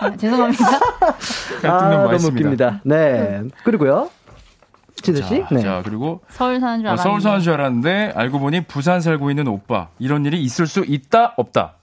[0.00, 0.64] 아, 죄송합니다.
[1.64, 2.26] 아, 너무.
[2.26, 2.80] 웃깁니다.
[2.84, 3.42] 네.
[3.64, 4.10] 그리고요.
[5.02, 5.40] 진수 씨?
[5.40, 5.60] 자, 네.
[5.62, 7.02] 자, 그리고 서울 사는 줄 어, 알았는데.
[7.02, 11.34] 서울 사는 줄 알았는데 알고 보니 부산 살고 있는 오빠 이런 일이 있을 수 있다
[11.36, 11.74] 없다.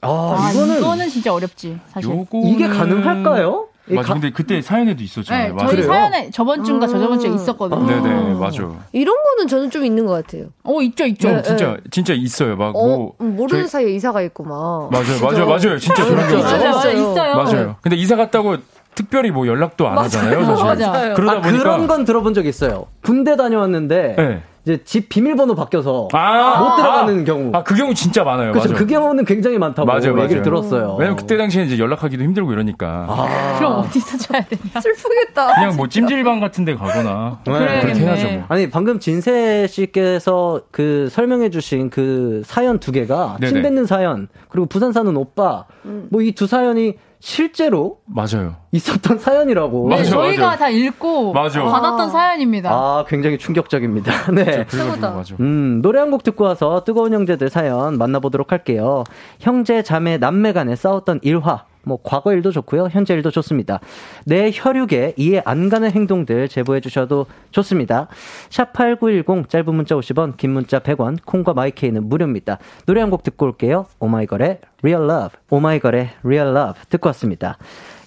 [0.00, 2.10] 아, 아, 이거는 이거는 진짜 어렵지, 사실.
[2.10, 3.68] 요거는 이게 가능할까요?
[3.88, 4.08] 이 맞아.
[4.08, 5.56] 가- 근데 그때 사연에도 네, 있었잖아요.
[5.58, 5.82] 저희 맞아요.
[5.82, 7.84] 사연에 저번 주인가 저저번 주에 있었거든요.
[7.84, 8.62] 네네 맞아.
[8.92, 10.46] 이런 거는 저는 좀 있는 것 같아요.
[10.62, 11.28] 어, 있죠, 있죠.
[11.28, 12.54] 네, 진짜 진짜 있어요.
[12.56, 14.88] 막 어, 뭐 모르는 저희- 사이에 이사 가 있고 막.
[14.92, 15.78] 맞아요, 맞아요, 맞아요.
[15.78, 16.58] 진짜 그런 게 있어요.
[16.58, 17.34] 맞아요, 맞아요, 있어요.
[17.36, 17.76] 맞아요.
[17.82, 18.56] 근데 이사 갔다고
[18.94, 20.64] 특별히 뭐 연락도 안 하잖아요, 사실.
[20.86, 21.14] 맞아요.
[21.14, 22.86] 그러다 아, 보니까 그런 건 들어본 적 있어요.
[23.02, 24.42] 군대 다녀왔는데 네.
[24.64, 27.50] 이제 집 비밀번호 바뀌어서 아, 못 들어가는 아, 경우.
[27.52, 28.52] 아, 그 경우 진짜 많아요.
[28.52, 28.68] 그렇죠.
[28.70, 28.78] 맞아요.
[28.78, 30.42] 그 경우는 굉장히 많다고 맞아요, 얘기를 맞아요.
[30.42, 30.96] 들었어요.
[31.00, 33.06] 왜냐면 그때 당시에 이제 연락하기도 힘들고 이러니까.
[33.08, 33.56] 아.
[33.58, 34.62] 그럼 어디서 줘야 되냐?
[34.80, 35.54] 슬프겠다.
[35.54, 37.40] 그냥 뭐 찜질방 같은 데 가거나.
[37.44, 37.52] 네.
[37.80, 38.44] 그렇게 해야죠, 뭐.
[38.48, 43.38] 아니 방금 진세 씨께서 그 설명해 주신 그 사연 두 개가.
[43.44, 46.94] 침 뱉는 사연 그리고 부산 사는 오빠 뭐 이 두 사연이
[47.24, 48.56] 실제로 맞아요.
[48.72, 49.88] 있었던 사연이라고.
[49.90, 50.58] 네, 맞아, 저희가 맞아.
[50.58, 51.62] 다 읽고 맞아.
[51.62, 52.70] 받았던 사연입니다.
[52.72, 54.32] 아 굉장히 충격적입니다.
[54.34, 54.66] 네.
[55.00, 55.36] 맞아.
[55.38, 59.04] 음, 노래 한 곡 듣고 와서 뜨거운 형제들 사연 만나보도록 할게요.
[59.38, 62.88] 형제, 자매, 남매 간에 싸웠던 일화 뭐 과거 일도 좋고요.
[62.90, 63.80] 현재 일도 좋습니다.
[64.26, 68.08] 내 혈육에 이해 안 가는 행동들 제보해 주셔도 좋습니다.
[68.50, 72.58] 샵8910 짧은 문자 50원, 긴 문자 100원, 콩과 My K는 무료입니다.
[72.86, 73.84] 노래 한 곡 듣고 올게요.
[73.98, 75.38] 오마이걸의 Real Love.
[75.50, 77.58] 오마이걸의 Real Love 듣고 왔습니다.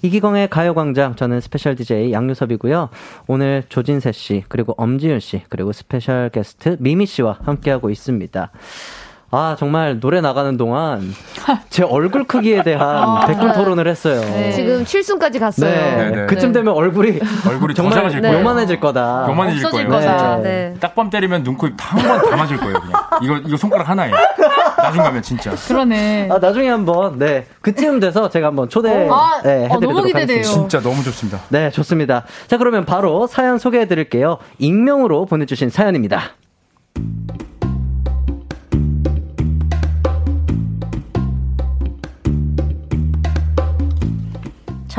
[0.02, 2.90] 이기광의 가요광장 저는 special DJ 양요섭이고요.
[3.28, 8.52] 오늘 조진세 씨 그리고 엄지윤 씨 그리고 special 게스트 미미 씨와 함께하고 있습니다.
[9.36, 11.14] 아 정말 노래 나가는 동안
[11.70, 13.26] 제 얼굴 크기에 대한 아.
[13.28, 14.22] 댓글 토론을 했어요.
[14.22, 14.52] 네.
[14.54, 15.70] 지금 칠순까지 갔어요.
[15.70, 16.26] 네, 네.
[16.28, 18.22] 그쯤 되면 얼굴이 얼굴이 더 정말 네.
[18.22, 18.40] 거예요.
[18.40, 19.26] 요만해질 거다.
[19.30, 19.90] 요만해질 거예요.
[19.90, 20.38] 거다.
[20.38, 20.44] 네.
[20.74, 20.74] 네.
[20.80, 23.02] 딱밤 때리면 눈, 코, 입 다 한 번 다 맞을 거예요, 그냥.
[23.22, 24.12] 이거, 이거 손가락 하나에.
[24.78, 25.52] 나중 가면 진짜.
[25.68, 26.30] 그러네.
[26.32, 30.38] 아, 나중에 한번 네 그쯤 돼서 제가 한번 초대 아, 네, 어, 해드리도록 기대돼요.
[30.38, 30.44] 하겠습니다.
[30.44, 31.40] 진짜 너무 좋습니다.
[31.50, 32.24] 네, 좋습니다.
[32.48, 34.38] 자, 그러면 바로 사연 소개해 드릴게요.
[34.60, 36.32] 익명으로 보내주신 사연입니다.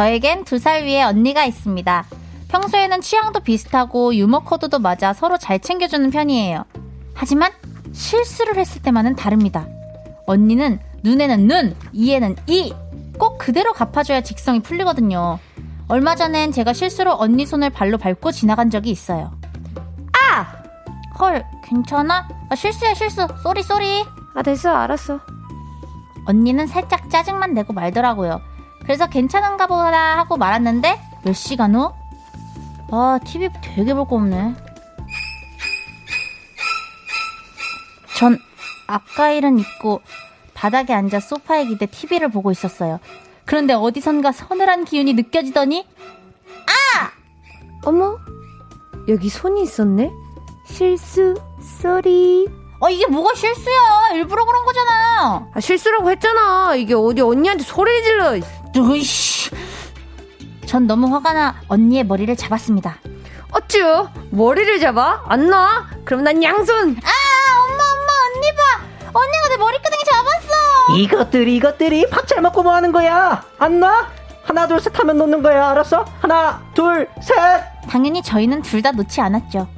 [0.01, 2.05] 저에겐 두 살 위에 언니가 있습니다.
[2.49, 6.65] 평소에는 취향도 비슷하고 유머 코드도 맞아 서로 잘 챙겨주는 편이에요.
[7.15, 7.51] 하지만
[7.95, 9.67] 실수를 했을 때만은 다릅니다.
[10.27, 12.75] 언니는 눈에는 눈, 이에는 이.
[13.19, 15.39] 꼭 그대로 갚아줘야 직성이 풀리거든요.
[15.89, 19.33] 얼마 전엔 제가 실수로 언니 손을 발로 밟고 지나간 적이 있어요.
[20.13, 20.47] 아!
[21.19, 22.29] 헐, 괜찮아?
[22.51, 23.27] 아, 실수야, 실수.
[23.43, 24.05] sorry, sorry.
[24.35, 25.21] 아 됐어 알았어.
[26.27, 28.43] 언니는 살짝 짜증만 내고 말더라고요.
[28.87, 31.93] 그래서 괜찮은가 보다 하고 말았는데 몇 시간 후?
[32.93, 34.55] 아, TV 되게 볼 거 없네.
[38.16, 38.39] 전
[38.87, 40.01] 아까 일은 잊고
[40.55, 42.99] 바닥에 앉아 소파에 기대 TV를 보고 있었어요.
[43.45, 45.87] 그런데 어디선가 서늘한 기운이 느껴지더니
[47.84, 48.16] 어머
[49.09, 50.11] 여기 손이 있었네.
[50.66, 51.34] 실수
[51.81, 52.49] Sorry.
[52.80, 54.09] 어 이게 뭐가 실수야?
[54.14, 55.47] 일부러 그런 거잖아.
[55.55, 56.74] 아 실수라고 했잖아.
[56.74, 58.34] 이게 어디 언니한테 소리 질러.
[58.79, 59.51] 으이씨.
[60.66, 62.97] 전 너무 화가 나 언니의 머리를 잡았습니다.
[63.53, 65.22] 어쭈 머리를 잡아?
[65.29, 65.87] 안 놔?
[66.05, 66.74] 그럼 난 양손.
[66.74, 69.12] 아 엄마 엄마 언니 봐.
[69.12, 70.97] 언니가 내 머리끄댕이 잡았어.
[70.97, 73.43] 이것들이 이것들이 밥 잘 먹고 뭐 하는 거야?
[73.59, 74.09] 안 놔?
[74.45, 76.05] 하나 둘 셋 하면 놓는 거야 알았어?
[76.20, 77.35] 하나 둘 셋.
[77.89, 79.68] 당연히 저희는 둘 다 놓지 않았죠.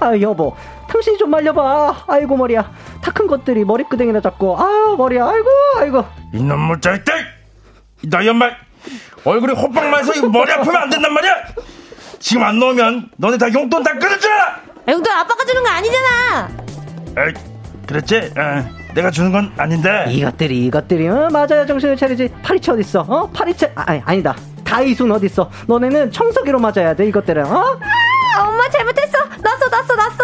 [0.00, 0.56] 아 여보
[0.88, 2.70] 당신이 좀 말려봐 아이고 머리야
[3.02, 5.48] 다 큰 것들이 머리끄댕이나 잡고 아 머리야 아이고
[5.78, 7.12] 아이고 이놈 물자이들!
[8.08, 8.56] 너 연말
[9.24, 11.34] 얼굴이 호빵만서 이 머리 아프면 안 된단 말이야!
[12.18, 14.28] 지금 안 넣으면 너네 다 용돈 다 끊어줘!
[14.88, 16.48] 용돈 아빠가 주는 거 아니잖아.
[17.18, 17.34] 에이,
[17.86, 18.16] 그랬지?
[18.38, 20.06] 어, 내가 주는 건 아닌데.
[20.08, 24.34] 이것들이 이것들이 어, 맞아요 정신을 차리지 파리채 어딨어 어 파리채 아, 아니, 아니다
[24.64, 27.78] 다이순 어딨어 너네는 청소기로 맞아야 돼 이것들은 어?
[28.36, 29.18] 아, 엄마 잘못했어.
[29.42, 30.19] 났어 났어 났어.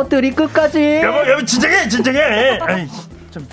[0.00, 2.58] 것들이 끝까지 여보, 여보, 진정해, 진정해!
[2.62, 2.86] 아이,
[3.30, 3.46] 좀.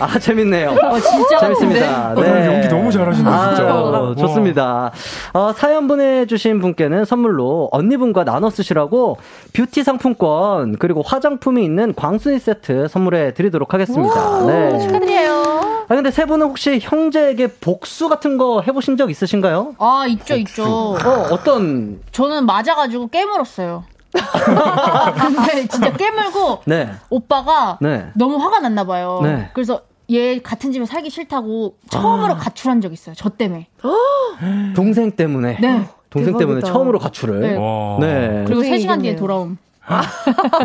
[0.00, 0.70] 아, 재밌네요.
[0.80, 2.14] 어, 진짜 재밌습니다.
[2.16, 3.74] 어, 연기 너무 잘하시네, 아, 진짜.
[3.74, 4.92] 어, 좋습니다.
[5.32, 9.18] 어, 사연 보내주신 분께는 선물로 언니분과 나눠 쓰시라고
[9.54, 14.46] 뷰티 상품권 그리고 화장품이 있는 광순이 세트 선물해 드리도록 하겠습니다.
[14.46, 14.78] 네.
[14.78, 15.77] 축하드려요.
[15.88, 19.74] 아, 근데 세 분은 혹시 형제에게 복수 같은 거 해보신 적 있으신가요?
[19.78, 20.64] 아 있죠 있죠.
[20.64, 23.84] 어, 어떤, 저는 맞아가지고 깨물었어요.
[24.12, 26.90] 근데 진짜 깨물고 네.
[27.10, 28.06] 오빠가 네.
[28.14, 29.20] 너무 화가 났나 봐요.
[29.22, 29.50] 네.
[29.54, 33.14] 그래서 얘 같은 집에 살기 싫다고 처음으로 가출한 적 있어요.
[33.16, 33.68] 저 때문에.
[34.74, 35.58] 동생 때문에.
[35.60, 35.88] 네.
[36.10, 36.38] 동생 대박이다.
[36.38, 37.40] 때문에 처음으로 가출을.
[37.40, 37.56] 네.
[37.56, 37.98] 와.
[38.00, 38.44] 네.
[38.46, 39.16] 그리고 되게 3시간 뒤에.
[39.16, 39.58] 돌아옴.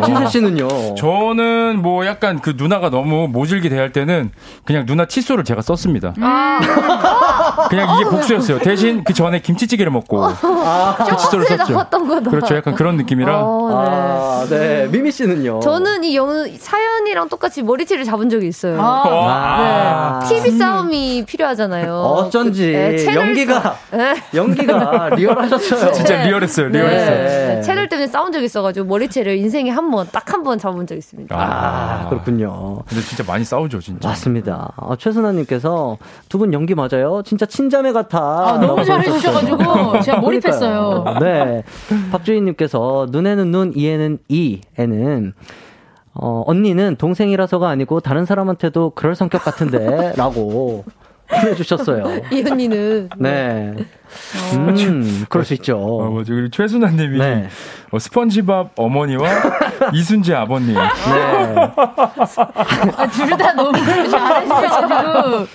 [0.04, 0.94] 진세 씨는요?
[0.96, 4.30] 저는 뭐 약간 그 누나가 너무 모질게 대할 때는
[4.64, 6.14] 그냥 누나 칫솔을 제가 썼습니다.
[7.68, 8.58] 그냥 이게 복수였어요.
[8.60, 11.86] 대신 그 전에 김치찌개를 먹고 그 칫솔을 썼죠.
[12.30, 12.56] 그렇죠.
[12.56, 13.42] 약간 그런 느낌이라.
[13.44, 13.74] 어, 네.
[13.76, 14.88] 아, 네.
[14.90, 15.60] 미미 씨는요?
[15.60, 16.28] 저는 이 영,
[16.58, 18.80] 사연이랑 똑같이 머리채를 잡은 적이 있어요.
[18.80, 20.20] 아, 아.
[20.22, 20.28] 네.
[20.28, 21.94] TV 싸움이 필요하잖아요.
[21.94, 24.14] 어쩐지 그, 네, 연기가 싸- 네.
[24.34, 25.92] 연기가 리얼하셨어요.
[25.94, 26.68] 진짜 리얼했어요.
[26.68, 27.16] 리얼했어요.
[27.24, 27.54] 네.
[27.56, 30.94] 네, 채널 때문에 싸운 적이 있어가지고 머리채를 인생에 한 번, 딱 한 번 잡은 적
[30.96, 31.34] 있습니다.
[31.38, 32.82] 아, 그렇군요.
[32.88, 34.08] 근데 진짜 많이 싸우죠, 진짜.
[34.08, 34.72] 맞습니다.
[34.76, 35.96] 아, 최순아님께서
[36.28, 37.22] 두 분 연기 맞아요?
[37.24, 38.18] 진짜 친자매 같아.
[38.18, 40.00] 아, 너무 잘해주셔가지고.
[40.02, 41.04] 제가 몰입했어요.
[41.20, 41.62] 네.
[42.12, 45.32] 박주희님께서 눈에는 눈, 이에는 이, 에는
[46.14, 50.84] 어, 언니는 동생이라서가 아니고 다른 사람한테도 그럴 성격 같은데 라고
[51.28, 52.04] 보내주셨어요.
[52.32, 53.08] 이 언니는.
[53.18, 53.74] 네.
[54.56, 55.76] 음, 그럴 수 어, 있죠.
[55.78, 56.34] 뭐죠.
[56.34, 57.48] 그리고 최순아님이 네.
[57.90, 59.28] 어, 스펀지밥 어머니와
[59.94, 60.74] 이순재 아버님.
[60.74, 61.54] 네.
[63.12, 65.46] 둘다 너무 잘해주셔가지고.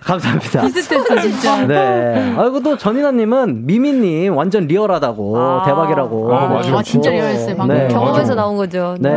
[0.00, 0.60] 감사합니다.
[0.62, 1.66] 비슷했어, 진짜.
[1.66, 2.34] 네.
[2.36, 5.62] 아이고, 또 전인아님은 미미님 완전 리얼하다고, 아.
[5.66, 6.34] 대박이라고.
[6.34, 6.76] 아, 맞아요.
[6.78, 7.76] 아, 진짜 리얼했어요, 방금.
[7.76, 7.88] 네.
[7.88, 8.34] 경험에서 맞아.
[8.34, 8.96] 나온 거죠.
[9.00, 9.10] 네.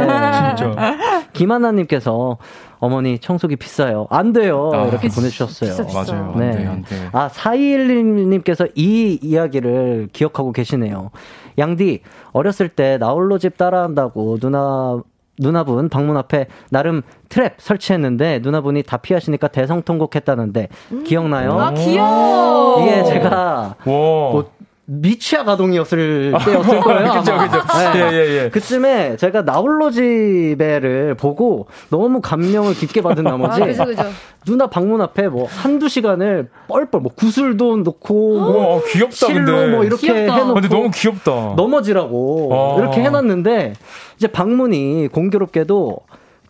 [0.58, 0.98] 진짜.
[1.34, 2.38] 김하나님께서
[2.80, 4.08] 어머니 청소기 비싸요.
[4.10, 4.72] 안 돼요.
[4.74, 5.08] 아, 이렇게.
[5.08, 5.70] 보내주셨어요.
[5.70, 6.14] 비싸, 비싸.
[6.14, 6.32] 맞아요.
[6.34, 6.52] 안 네.
[6.52, 7.10] 돼, 안 돼.
[7.12, 11.12] 아, 421님께서 이 이야기를 기억하고 계시네요.
[11.58, 15.02] 양디, 어렸을 때 나홀로 집 따라한다고 누나,
[15.40, 20.70] 누나분 방문 앞에 나름 트랩 설치했는데 누나분이 다 피하시니까 대성통곡 했다는데
[21.06, 21.60] 기억나요?
[21.60, 22.82] 아, 귀여워.
[22.82, 23.76] 이게 제가 와.
[23.86, 24.52] 뭐
[24.86, 27.12] 미취학 아동이었을 때였을 거예요.
[27.14, 27.38] 그죠.
[27.38, 27.58] 그죠.
[27.94, 27.96] 네.
[27.96, 28.50] 예, 예, 예.
[28.50, 34.04] 그쯤에 제가 나홀로 집에를 보고 너무 감명을 깊게 받은 아, 나머지 그죠, 그죠.
[34.46, 39.68] 누나 방문 앞에 뭐 한두 시간을 뻘뻘 뭐 구슬도 놓고 뭐 와, 귀엽다, 실로 근데.
[39.76, 40.34] 뭐 이렇게 귀엽다.
[40.36, 41.54] 해놓고 근데 너무 귀엽다.
[41.56, 42.80] 넘어지라고 어.
[42.80, 43.74] 이렇게 해놨는데
[44.18, 45.98] 이제 방문이 공교롭게도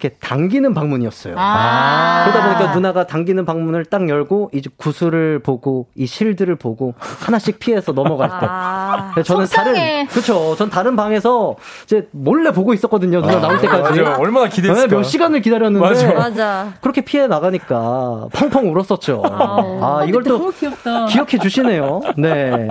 [0.01, 1.35] 이렇게 당기는 방문이었어요.
[1.37, 2.25] 아.
[2.25, 7.91] 그러다 보니까 누나가 당기는 방문을 딱 열고 이제 구슬을 보고 이 실드를 보고 하나씩 피해서
[7.91, 8.47] 넘어갈 때.
[8.49, 9.13] 아.
[9.23, 9.73] 저는 속상해.
[9.73, 10.55] 다른 그렇죠.
[10.55, 13.21] 전 다른 방에서 이제 몰래 보고 있었거든요.
[13.21, 14.01] 누나 나올 때까지.
[14.01, 14.15] 맞아요.
[14.17, 14.87] 얼마나 기대했을까.
[14.87, 16.13] 네, 몇 시간을 기다렸는데 맞아.
[16.13, 16.73] 맞아.
[16.81, 19.21] 그렇게 피해 나가니까 펑펑 울었었죠.
[19.23, 21.05] 아, 이걸 또 너무 귀엽다.
[21.05, 22.01] 기억해 주시네요.
[22.17, 22.67] 네.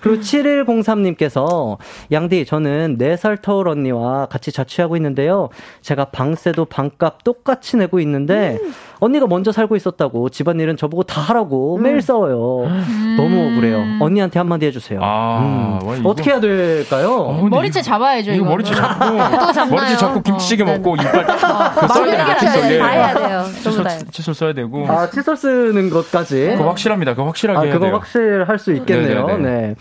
[0.00, 1.78] 그리고 7103님께서
[2.10, 5.48] 양디 저는 4살 터울 언니와 같이 자취하고 있는데요.
[5.82, 8.58] 제가 방세도 방값 똑같이 내고 있는데
[9.00, 12.68] 언니가 먼저 살고 있었다고 집안일은 저보고 다 하라고 매일 싸워요.
[13.16, 13.82] 너무 억울해요.
[14.00, 15.00] 언니한테 한마디 해주세요.
[15.02, 17.14] 아, 와, 이거- 어떻게 해야 될까요?
[17.14, 18.50] 어, 근데 머리채 잡아야죠, 이거 이거.
[18.50, 19.04] 머리채 잡고?
[19.74, 20.76] 머리채 잡고 김치찌개 어, 네.
[20.78, 22.98] 먹고 이빨 그 써야 되나 칫솔 다 예.
[22.98, 23.44] 해야 돼요.
[23.62, 23.90] 칫솔 다.
[24.10, 26.54] 칫솔 써야 되고 아, 칫솔 쓰는 것까지.
[26.56, 27.12] 그거 확실합니다.
[27.14, 27.88] 그거 확실하게 아, 해야 그거.
[27.90, 29.26] 확실할 수 있겠네요.
[29.26, 29.50] 네네네.
[29.68, 29.74] 네.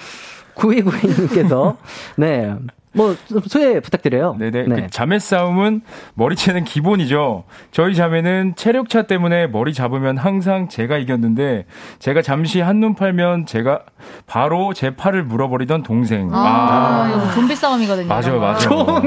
[0.56, 1.76] 9292님께서,
[2.18, 2.54] 네.
[2.92, 4.36] 뭐, 좀 소개 부탁드려요.
[4.40, 4.64] 네네.
[4.64, 5.82] 그 자매 싸움은
[6.16, 7.44] 머리채는 기본이죠.
[7.72, 11.66] 저희 자매는 체력차 때문에 머리 잡으면 항상 제가 이겼는데
[12.00, 13.82] 제가 잠시 한눈 팔면 제가
[14.26, 16.30] 바로 제 팔을 물어버리던 동생.
[16.32, 18.08] 아, 이거 좀비 싸움이거든요.
[18.08, 19.02] 맞아요, 맞아요.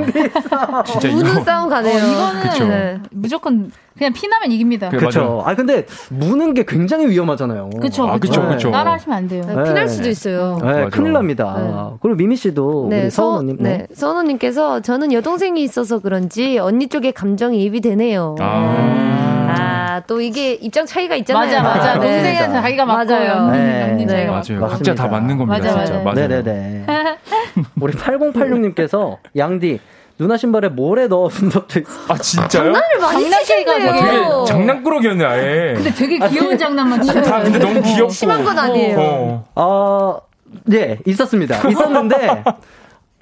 [0.86, 1.98] 진짜 우는 이거 싸움 어, 가네요.
[1.98, 2.66] 이거는 그쵸.
[2.68, 2.98] 네.
[3.10, 3.72] 무조건
[4.02, 4.88] 그냥 피나면 이깁니다.
[4.88, 5.42] 그- 그렇죠.
[5.46, 7.70] 아 근데 무는 게 굉장히 위험하잖아요.
[7.80, 8.48] 그쵸, 아, 그쵸, 그쵸.
[8.48, 8.70] 그쵸.
[8.72, 9.44] 따라 하시면 안 돼요.
[9.46, 9.62] 네, 네.
[9.62, 10.58] 피날 수도 있어요.
[10.60, 10.88] 네, 맞아.
[10.88, 11.92] 큰일 납니다.
[12.00, 17.12] 그리고 미미 씨도 네, 우리 서은님, 서, 네, 서은님께서 저는 여동생이 있어서 그런지 언니 쪽에
[17.12, 18.34] 감정이 입이 되네요.
[18.40, 19.12] 아.
[19.54, 21.62] 아, 또 이게 입장 차이가 있잖아요.
[21.62, 21.98] 맞아, 맞아.
[22.00, 22.06] 네.
[22.22, 23.50] 동생은 자기가 맞아요.
[23.52, 23.90] 네.
[23.92, 24.12] 언니 네.
[24.26, 24.60] 자기가 맞아요.
[24.62, 24.66] 맞고.
[24.68, 24.94] 각자.
[24.96, 25.58] 다 맞는 겁니다.
[25.58, 25.92] 맞아, 진짜.
[26.00, 26.04] 맞아요.
[26.04, 26.28] 맞아요.
[26.28, 26.86] 네네네.
[27.80, 29.78] 우리 8086님께서 양디
[30.18, 31.90] 누나 신발에 모래 넣어둔 적도 있어.
[32.08, 32.72] 아 진짜요?
[32.72, 33.64] 장난을 많이 치시네요.
[33.90, 35.72] 되게 장난꾸러기였네 아예.
[35.74, 37.22] 근데 되게 귀여운 장난만 치고.
[37.22, 38.10] 다 근데 너무 귀엽고.
[38.10, 38.98] 심한 건 아니에요.
[38.98, 39.44] 어.
[39.56, 40.20] 어,
[40.64, 41.68] 네, 있었습니다.
[41.68, 42.44] 있었는데,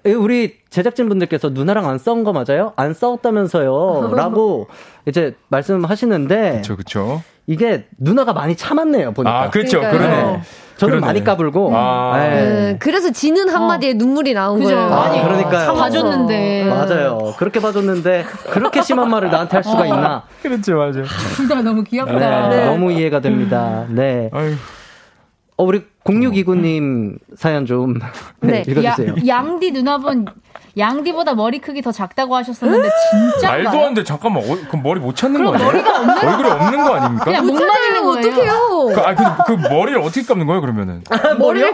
[0.07, 2.73] 예, 우리 제작진분들께서 누나랑 안 싸운 거 맞아요?
[2.77, 4.13] 안 싸웠다면서요?
[4.17, 4.69] 라고
[5.07, 7.23] 이제 말씀하시는데, 그쵸 그쵸.
[7.51, 9.43] 이게 누나가 많이 참았네요, 보니까.
[9.43, 9.91] 아 그러니까요.
[9.91, 10.09] 그러네.
[10.09, 10.41] 네.
[10.77, 11.01] 저는 그러네.
[11.01, 12.17] 많이 까불고, 아.
[12.17, 12.31] 네.
[12.31, 14.73] 네, 그래서 지는 한마디에 눈물이 나온 그죠.
[14.77, 14.95] 거예요.
[14.95, 15.75] 아니, 그러니까요.
[15.75, 16.65] 봐줬는데.
[16.71, 17.35] 맞아요.
[17.37, 20.23] 그렇게 봐줬는데, 그렇게 심한 말을 나한테 할 수가 있나?
[20.43, 21.03] 그렇죠 맞아.
[21.37, 22.49] 둘다 너무 귀엽다.
[22.51, 23.85] 네, 너무 이해가 됩니다.
[23.89, 24.31] 네.
[24.33, 24.55] 아유.
[25.57, 27.99] 어, 우리 0629님 사연 좀
[28.41, 28.65] 네, 네.
[28.71, 29.11] 읽어주세요.
[29.11, 30.25] 야, 양디 누나분
[30.77, 34.05] 양디보다 머리 크기 더 작다고 하셨었는데 진짜 말도 안 돼.
[34.05, 34.43] 잠깐만.
[34.43, 35.73] 어, 그럼 머리 못 찾는 거 그럼 아니에요?
[35.83, 37.25] 머리가 없는 얼굴에 없는 거 아닙니까?
[37.25, 38.19] 그냥 목만 있는 거예요.
[38.31, 38.87] 어떡해요?
[38.95, 39.15] 그, 아,
[39.45, 41.03] 그, 그 머리를 어떻게 감는 거예요, 그러면은?
[41.39, 41.73] 머리요?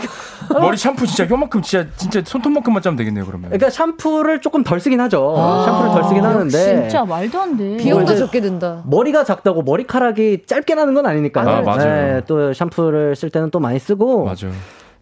[0.60, 3.50] 머리 샴푸 진짜 혀만큼, 진짜, 진짜 손톱만큼만 짜면 되겠네요, 그러면.
[3.50, 5.34] 그러니까 샴푸를 조금 덜 쓰긴 하죠.
[5.66, 6.48] 샴푸를 덜 쓰긴 하는데.
[6.50, 7.76] 진짜 말도 안 돼.
[7.76, 8.82] 비용도 이제- 적게 든다.
[8.86, 11.48] 머리가 작다고 머리카락이 짧게 나는 건 아니니까요.
[11.48, 11.78] 아, 맞아요.
[12.14, 14.24] 네, 또 샴푸를 쓸 때는 또 많이 쓰고.
[14.24, 14.48] 맞아.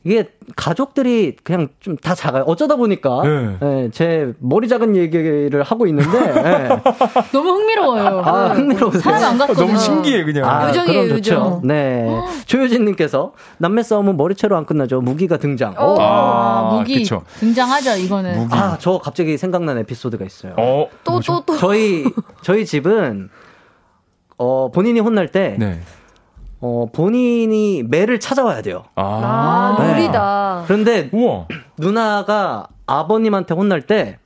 [0.07, 2.43] 이게 가족들이 그냥 좀 다 작아요.
[2.47, 3.57] 어쩌다 보니까 네.
[3.61, 6.69] 네, 제 머리 작은 얘기를 하고 있는데 네.
[7.33, 8.21] 너무 흥미로워요.
[8.23, 9.01] 아 흥미로우세요.
[9.01, 9.67] 사람 안 같거든요.
[9.67, 10.45] 너무 신기해, 그냥.
[10.45, 11.35] 아, 요정이에요, 그럼 좋죠.
[11.35, 11.61] 요정.
[11.65, 12.07] 네.
[12.45, 15.01] 조효진님께서 남매 싸움은 머리채로 안 끝나죠.
[15.01, 15.75] 무기가 등장.
[15.79, 15.97] 어.
[15.99, 17.23] 아, 무기 그쵸.
[17.41, 18.37] 등장하죠 이거는.
[18.41, 18.55] 무기.
[18.55, 20.53] 아, 저 갑자기 생각난 에피소드가 있어요.
[20.59, 20.87] 어.
[21.05, 21.43] 또, 뭐죠?
[21.47, 21.59] 또, 또.
[21.59, 22.05] 저희
[22.43, 23.31] 저희 집은
[24.37, 25.81] 어 본인이 혼날 때 네.
[26.67, 28.85] 어, 본인이 매를 찾아와야 돼요.
[28.95, 29.77] 아.
[29.79, 29.93] 아, 네.
[29.93, 30.63] 무리다.
[30.67, 31.47] 그런데 우와.
[31.77, 34.19] 누나가 아버님한테 혼날 때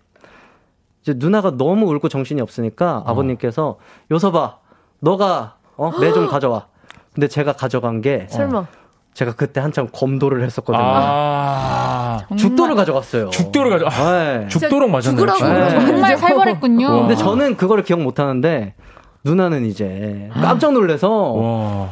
[1.03, 3.79] 이제 누나가 너무 울고 정신이 없으니까 아버님께서
[4.13, 4.59] 요서봐
[5.01, 6.67] 너가 어, 매 좀 가져와.
[7.13, 8.67] 근데 제가 가져간 게 설마.
[9.15, 10.85] 제가 그때 한참 검도를 했었거든요.
[10.85, 12.21] 아.
[12.37, 13.31] 죽도를 가져갔어요.
[13.31, 13.87] 죽도를 가져.
[13.89, 14.47] 아, 네.
[14.49, 15.27] 죽도록 맞았네요.
[15.27, 15.45] 죽으라고.
[15.55, 15.71] 네.
[15.87, 16.87] 정말 살벌했군요.
[16.89, 16.99] 와.
[17.01, 18.75] 근데 저는 그거를 기억 못 하는데
[19.25, 21.89] 누나는 이제 깜짝 놀래서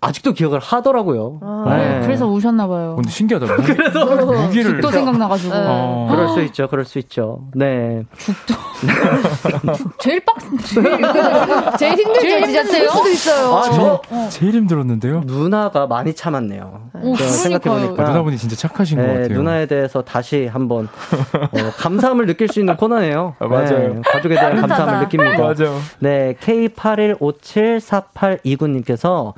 [0.00, 1.40] 아직도 기억을 하더라고요.
[1.68, 2.94] 네, 그래서 우셨나 봐요.
[2.96, 3.46] 근데 신기하다.
[3.56, 5.52] 무기, 그래서 무기를 또 생각나가지고.
[5.54, 6.08] 어.
[6.10, 7.40] 그럴 수 있죠, 그럴 수 있죠.
[7.54, 8.02] 네.
[9.98, 10.36] 제일 빡,
[11.78, 12.20] 제일 힘들죠.
[12.20, 12.64] 제일 진짜 힘든데요?
[12.64, 13.56] 될 수도 있어요.
[13.56, 15.22] 아, 저 제일 힘들었는데요.
[15.24, 16.90] 누나가 많이 참았네요.
[17.02, 17.86] 오, 생각해 그러니까요.
[17.86, 19.38] 보니까 아, 누나분이 진짜 착하신 것 네, 같아요.
[19.38, 20.88] 누나에 대해서 다시 한번
[21.34, 23.36] 어, 감사함을 느낄 수 있는 코너네요.
[23.38, 23.94] 아, 맞아요.
[23.94, 25.42] 네, 가족에 대한 감사함을 느낍니다.
[25.42, 25.64] 맞아.
[26.00, 29.32] 네, K81574829님께서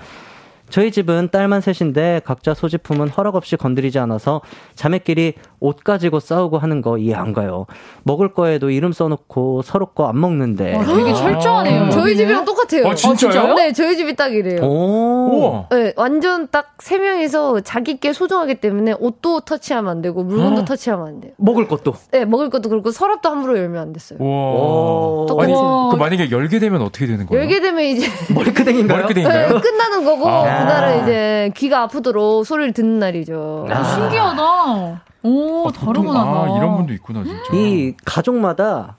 [0.71, 4.41] 저희 집은 딸만 셋인데 각자 소지품은 허락 없이 건드리지 않아서
[4.75, 7.67] 자매끼리 옷 가지고 싸우고 하는 거 이해 안 가요.
[8.05, 10.77] 먹을 거에도 이름 써놓고 서로 거 안 먹는데.
[10.77, 11.91] 와, 되게 철저하네요.
[11.91, 12.17] 저희 여기는.
[12.17, 12.87] 집이랑 똑같아요.
[12.87, 13.55] 어, 진짜요?
[13.55, 14.63] 네, 저희 집이 딱 이래요.
[14.63, 15.31] 오.
[15.33, 15.67] 우와.
[15.71, 20.65] 네, 완전 딱 세 명이서 자기께 소중하기 때문에 옷도 터치하면 안 되고 물건도 어.
[20.65, 21.33] 터치하면 안 돼요.
[21.37, 21.93] 먹을 것도.
[22.13, 24.19] 네, 먹을 것도 그렇고 서랍도 함부로 열면 안 됐어요.
[24.23, 24.27] 와.
[24.29, 25.27] 오.
[25.41, 25.89] 아니, 똑같아요.
[25.91, 27.43] 그 만약에 열게 되면 어떻게 되는 거예요?
[27.43, 28.97] 열게 되면 이제 머리끄댕인가요?
[29.03, 29.55] 머리끄댕인가요?
[29.55, 30.58] 네, 끝나는 거고 아.
[30.59, 33.67] 그날은 이제 귀가 아프도록 소리를 듣는 날이죠.
[33.71, 33.85] 아.
[33.85, 35.03] 신기하다.
[35.25, 36.21] 오, 다르구나.
[36.21, 37.43] 아, 이런 분도 있구나, 진짜.
[37.53, 38.97] 이 가족마다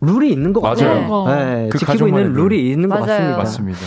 [0.00, 0.60] 룰이 있는 것.
[0.60, 1.26] 같아요.
[1.26, 2.48] 네, 그 지키고 있는 룰.
[2.50, 3.36] 룰이 있는 것 맞아요.
[3.36, 3.36] 같습니다.
[3.38, 3.80] 맞습니다.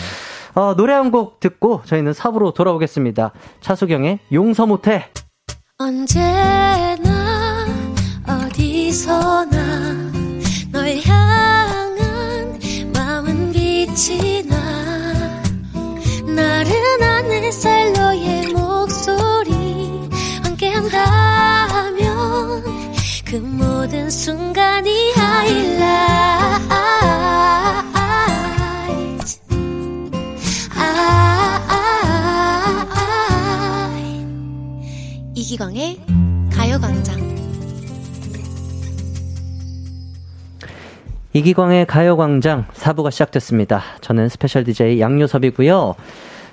[0.55, 3.32] 어, 노래 한 곡 듣고 저희는 4부로 돌아오겠습니다.
[3.61, 5.05] 차수경의 용서 못해.
[5.78, 7.65] 언제나
[8.28, 9.57] 어디서나
[10.71, 11.95] 널 향한
[12.93, 14.55] 마음은 빛이 나
[16.26, 16.84] 나른한
[17.46, 20.10] 햇살 너의 목소리
[20.43, 22.04] 함께한다면
[23.24, 25.14] 그 모든 순간이
[35.36, 36.00] 이기광의
[36.52, 37.36] 가요광장
[41.34, 43.84] 이기광의 가요광장 4부가 시작됐습니다.
[44.02, 45.93] 저는 special DJ 양요섭이고요.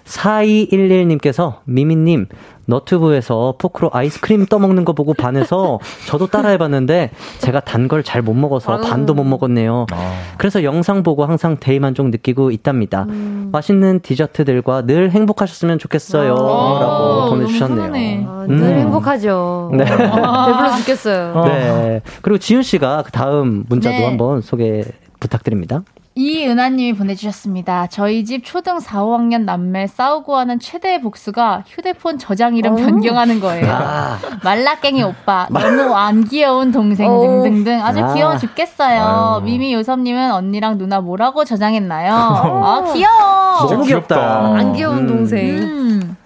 [0.05, 2.27] 4211님께서 미미님
[2.67, 8.81] 너튜브에서 포크로 아이스크림 떠먹는 거 보고 반해서 저도 따라해봤는데 제가 단 걸 잘 못 먹어서
[8.81, 9.87] 반도 못 먹었네요.
[9.93, 10.13] 아.
[10.39, 13.05] 그래서 영상 보고 항상 대리만족 느끼고 있답니다.
[13.53, 16.35] 맛있는 디저트들과 늘 행복하셨으면 좋겠어요.
[16.35, 18.29] 아, 라고 보내주셨네요.
[18.29, 18.79] 아, 늘 음.
[18.79, 19.71] 행복하죠.
[19.75, 19.85] 네.
[19.85, 21.45] 배불러 죽겠어요.
[21.47, 22.01] 네.
[22.23, 24.07] 그리고 지윤 씨가 그 다음 문자도 네.
[24.07, 24.85] 한번 소개
[25.21, 25.83] 부탁드립니다.
[26.15, 27.87] 이은하님이 보내주셨습니다.
[27.87, 33.67] 저희 집 초등 4, 5학년 남매 싸우고 하는 최대의 복수가 휴대폰 저장 이름 변경하는 거예요.
[33.71, 37.21] 아, 말라깽이 오빠, 너무 안 귀여운 동생 어.
[37.21, 38.13] 등등등 아주 아.
[38.13, 39.03] 귀여워 죽겠어요.
[39.03, 39.43] 아유.
[39.45, 42.13] 미미 요섭님은 언니랑 누나 뭐라고 저장했나요?
[42.15, 43.59] 아 귀여워.
[43.61, 44.15] 진짜 너무 귀엽다.
[44.15, 44.59] 귀엽다.
[44.59, 45.07] 안 귀여운 음.
[45.07, 45.59] 동생.
[45.59, 46.17] 음.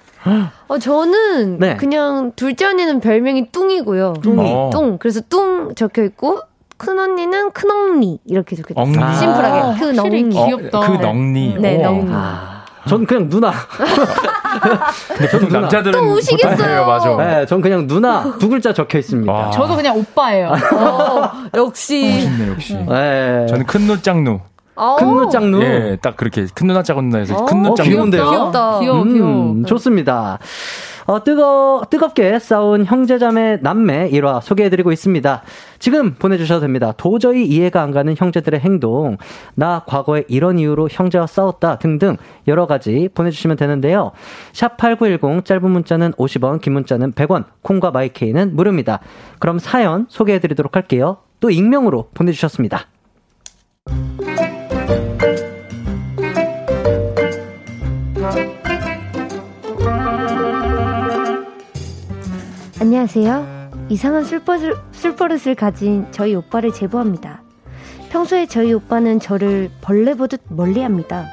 [0.67, 1.77] 어, 저는 네.
[1.77, 4.15] 그냥 둘째 언니는 별명이 뚱이고요.
[4.23, 4.53] 뚱이.
[4.53, 4.71] 어.
[4.73, 4.99] 뚱.
[4.99, 6.41] 그래서 뚱 적혀 있고
[6.77, 8.85] 큰 언니는 큰 엉니 이렇게 적혀 있어요.
[8.85, 8.99] 엉니.
[9.03, 9.15] 아.
[9.15, 10.29] 심플하게 큰 엉니.
[10.31, 10.81] 귀엽다.
[10.81, 11.57] 그 넉니.
[11.59, 11.93] 네, 오.
[11.95, 12.11] 넉니.
[12.13, 13.53] 아, 전 그냥 누나.
[15.09, 15.61] 근데 보통 누나.
[15.63, 16.87] 남자들은 또 우시겠어요.
[16.87, 17.17] 맞아.
[17.17, 19.33] 네, 전 그냥 누나 두 글자 적혀 있습니다.
[19.33, 19.51] 와.
[19.51, 20.53] 저도 그냥 오빠예요.
[20.75, 22.05] 어, 역시.
[22.15, 22.75] 멋있네, 역시.
[22.75, 23.47] 네.
[23.49, 24.41] 저는 큰 누, 짝누.
[24.77, 24.97] 어.
[24.97, 25.63] 큰 누, 짝누.
[25.63, 27.91] 예, 딱 그렇게 큰 누나 짝누나에서 어, 큰 누, 어, 짝누.
[27.91, 28.31] 귀여운데요?
[28.31, 28.81] 귀엽다.
[28.81, 29.31] 귀여워, 귀여워.
[29.31, 30.39] 음, 좋습니다.
[31.07, 35.43] 어, 뜨거, 뜨겁게 싸운 형제자매 남매 1화 소개해드리고 있습니다.
[35.79, 36.93] 지금 보내주셔도 됩니다.
[36.97, 39.17] 도저히 이해가 안 가는 형제들의 행동,
[39.55, 42.17] 나 과거에 이런 이유로 형제와 싸웠다 등등
[42.49, 44.11] 여러 가지 보내주시면 되는데요.
[44.53, 48.99] 샵8910 짧은 문자는 50원, 긴 문자는 100원, 콩과 마이케이는 무료입니다.
[49.39, 51.19] 그럼 사연 소개해드리도록 할게요.
[51.39, 52.87] 또 익명으로 보내주셨습니다.
[62.87, 63.89] 안녕하세요.
[63.89, 67.43] 이상한 술버릇, 술버릇을 가진 저희 오빠를 제보합니다.
[68.11, 71.27] 평소에 저희 오빠는 저를 벌레 보듯 멀리 합니다.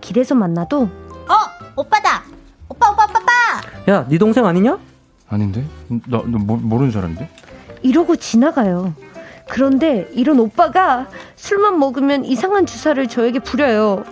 [0.00, 1.34] 길에서 만나도 어,
[1.76, 2.24] 오빠다.
[2.68, 3.92] 오빠, 오빠, 오빠, 오빠.
[3.92, 4.80] 야, 네 동생 아니냐?
[5.28, 5.64] 아닌데?
[6.08, 7.30] 나, 너 모, 모르는 사람인데?
[7.82, 8.92] 이러고 지나가요.
[9.48, 14.04] 그런데 이런 오빠가 술만 먹으면 이상한 주사를 저에게 부려요.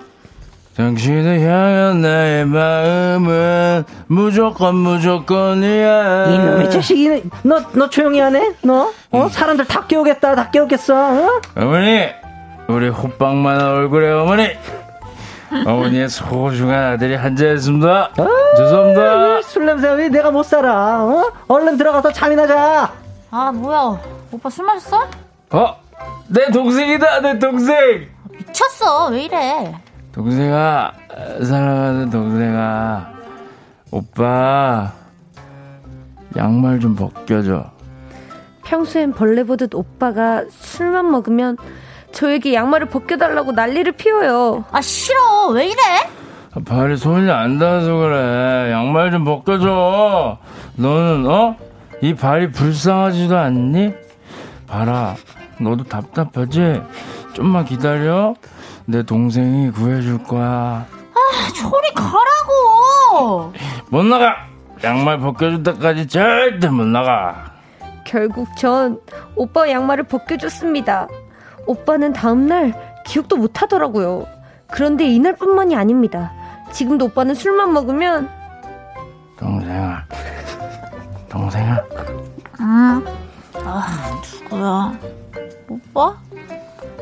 [0.77, 6.27] 당신을 향한 나의 마음은 무조건 무조건이야.
[6.31, 8.55] 이놈의 자식이, 너, 너 조용히 하네?
[8.63, 8.91] 너?
[9.13, 9.29] 어?
[9.29, 11.41] 사람들 다 깨우겠다, 다 깨우겠어, 어?
[11.57, 12.07] 어머니,
[12.67, 14.49] 우리 호빵만한 얼굴의 어머니.
[15.65, 18.11] 어머니의 소중한 아들이 한자했습니다.
[18.57, 19.43] 죄송합니다.
[19.43, 21.31] 술 냄새 왜 내가 못 살아, 어?
[21.47, 22.93] 얼른 들어가서 잠이나 자!
[23.31, 24.01] 아 뭐야?
[24.33, 25.07] 오빠 술 마셨어?
[25.51, 25.77] 어,
[26.27, 28.09] 내 동생이다, 내 동생.
[28.33, 29.11] 미쳤어.
[29.11, 29.73] 왜 이래?
[30.15, 30.93] 동생아,
[31.43, 33.11] 사랑하는 동생아,
[33.91, 34.93] 오빠
[36.37, 37.65] 양말 좀 벗겨줘.
[38.65, 41.57] 평소엔 벌레 보듯 오빠가 술만 먹으면
[42.13, 44.65] 저에게 양말을 벗겨달라고 난리를 피워요.
[44.71, 45.49] 아, 싫어.
[45.49, 45.83] 왜 이래?
[46.65, 48.71] 발이 손이 안 닿아서 그래.
[48.71, 50.39] 양말 좀 벗겨줘.
[50.77, 51.57] 너는, 어?
[52.01, 53.93] 이 발이 불쌍하지도 않니?
[54.69, 55.17] 봐라.
[55.59, 56.81] 너도 답답하지?
[57.33, 58.37] 좀만 기다려.
[58.87, 60.87] 내 동생이 구해줄 거야.
[61.15, 63.53] 아, 저리 가라고!
[63.89, 64.37] 못 나가!
[64.83, 67.53] 양말 벗겨줄 때까지 절대 못 나가.
[68.05, 69.01] 결국 전
[69.35, 71.09] 오빠 양말을 벗겨줬습니다.
[71.67, 72.75] 오빠는 다음날
[73.07, 74.27] 기억도 못 하더라고요.
[74.71, 76.33] 그런데 이날뿐만이 아닙니다.
[76.73, 78.29] 지금도 오빠는 술만 먹으면
[79.39, 80.05] 동생아.
[81.31, 81.81] 동생아.
[82.61, 83.05] 응.
[83.65, 84.93] 아, 누구야?
[85.69, 86.17] 오빠?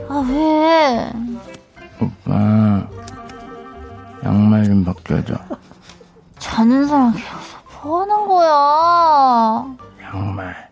[0.09, 1.13] 아, 왜?
[2.03, 2.87] 오빠.
[4.25, 5.35] 양말 좀 벗겨줘.
[6.39, 9.77] 자는 사람 계속 뭐 하는 거야?
[10.03, 10.69] 양말.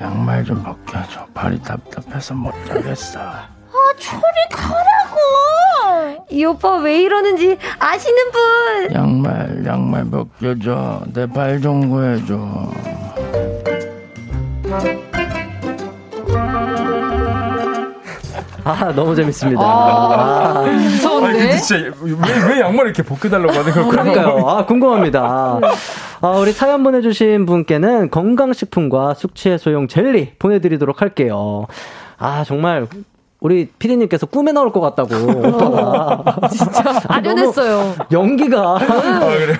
[0.00, 1.26] 양말 좀 벗겨줘.
[1.34, 3.20] 발이 답답해서 못 자겠어.
[3.20, 3.46] 아,
[3.98, 4.20] 저리
[4.52, 6.26] 가라고!
[6.30, 8.94] 이 오빠 왜 이러는지 아시는 분!
[8.94, 11.02] 양말, 양말 벗겨줘.
[11.12, 12.70] 내 발 좀 구해줘.
[18.72, 19.62] 아, 너무 재밌습니다.
[19.62, 20.62] 아, 아.
[20.62, 21.32] 무서운데?
[21.38, 23.88] 근데 진짜 왜, 왜 양말 이렇게 벗겨달라고 하는 걸까요?
[23.88, 24.48] 그러니까요.
[24.48, 25.60] 아, 궁금합니다.
[26.20, 31.66] 아, 우리 사연 보내주신 분께는 건강식품과 숙취해소용 젤리 보내드리도록 할게요.
[32.18, 32.86] 아, 정말.
[33.40, 35.14] 우리 피디님께서 꿈에 나올 것 같다고.
[35.48, 36.48] 오빠가.
[36.50, 37.94] 진짜 아련했어요.
[38.12, 38.78] 연기가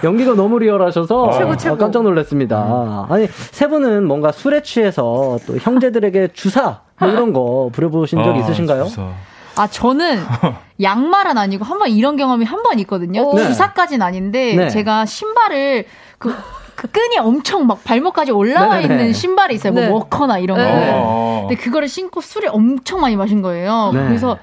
[0.04, 1.78] 연기가 너무 리얼하셔서 최고, 아, 최고.
[1.78, 3.06] 깜짝 놀랐습니다.
[3.08, 8.36] 아니 세 분은 뭔가 술에 취해서 또 형제들에게 주사 뭐 이런 거 부려보신 적 아,
[8.36, 8.84] 있으신가요?
[8.84, 9.09] 주사.
[9.57, 10.20] 아, 저는
[10.80, 13.32] 양말은 아니고 한 번 이런 경험이 한 번 있거든요.
[13.34, 13.42] 네.
[13.46, 14.68] 주사까지는 아닌데 네.
[14.68, 15.84] 제가 신발을
[16.18, 16.34] 그,
[16.76, 18.94] 그 끈이 엄청 막 발목까지 올라와 네네네.
[18.94, 19.72] 있는 신발이 있어요.
[19.72, 19.88] 네.
[19.88, 20.62] 뭐 워커나 이런 거.
[20.62, 20.90] 네.
[20.94, 21.46] 어.
[21.48, 23.90] 근데 그거를 신고 술을 엄청 많이 마신 거예요.
[23.92, 24.05] 네.
[24.07, 24.38] 그래서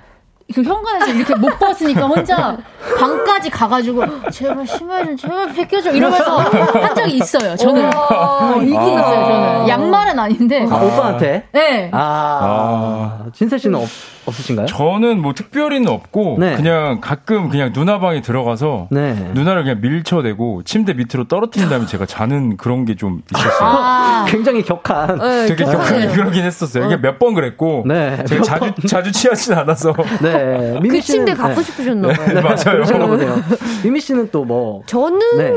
[0.54, 2.58] 그 현관에서 이렇게 못 벗으니까 혼자
[2.98, 7.56] 방까지 가가지고 제발 신발 좀 제발 벗겨줘 이러면서 한 적이 있어요.
[7.56, 8.84] 저는 와, 어, 이게 아.
[8.84, 9.26] 있어요.
[9.26, 10.66] 저는 양말은 아닌데.
[10.70, 11.48] 아, 오빠한테?
[11.52, 11.91] 네.
[11.93, 13.88] 아, 진세 씨는 없,
[14.28, 14.65] 없으신가요?
[14.67, 16.55] 저는 뭐 특별히는 없고 네.
[16.55, 19.13] 그냥 가끔 그냥 누나 방에 들어가서 네.
[19.34, 23.69] 누나를 그냥 밀쳐내고 침대 밑으로 떨어뜨린 다음에 제가 자는 그런 게 좀 있었어요.
[23.69, 25.19] 아, 굉장히 격한.
[25.19, 25.63] 네, 되게.
[25.65, 26.86] 격하게 그러긴 했었어요.
[26.88, 28.23] 이게 몇번 그랬고 네.
[28.25, 30.80] 제가 자주 자주 취하진 않아서 네.
[30.82, 31.63] 그 침대 씨는- 갖고 네.
[31.63, 32.28] 싶으셨나 봐요.
[32.28, 33.43] 네, 맞아요.
[33.84, 35.53] 미미 씨는 또 뭐, 저는 네.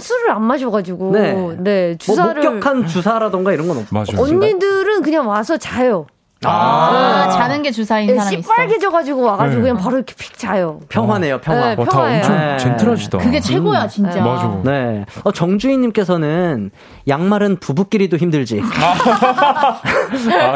[0.00, 1.32] 술을 안 마셔가지고 네.
[1.58, 4.06] 네, 뭐 주사를 목격한 주사라던가 이런 건 없, 맞아요.
[4.16, 4.50] 없으신가요?
[4.50, 6.06] 언니들은 그냥 와서 자요.
[6.44, 8.42] 아, 자는 게 주사인 네, 사람이 있어.
[8.52, 9.60] 시뻘개져가지고 와가지고 네.
[9.62, 10.80] 그냥 바로 이렇게 픽 자요.
[10.88, 11.74] 평화네요, 평화.
[11.74, 12.02] 네, 어, 다.
[12.02, 12.56] 엄청 네.
[12.58, 13.18] 젠틀하시다.
[13.18, 14.18] 그게 최고야, 진짜.
[14.18, 14.60] 음, 맞아.
[14.70, 15.04] 네.
[15.24, 16.70] 어, 정주인님께서는
[17.08, 18.60] 양말은 부부끼리도 힘들지.
[18.72, 19.80] 아,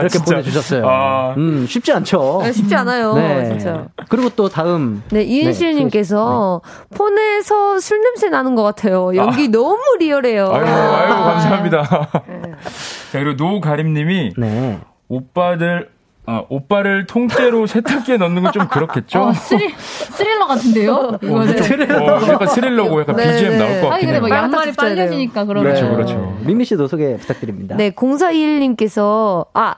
[0.01, 0.25] 이렇게 진짜.
[0.25, 0.89] 보내주셨어요.
[0.89, 1.35] 아.
[1.37, 2.41] 음, 쉽지 않죠.
[2.43, 3.15] 네, 쉽지 않아요.
[3.15, 3.45] 네.
[3.49, 3.87] 진짜.
[4.09, 5.03] 그리고 또 다음.
[5.11, 6.61] 네, 이은실님께서
[6.91, 6.97] 네.
[6.97, 9.15] 폰에서 술 냄새 나는 것 같아요.
[9.17, 10.51] 연기 너무 리얼해요.
[10.53, 11.25] 아이고, 아이고 아.
[11.33, 11.83] 감사합니다.
[13.13, 14.79] 자 그리고 노가림님이 네.
[15.09, 15.91] 오빠들
[16.29, 19.21] 아, 오빠를 통째로 세탁기에 넣는 건 좀 그렇겠죠?
[19.29, 20.93] 어, 스릴, 스릴러 같은데요?
[20.95, 21.57] 어, 이거는.
[21.63, 23.59] 좀, 어, 약간 스릴러고 약간 네, BGM 네.
[23.59, 24.21] 나올 것 같긴 근데 해요.
[24.27, 25.73] 뭐 양말이 빨려지니까 그러네요.
[25.75, 26.39] 그렇죠, 그렇죠.
[26.41, 27.77] 미미 씨도 소개 부탁드립니다.
[27.77, 29.77] 네, 0421님께서, 아,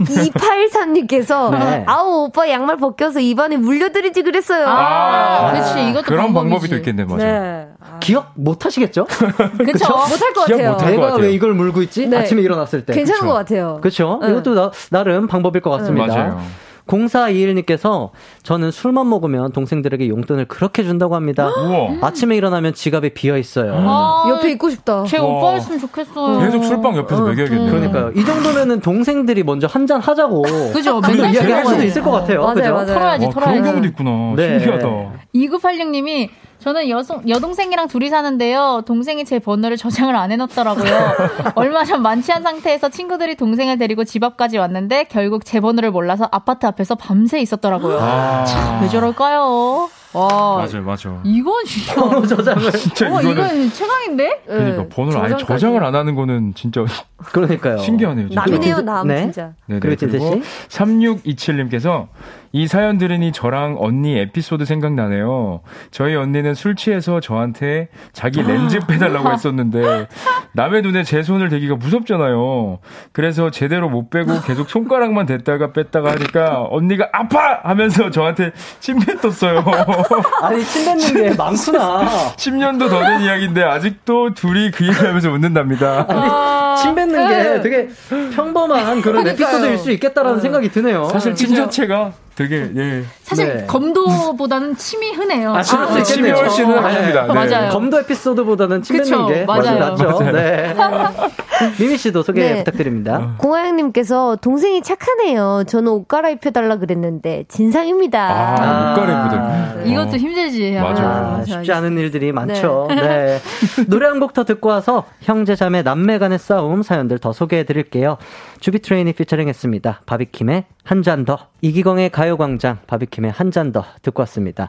[0.00, 1.84] K1235224, 283님께서, 네.
[1.86, 4.66] 아우, 오빠 양말 벗겨서 입안에 물려드리지 그랬어요.
[4.68, 5.90] 아, 그렇지.
[5.90, 6.70] 이것도 그런 방법이 방법이지.
[6.70, 7.24] 또 있겠네, 맞아.
[7.24, 7.68] 네.
[8.00, 9.06] 기억 못 하시겠죠?
[9.58, 9.88] 그쵸.
[9.88, 10.72] 못할 것 같아요.
[10.72, 11.22] 못할 것 내가 같아요.
[11.22, 12.06] 왜 이걸 물고 있지?
[12.06, 12.18] 네.
[12.18, 12.92] 아침에 일어났을 때.
[12.94, 13.28] 괜찮은 그쵸.
[13.28, 13.78] 것 같아요.
[13.80, 14.18] 그렇죠.
[14.22, 14.30] 네.
[14.30, 16.06] 이것도 나, 나름 방법일 것 같습니다.
[16.06, 16.40] 맞아요.
[16.88, 18.10] 0421님께서
[18.42, 21.48] 저는 술만 먹으면 동생들에게 용돈을 그렇게 준다고 합니다.
[21.56, 21.98] 우와.
[22.08, 23.74] 아침에 일어나면 지갑에 비어 있어요.
[23.76, 25.04] 아, 옆에 있고 싶다.
[25.04, 25.24] 제 와.
[25.26, 26.40] 오빠였으면 좋겠어요.
[26.40, 27.70] 계속 술빵 옆에서 먹여야겠네요.
[27.70, 28.10] 그러니까요.
[28.14, 30.42] 이 정도면은 동생들이 먼저 한 잔 하자고.
[30.74, 31.00] 그죠.
[31.00, 32.42] 맨날 이야기 할 수도 있을 것 같아요.
[32.42, 32.72] 맞아요, 그죠?
[32.74, 32.86] 맞아요.
[32.86, 33.60] 털어야지, 아, 털어야지.
[33.60, 34.34] 그런 경우도 있구나.
[34.36, 34.58] 네.
[34.58, 34.86] 신기하다.
[35.34, 36.28] 2986님이
[36.60, 38.82] 저는 여성, 여동생이랑 둘이 사는데요.
[38.84, 41.12] 동생이 제 번호를 저장을 안 해놨더라고요.
[41.54, 46.66] 얼마 전 만취한 상태에서 친구들이 동생을 데리고 집 앞까지 왔는데 결국 제 번호를 몰라서 아파트
[46.66, 47.98] 앞에서 밤새 있었더라고요.
[48.00, 48.80] 아.
[48.82, 49.88] 왜 저럴까요?
[50.18, 50.56] 와.
[50.58, 51.20] 맞아요, 맞아요.
[51.24, 51.94] 이건 진짜.
[52.00, 52.72] 번호 저장을.
[52.72, 54.42] 진짜 어, 이거는 이건 최강인데?
[54.46, 55.36] 그러니까 네, 번호를 아예.
[55.36, 56.84] 저장을 안 하는 거는 진짜
[57.32, 57.78] 그러니까요.
[57.78, 58.28] 신기하네요.
[58.28, 58.40] 진짜.
[58.44, 59.22] 남이네요, 남, 네.
[59.22, 59.52] 진짜.
[59.66, 59.80] 네네.
[59.80, 60.68] 그리고 진세 그리고 씨?
[60.68, 62.08] 3627님께서
[62.52, 65.60] 이 사연 들으니 저랑 언니 에피소드 생각나네요.
[65.90, 70.08] 저희 언니는 술 취해서 저한테 자기 렌즈 빼달라고 했었는데
[70.52, 72.78] 남의 눈에 제 손을 대기가 무섭잖아요.
[73.12, 77.60] 그래서 제대로 못 빼고 계속 손가락만 댔다가 뺐다가 하니까 언니가 아파!
[77.64, 79.62] 하면서 저한테 침 뱉었어요.
[80.42, 82.08] 아니, 침 뱉는 게 많구나.
[82.36, 86.06] 10년도 더 된 이야기인데 아직도 둘이 그 얘기하면서 웃는답니다.
[86.08, 87.88] 아니, 침 뱉는 게 되게
[88.34, 89.30] 평범한 그런 그러니까요.
[89.48, 91.08] 에피소드일 수 있겠다라는 생각이 드네요.
[91.12, 93.02] 사실 침 자체가 되게 예.
[93.24, 93.66] 사실 네.
[93.66, 95.50] 검도보다는 침이 흔해요.
[95.56, 96.36] 아, 그럴 수 침이 있겠네요.
[96.36, 97.26] 훨씬 흔합니다.
[97.26, 97.32] 네.
[97.34, 97.70] 맞아요.
[97.70, 99.60] 검도 에피소드보다는 침 뱉는 게 맞아요.
[99.62, 100.04] 훨씬 낫죠.
[100.04, 100.32] 맞아요.
[100.32, 100.74] 네.
[101.80, 102.58] 미미 씨도 소개 네.
[102.58, 103.34] 부탁드립니다.
[103.38, 105.64] 공화영님께서 동생이 착하네요.
[105.66, 108.20] 저는 옷 갈아입혀 달라 그랬는데 진상입니다.
[108.30, 109.82] 아, 옷 갈아입히다.
[109.84, 110.78] 이것도 힘들지.
[110.80, 111.02] 맞아.
[111.02, 112.86] 아, 쉽지 않은 일들이 많죠.
[112.94, 113.40] 네.
[113.88, 118.18] 노래 한 곡 더 듣고 와서 형제 자매 남매 간의 싸움 사연들 더 소개해 드릴게요.
[118.60, 120.02] 주비 트레인이 피처링 했습니다.
[120.06, 121.38] 바비킴의 한 잔 더.
[121.60, 124.68] 이기광의 가요 광장 바비킴의 한 잔 더 듣고 왔습니다.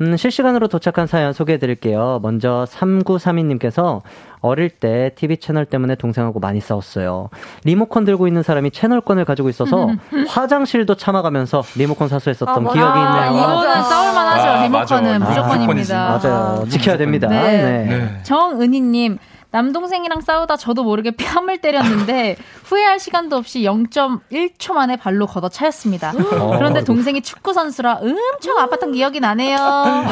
[0.00, 2.18] 음, 실시간으로 도착한 사연 소개해 드릴게요.
[2.22, 4.00] 먼저 3932님께서
[4.40, 7.28] 어릴 때 TV 채널 때문에 동생하고 많이 싸웠어요.
[7.64, 9.90] 리모컨 들고 있는 사람이 채널권을 가지고 있어서
[10.28, 13.26] 화장실도 참아가면서 리모컨 사수했었던 아, 기억이 맞아.
[13.28, 13.42] 있네요.
[13.42, 14.48] 이거는 싸울만 하죠.
[14.48, 15.42] 아, 리모컨은 맞아.
[15.42, 16.20] 무조건입니다.
[16.22, 16.66] 맞아요.
[16.68, 17.28] 지켜야 됩니다.
[17.28, 17.38] 네.
[17.62, 17.84] 네.
[17.86, 18.22] 네.
[18.24, 19.18] 정은희님,
[19.52, 26.12] 남동생이랑 싸우다 저도 모르게 뺨을 때렸는데 후회할 시간도 없이 0.1초 만에 발로 걷어 차였습니다.
[26.12, 29.56] 그런데 동생이 축구 선수라 엄청 아팠던 기억이 나네요.
[29.56, 30.04] 와,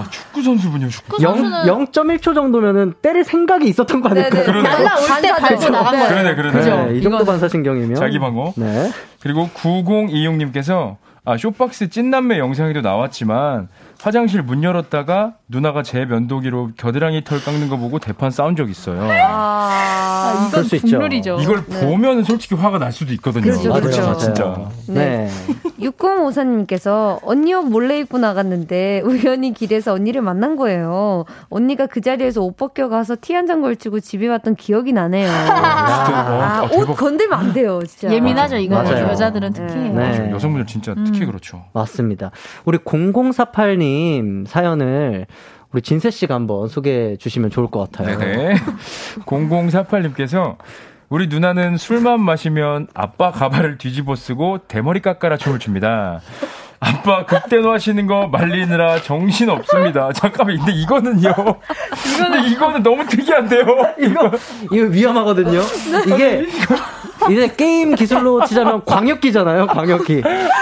[0.00, 0.88] 아, 축구 선수분이요.
[0.90, 1.22] 축구.
[1.22, 4.62] 영, 선수는 0.1초 정도면 때릴 생각이 있었던 거 아닐까요?
[4.62, 6.08] 날라올 때 밟고 나간 거예요.
[6.08, 6.58] 그러네, 그러네.
[6.58, 6.76] 그죠?
[6.86, 7.94] 네, 이 정도 반사신경이면.
[7.96, 8.52] 자기 방어.
[8.56, 8.90] 네.
[9.20, 13.68] 그리고 9026님께서 아, 쇼박스 찐남매 영상에도 나왔지만
[14.00, 19.08] 화장실 문 열었다가 누나가 제 면도기로 겨드랑이 털 깎는 거 보고 대판 싸운 적 있어요.
[19.10, 20.86] 아, 그럴 이건 수 있죠.
[20.98, 21.38] 국룰이죠.
[21.40, 23.42] 이걸 보면 솔직히 화가 날 수도 있거든요.
[23.44, 24.00] 그렇죠, 맞아요, 그렇죠.
[24.02, 24.16] 맞아요.
[24.18, 24.68] 진짜.
[24.88, 25.28] 네.
[25.80, 31.24] 6054님께서 언니 옷 몰래 입고 나갔는데 우연히 길에서 언니를 만난 거예요.
[31.48, 35.30] 언니가 그 자리에서 옷 벗겨가서 티 한 장 걸치고 집에 왔던 기억이 나네요.
[35.30, 36.96] 아, 아, 옷 대박.
[36.96, 38.12] 건들면 안 돼요, 진짜.
[38.12, 39.06] 예민하죠, 이거 맞아요.
[39.08, 39.74] 여자들은 특히.
[39.76, 40.18] 네.
[40.18, 40.30] 네.
[40.32, 41.64] 여성분들 진짜 특히 그렇죠.
[41.72, 42.30] 맞습니다.
[42.64, 45.26] 우리 0048님 사연을
[45.72, 48.18] 우리 진세 씨가 한번 소개해 주시면 좋을 것 같아요.
[48.18, 48.54] 네네.
[49.26, 50.56] 0048님께서
[51.10, 56.20] 우리 누나는 술만 마시면 아빠 가발을 뒤집어 쓰고 대머리 깎아라 춤을 춥니다.
[56.80, 60.12] 아빠 극대노 하시는 거 말리느라 정신 없습니다.
[60.12, 61.32] 잠깐만, 근데 이거는요.
[62.14, 63.62] 이거는 이거는 너무 특이한데요.
[63.98, 64.30] 이거
[64.72, 65.60] 이거 위험하거든요.
[66.06, 66.46] 이게
[67.30, 69.66] 이제 게임 기술로 치자면 광역기잖아요.
[69.66, 70.18] 광역기.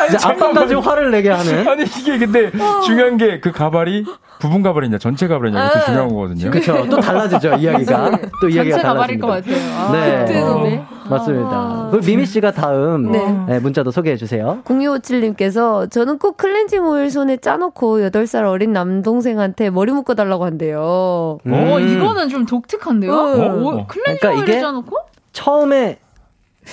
[0.09, 1.67] 이제 아빠까지 화를 내게 하는.
[1.69, 2.51] 아니 이게 근데
[2.85, 4.05] 중요한 게 그 가발이
[4.39, 6.51] 부분 가발이냐 전체 가발이냐 이것도 중요한 거거든요.
[6.51, 6.87] 그렇죠.
[6.91, 8.11] 또 달라지죠 이야기가.
[8.41, 9.27] 또 이야기가 전체 가발일 달라집니다.
[9.27, 9.79] 것 같아요.
[9.79, 10.25] 아, 네.
[10.27, 10.85] 그때도네.
[11.09, 11.89] 맞습니다.
[11.91, 13.39] 그리고 미미 씨가 다음 네.
[13.49, 14.59] 네, 문자도 소개해 주세요.
[14.65, 20.81] 0657님께서 저는 꼭 클렌징 오일 손에 짜놓고 8살 어린 남동생한테 머리 묶어달라고 한대요.
[20.81, 21.89] 어, 음.
[21.89, 23.13] 이거는 좀 독특한데요?
[23.13, 23.55] 어.
[23.57, 24.97] 오, 클렌징 그러니까 이게- 짜놓고?
[25.33, 25.99] 처음에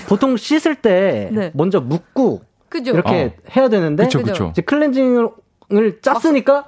[0.08, 1.52] 보통 씻을 때 네.
[1.54, 2.92] 먼저 묶고 그죠?
[2.92, 4.48] 이렇게 해야 되는데 그쵸 그쵸.
[4.52, 5.30] 이제 클렌징을
[6.02, 6.66] 짰으니까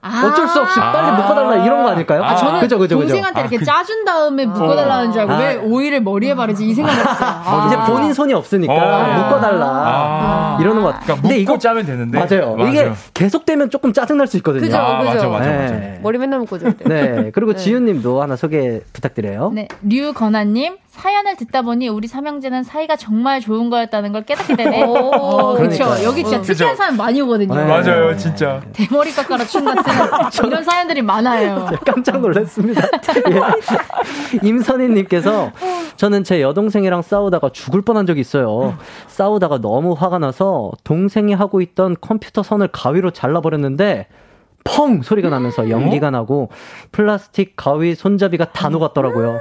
[0.00, 0.92] 어쩔 수 없이 아.
[0.92, 2.22] 빨리 묶어달라 이런 거 아닐까요?
[2.22, 3.08] 아, 저는 그죠 그죠 그죠.
[3.08, 5.38] 동생한테 아, 이렇게 그- 짜준 다음에 묶어달라는 줄 알고 아.
[5.38, 7.16] 왜 오일을 머리에 바르지 이 생각했어요.
[7.20, 7.66] 아.
[7.66, 9.24] 이제 본인 손이 없으니까 어.
[9.24, 10.58] 묶어달라 아.
[10.60, 11.04] 이러는 것 같아요.
[11.04, 12.16] 그러니까 묶고 근데 이거 짜면 되는데.
[12.18, 12.56] 맞아요.
[12.68, 14.62] 이게 계속되면 조금 짜증날 수 있거든요.
[14.62, 15.04] 그죠, 아, 그죠.
[15.10, 15.74] 맞아 맞아 맞아.
[15.74, 15.98] 네.
[16.02, 16.84] 머리 맨날 묶어줘야 돼.
[16.84, 17.30] 네.
[17.34, 17.58] 그리고 네.
[17.58, 19.50] 지윤님도 하나 소개 부탁드려요.
[19.52, 24.82] 네, 류건아님 사연을 듣다 보니 우리 삼형제는 사이가 정말 좋은 거였다는 걸 깨닫게 되네.
[24.82, 25.84] 어, 그렇죠.
[26.02, 26.42] 여기 진짜 어.
[26.42, 26.76] 특이한.
[26.76, 27.54] 사연 많이 오거든요.
[27.54, 27.64] 네.
[27.64, 28.60] 맞아요 진짜.
[28.72, 29.82] 대머리 깎아라 춤 같은
[30.46, 31.68] 이런 사연들이 많아요.
[31.86, 32.82] 깜짝 놀랐습니다.
[33.30, 34.46] 예.
[34.46, 35.52] 임선희님께서
[35.94, 38.76] 저는 제 여동생이랑 싸우다가 죽을 뻔한 적이 있어요.
[39.06, 44.08] 싸우다가 너무 화가 나서 동생이 하고 있던 컴퓨터 선을 가위로 잘라버렸는데
[44.68, 46.50] 펑 소리가 나면서 연기가 나고
[46.92, 49.40] 플라스틱 가위 손잡이가 다 녹았더라고요.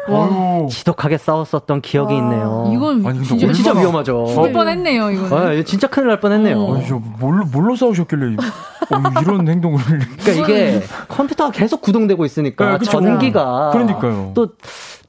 [0.69, 2.71] 지독하게 싸웠었던 기억이 있네요.
[2.73, 4.25] 이건 아니, 진짜 진짜 얼마나- 위험하죠.
[4.27, 5.11] 죽을 뻔했네요.
[5.11, 5.37] 이거는.
[5.37, 6.57] 아, 이거 진짜 큰일 날 뻔했네요.
[6.59, 6.75] 어.
[6.75, 9.79] 아니, 저 뭘로 뭘로 싸우셨길래 어, 이런 행동을.
[10.23, 12.85] 그러니까 이게 컴퓨터가 계속 구동되고 있으니까 네.
[12.85, 14.31] 전기가 그러니까요.
[14.33, 14.49] 또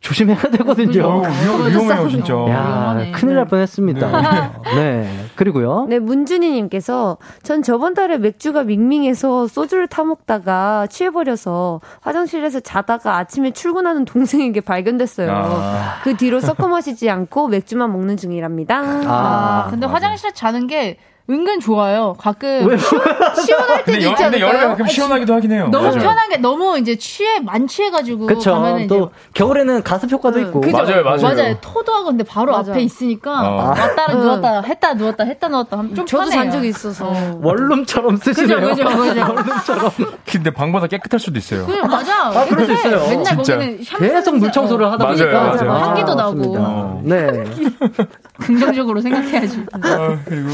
[0.00, 1.04] 조심해야 되거든요.
[1.04, 2.34] 어, 위험, 위험 해요 진짜.
[2.48, 2.96] 야.
[3.14, 4.52] 큰일 날 뻔했습니다.
[4.76, 5.24] 네.
[5.34, 5.86] 그리고요.
[5.88, 14.04] 네, 문준희님께서 전 저번 달에 맥주가 밍밍해서 소주를 타 먹다가 취해버려서 화장실에서 자다가 아침에 출근하는
[14.04, 15.32] 동생에게 발견됐어요.
[15.32, 16.00] 아.
[16.04, 18.80] 그 뒤로 섞어 마시지 않고 맥주만 먹는 중이랍니다.
[19.06, 19.96] 아, 근데 맞아.
[19.96, 20.98] 화장실에 자는 게
[21.30, 22.14] 은근 좋아요.
[22.18, 22.76] 가끔 왜?
[22.78, 24.64] 시원할 때도 있지 근데 여름에?
[24.66, 25.68] 가끔 시원하기도 하긴 해요.
[25.70, 25.98] 너무 맞아요.
[26.00, 28.52] 편하게 너무 이제 취해 만 취해가지고 그쵸.
[28.54, 30.62] 가면은 이제 또 겨울에는 가습 효과도 있고.
[30.62, 30.74] 그죠?
[30.78, 31.20] 맞아요, 맞아요.
[31.20, 31.56] 맞아요.
[31.60, 32.72] 토도 하고 근데 바로 맞아.
[32.72, 33.56] 앞에 있으니까 어.
[33.68, 34.20] 왔다 응.
[34.20, 36.40] 누웠다 했다 누웠다 했다 누웠다 하면 좀 저도 편해요.
[36.44, 37.12] 잔 적이 있어서.
[37.42, 38.60] 원룸처럼 그죠, 쓰시네요.
[38.68, 39.20] 그죠, 그죠.
[39.20, 39.90] 원룸처럼.
[40.24, 41.66] 근데 방보다 깨끗할 수도 있어요.
[41.66, 42.28] 그 맞아.
[42.28, 43.06] 아, 그럴 수 근데 있어요.
[43.10, 43.54] 맨날 진짜.
[43.54, 43.78] 거기는
[44.14, 45.84] 계속 물 청소를 어, 하다 맞아요, 보니까 맞아요.
[45.84, 46.34] 향기도 나고.
[46.36, 46.60] 맞습니다.
[46.62, 47.00] 어.
[47.04, 47.44] 네.
[48.40, 49.66] 긍정적으로 생각해야지.
[49.72, 50.48] 아, 그리고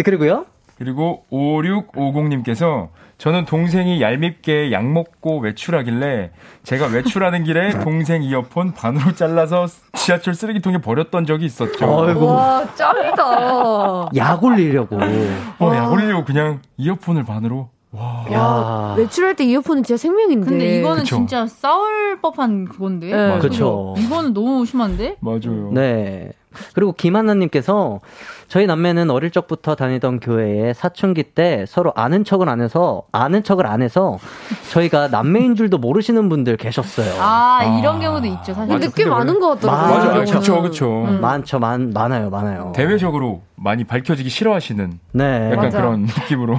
[0.00, 0.46] 네, 그리고요.
[0.78, 2.88] 그리고 5650님께서
[3.18, 6.30] 저는 동생이 얄밉게 약 먹고 외출하길래
[6.62, 11.84] 제가 외출하는 길에 동생 이어폰 반으로 잘라서 지하철 쓰레기통에 버렸던 적이 있었죠.
[12.06, 12.24] 아이고.
[12.24, 14.08] 와, 짱이다.
[14.16, 14.96] 약 올리려고.
[14.96, 17.68] 어, 약 올리려고 그냥 이어폰을 반으로.
[17.92, 18.24] 와.
[18.32, 20.46] 야, 외출할 때 이어폰은 진짜 생명인데.
[20.48, 21.16] 근데 이거는 그쵸.
[21.16, 23.14] 진짜 싸울 법한 그건데.
[23.14, 23.38] 네.
[23.38, 23.94] 그쵸.
[23.98, 25.16] 이거는 너무 심한데?
[25.20, 25.70] 맞아요.
[25.74, 26.32] 네.
[26.74, 28.00] 그리고 김한나님께서
[28.48, 33.66] 저희 남매는 어릴 적부터 다니던 교회에 사춘기 때 서로 아는 척을 안 해서 아는 척을
[33.66, 34.18] 안 해서
[34.72, 37.14] 저희가 남매인 줄도 모르시는 분들 계셨어요.
[37.20, 38.68] 아, 이런 경우도 있죠, 사실.
[38.68, 39.94] 근데 꽤 많은 것 같더라고요.
[39.94, 40.24] 맞아, 맞아요.
[40.24, 41.04] 그쵸, 그쵸.
[41.04, 41.20] 음.
[41.20, 42.72] 많죠, 많, 많아요, 많아요.
[42.74, 45.80] 대외적으로 많이 밝혀지기 싫어하시는 네, 약간 맞아.
[45.80, 46.58] 그런 느낌으로.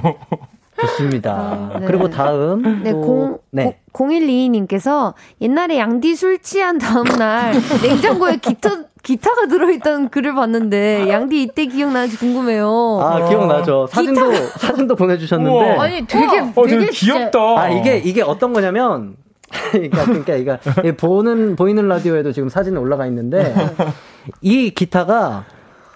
[0.80, 1.70] 좋습니다.
[1.74, 1.86] 아, 네.
[1.86, 3.78] 그리고 다음 네, 또- 공, 네.
[3.92, 7.52] 0122님께서 옛날에 양디 술 취한 다음날
[7.82, 8.70] 냉장고에 기타,
[9.02, 13.00] 기타가 들어있던 글을 봤는데 양디 이때 기억나는지 궁금해요.
[13.02, 13.86] 아 기억나죠.
[13.88, 15.52] 사진도 사진도 보내주셨는데.
[15.76, 15.82] 우와.
[15.84, 17.38] 아니, 되게, 어, 되게 되게 진짜- 귀엽다.
[17.60, 19.16] 아 이게 이게 어떤 거냐면
[19.72, 23.54] 그러니까 그러니까 이거 이 보는 보이는 라디오에도 지금 사진이 올라가 있는데
[24.40, 25.44] 이 기타가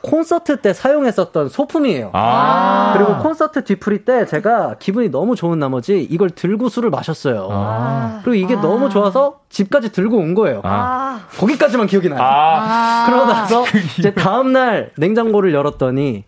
[0.07, 2.11] 콘서트 때 사용했었던 소품이에요.
[2.13, 2.95] 아.
[2.97, 7.49] 그리고 콘서트 뒤풀이 때 제가 기분이 너무 좋은 나머지 이걸 들고 술을 마셨어요.
[7.51, 8.21] 아.
[8.25, 10.61] 그리고 이게 너무 좋아서 집까지 들고 온 거예요.
[10.63, 11.21] 아.
[11.39, 12.21] 거기까지만 기억이 나요.
[12.23, 13.05] 아.
[13.07, 13.65] 그러고 나서
[13.99, 16.25] 이제 다음날 냉장고를 열었더니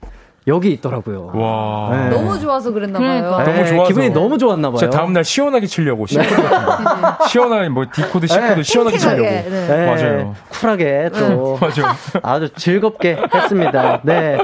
[0.48, 1.30] 여기 있더라고요.
[1.34, 1.90] 와.
[1.96, 2.08] 네.
[2.08, 3.20] 너무 좋아서 그랬나 봐요.
[3.22, 3.44] 그러니까.
[3.44, 3.88] 너무 좋아서.
[3.88, 4.78] 기분이 너무 좋았나 봐요.
[4.78, 6.06] 진짜 다음 날 시원하게 치려고.
[6.06, 7.18] C코드 거.
[7.28, 8.62] 시원하게, 뭐, D코드, C코드 네.
[8.62, 9.22] 시원하게 치려고.
[9.22, 9.42] 네.
[9.48, 10.34] 네, 맞아요.
[10.48, 11.94] 쿨하게 또 맞아요.
[12.22, 14.00] 아주 즐겁게 했습니다.
[14.02, 14.38] 네.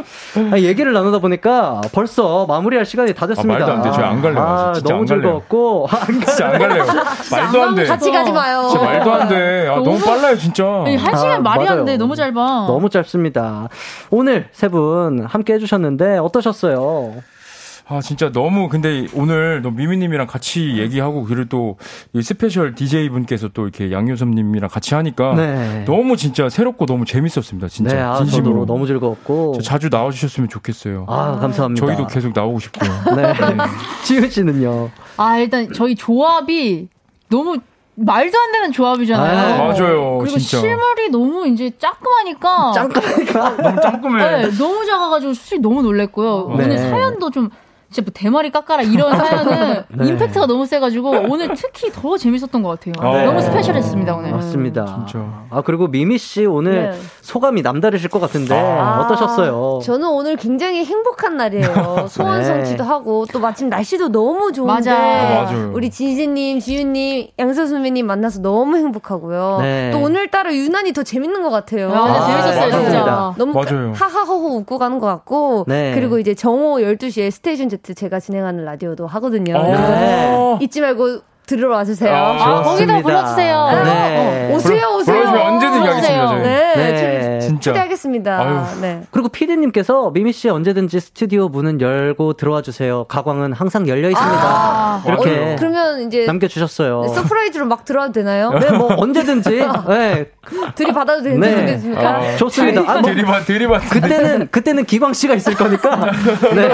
[0.52, 3.64] 아, 얘기를 나누다 보니까 벌써 마무리할 시간이 다 됐습니다.
[3.64, 3.90] 아, 말도 안 돼.
[3.92, 4.40] 저희 안 갈래요.
[4.42, 5.22] 아, 진짜 너무 안 갈래요.
[5.22, 5.88] 즐거웠고.
[5.90, 6.84] 안 진짜 안 갈래요.
[7.30, 7.84] 말도 안 돼.
[7.86, 8.68] 같이 가지 마요.
[8.70, 9.68] 진짜 말도 안 돼.
[9.70, 10.64] 아, 너무 빨라요, 진짜.
[10.84, 11.66] 아니, 한 시간 아, 말이.
[11.66, 11.96] 안 돼.
[11.96, 12.32] 너무 짧아.
[12.68, 13.68] 너무 짧습니다.
[14.10, 17.22] 오늘 세 분 함께 해주셨는데 어떠셨어요?
[17.86, 21.76] 아, 진짜 너무, 근데 오늘 너 미미님이랑 같이 얘기하고, 그리고 또,
[22.14, 25.84] 이 special DJ분께서 또 이렇게 양요섭님이랑 같이 하니까, 네.
[25.84, 27.68] 너무 진짜 새롭고 너무 재밌었습니다.
[27.68, 27.94] 진짜.
[27.94, 28.60] 네, 아, 진심으로.
[28.60, 29.52] 저도 너무 즐거웠고.
[29.56, 31.04] 저 자주 나와주셨으면 좋겠어요.
[31.08, 31.86] 아, 감사합니다.
[31.86, 32.90] 저희도 계속 나오고 싶고요.
[33.16, 33.34] 네.
[34.04, 34.90] 지윤 씨는요?
[35.18, 36.88] 아, 일단 저희 조합이
[37.28, 37.58] 너무
[37.96, 39.54] 말도 안 되는 조합이잖아요.
[39.54, 40.58] 아, 맞아요, 그리고 진짜.
[40.60, 42.72] 실물이 너무 이제 짱끔하니까.
[42.72, 43.56] 짱까니까.
[43.56, 44.30] 너무 짱끔해.
[44.42, 46.54] 네, 너무 작아가지고 수이 너무 놀랬고요.
[46.58, 46.64] 네.
[46.64, 47.50] 오늘 사연도 좀
[47.94, 50.08] 진짜 뭐 대머리 깎아라 이런 사연은 네.
[50.08, 53.12] 임팩트가 너무 세가지고 오늘 특히 더 재밌었던 것 같아요.
[53.12, 53.24] 네.
[53.24, 54.32] 너무 스페셜했습니다 오늘.
[54.32, 55.04] 맞습니다.
[55.06, 55.46] 진짜.
[55.50, 56.98] 아, 그리고 미미 씨 오늘 네.
[57.20, 59.78] 소감이 남다르실 것 같은데 아, 어떠셨어요?
[59.84, 62.06] 저는 오늘 굉장히 행복한 날이에요.
[62.08, 62.44] 소원 네.
[62.44, 64.94] 성취도 하고 또 마침 날씨도 너무 좋은데 맞아.
[64.96, 65.70] 아, 맞아요.
[65.72, 69.58] 우리 지지님, 지윤님, 양서 선배님 만나서 너무 행복하고요.
[69.60, 69.90] 네.
[69.92, 71.92] 또 오늘따라 유난히 더 재밌는 것 같아요.
[71.92, 72.90] 아, 아, 재밌었어요 맞습니다.
[72.90, 73.34] 진짜.
[73.38, 73.92] 너무 맞아요.
[73.94, 75.92] 하하호호 웃고 가는 것 같고 네.
[75.94, 79.56] 그리고 이제 정오 12시에 스테이션 Z 제가 진행하는 라디오도 하거든요.
[79.56, 79.62] 어.
[79.62, 80.58] 네.
[80.64, 82.12] 잊지 말고 들으러 와주세요.
[82.12, 83.68] 아, 아, 거기다 불러주세요.
[83.84, 84.50] 네.
[84.50, 85.16] 어, 오세요, 오세요.
[85.16, 86.42] 불러주면 언제든지 가겠습니다, 저희.
[86.42, 87.33] 네, 네.
[87.44, 87.70] 초- 진짜.
[87.70, 88.40] 초대하겠습니다.
[88.40, 88.80] 아유.
[88.80, 89.02] 네.
[89.10, 93.04] 그리고 피디님께서 미미 씨 언제든지 스튜디오 문은 열고 들어와 주세요.
[93.04, 94.42] 가광은 항상 열려 있습니다.
[94.42, 97.02] 아, 이렇게 어, 그러면 이제 남겨주셨어요.
[97.02, 98.50] 네, surprise로 막 들어와도 되나요?
[98.58, 99.50] 네, 뭐 언제든지.
[99.88, 100.26] 네,
[100.74, 101.54] 들이받아도 되는 네.
[101.66, 102.08] 되겠습니까?
[102.16, 102.80] 아, 좋습니다.
[102.86, 103.78] 아, 뭐 드리바, 드리바.
[103.80, 106.10] 그때는 그때는 기광 씨가 있을 거니까.
[106.54, 106.70] 네,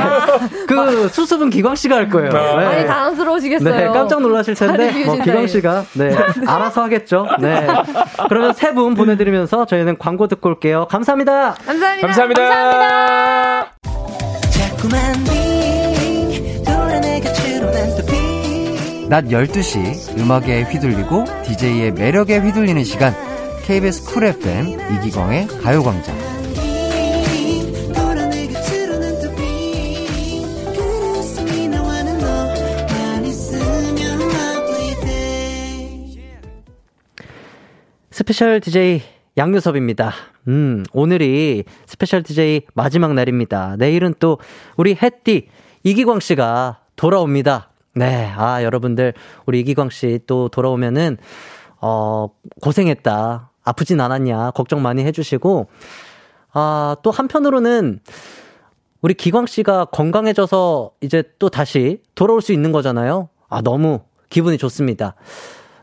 [0.67, 2.31] 그 수습은 기광 씨가 할 거예요.
[2.31, 2.55] 네.
[2.55, 3.75] 많이 당황스러우시겠어요.
[3.77, 5.47] 네, 깜짝 놀라실 텐데, 뭐, 기광.
[5.47, 6.15] 씨가, 네,
[6.47, 7.27] 알아서 하겠죠.
[7.41, 7.67] 네.
[8.29, 10.87] 그러면 세 분 보내드리면서 저희는 광고 듣고 올 게요.
[10.89, 11.55] 감사합니다.
[11.55, 12.07] 감사합니다.
[12.07, 13.73] 감사합니다.
[18.07, 19.09] 빙.
[19.09, 23.13] 낮 12시 음악에 휘둘리고 DJ의 매력에 휘둘리는 시간
[23.65, 26.17] KBS 쿨 FM 이기광의 가요광장.
[38.13, 39.03] Special DJ
[39.37, 40.13] 양요섭입니다.
[40.49, 43.77] 음, 오늘이 special DJ 마지막 날입니다.
[43.79, 44.39] 내일은 또
[44.77, 45.49] 우리 햇띠
[45.83, 47.71] 이기광 씨가 돌아옵니다.
[47.95, 49.15] 네, 아, 여러분들,
[49.47, 51.17] 우리 이기광 씨 또 돌아오면은,
[51.81, 52.29] 어,
[52.61, 53.51] 고생했다.
[53.65, 54.53] 아프진 않았냐.
[54.53, 55.69] 걱정 많이 해주시고,
[56.53, 58.01] 아, 또 한편으로는
[59.01, 63.29] 우리 기광 씨가 건강해져서 이제 또 다시 돌아올 수 있는 거잖아요.
[63.49, 65.15] 아, 너무 기분이 좋습니다.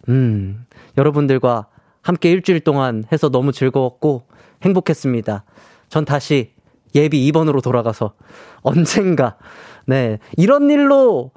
[0.09, 0.65] 음,
[0.97, 1.67] 여러분들과
[2.07, 4.23] 함께 일주일 동안 해서 너무 즐거웠고
[4.63, 5.43] 행복했습니다.
[5.89, 6.53] 전 다시
[6.95, 8.13] 예비 2번으로 돌아가서
[8.61, 9.35] 언젠가,
[9.85, 11.31] 네, 이런 일로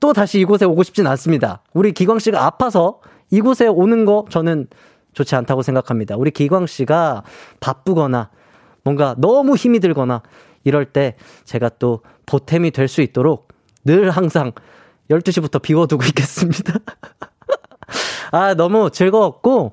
[0.00, 1.62] 또 다시 이곳에 오고 싶진 않습니다.
[1.74, 4.68] 우리 기광 씨가 아파서 이곳에 오는 거 저는
[5.12, 6.16] 좋지 않다고 생각합니다.
[6.16, 7.22] 우리 기광 씨가
[7.60, 8.30] 바쁘거나
[8.82, 10.22] 뭔가 너무 힘이 들거나
[10.64, 13.48] 이럴 때 제가 또 보탬이 될 수 있도록
[13.84, 14.52] 늘 항상
[15.10, 16.78] 12시부터 비워두고 있겠습니다.
[18.32, 19.72] 아, 너무 즐거웠고,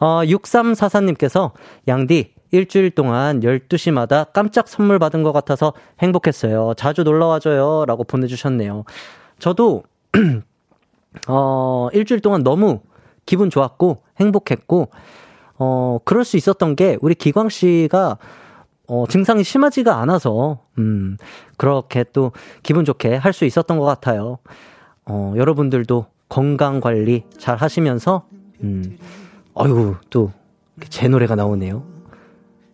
[0.00, 1.52] 어, 6344님께서,
[1.86, 6.74] 양디, 일주일 동안 12시마다 깜짝 선물 받은 것 같아서 행복했어요.
[6.76, 7.84] 자주 놀러와줘요.
[7.86, 8.84] 라고 보내주셨네요.
[9.38, 9.84] 저도,
[11.28, 12.80] 어, 일주일 동안 너무
[13.26, 14.90] 기분 좋았고, 행복했고,
[15.58, 18.18] 어, 그럴 수 있었던 게, 우리 기광 씨가,
[18.88, 21.16] 어, 증상이 심하지가 않아서, 음,
[21.56, 22.32] 그렇게 또
[22.62, 24.38] 기분 좋게 할 수 있었던 것 같아요.
[25.04, 28.24] 어, 여러분들도 건강 관리 잘 하시면서,
[28.62, 28.98] 음,
[29.64, 30.32] 어유 또,
[30.88, 31.82] 제 노래가 나오네요.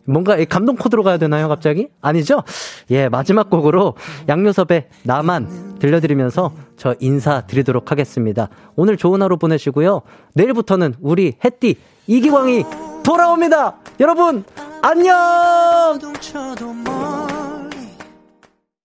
[0.07, 1.89] 뭔가 감동 코드로 가야 되나요, 갑자기?
[2.01, 2.43] 아니죠?
[2.91, 3.95] 예, 마지막 곡으로
[4.29, 8.49] 양요섭의 나만 들려드리면서 저 인사드리도록 하겠습니다.
[8.77, 10.03] 오늘 좋은 하루 보내시고요.
[10.35, 11.77] 내일부터는 우리 햇띠
[12.07, 12.65] 이기광이
[13.03, 13.75] 돌아옵니다!
[14.01, 14.45] 여러분,
[14.83, 15.99] 안녕!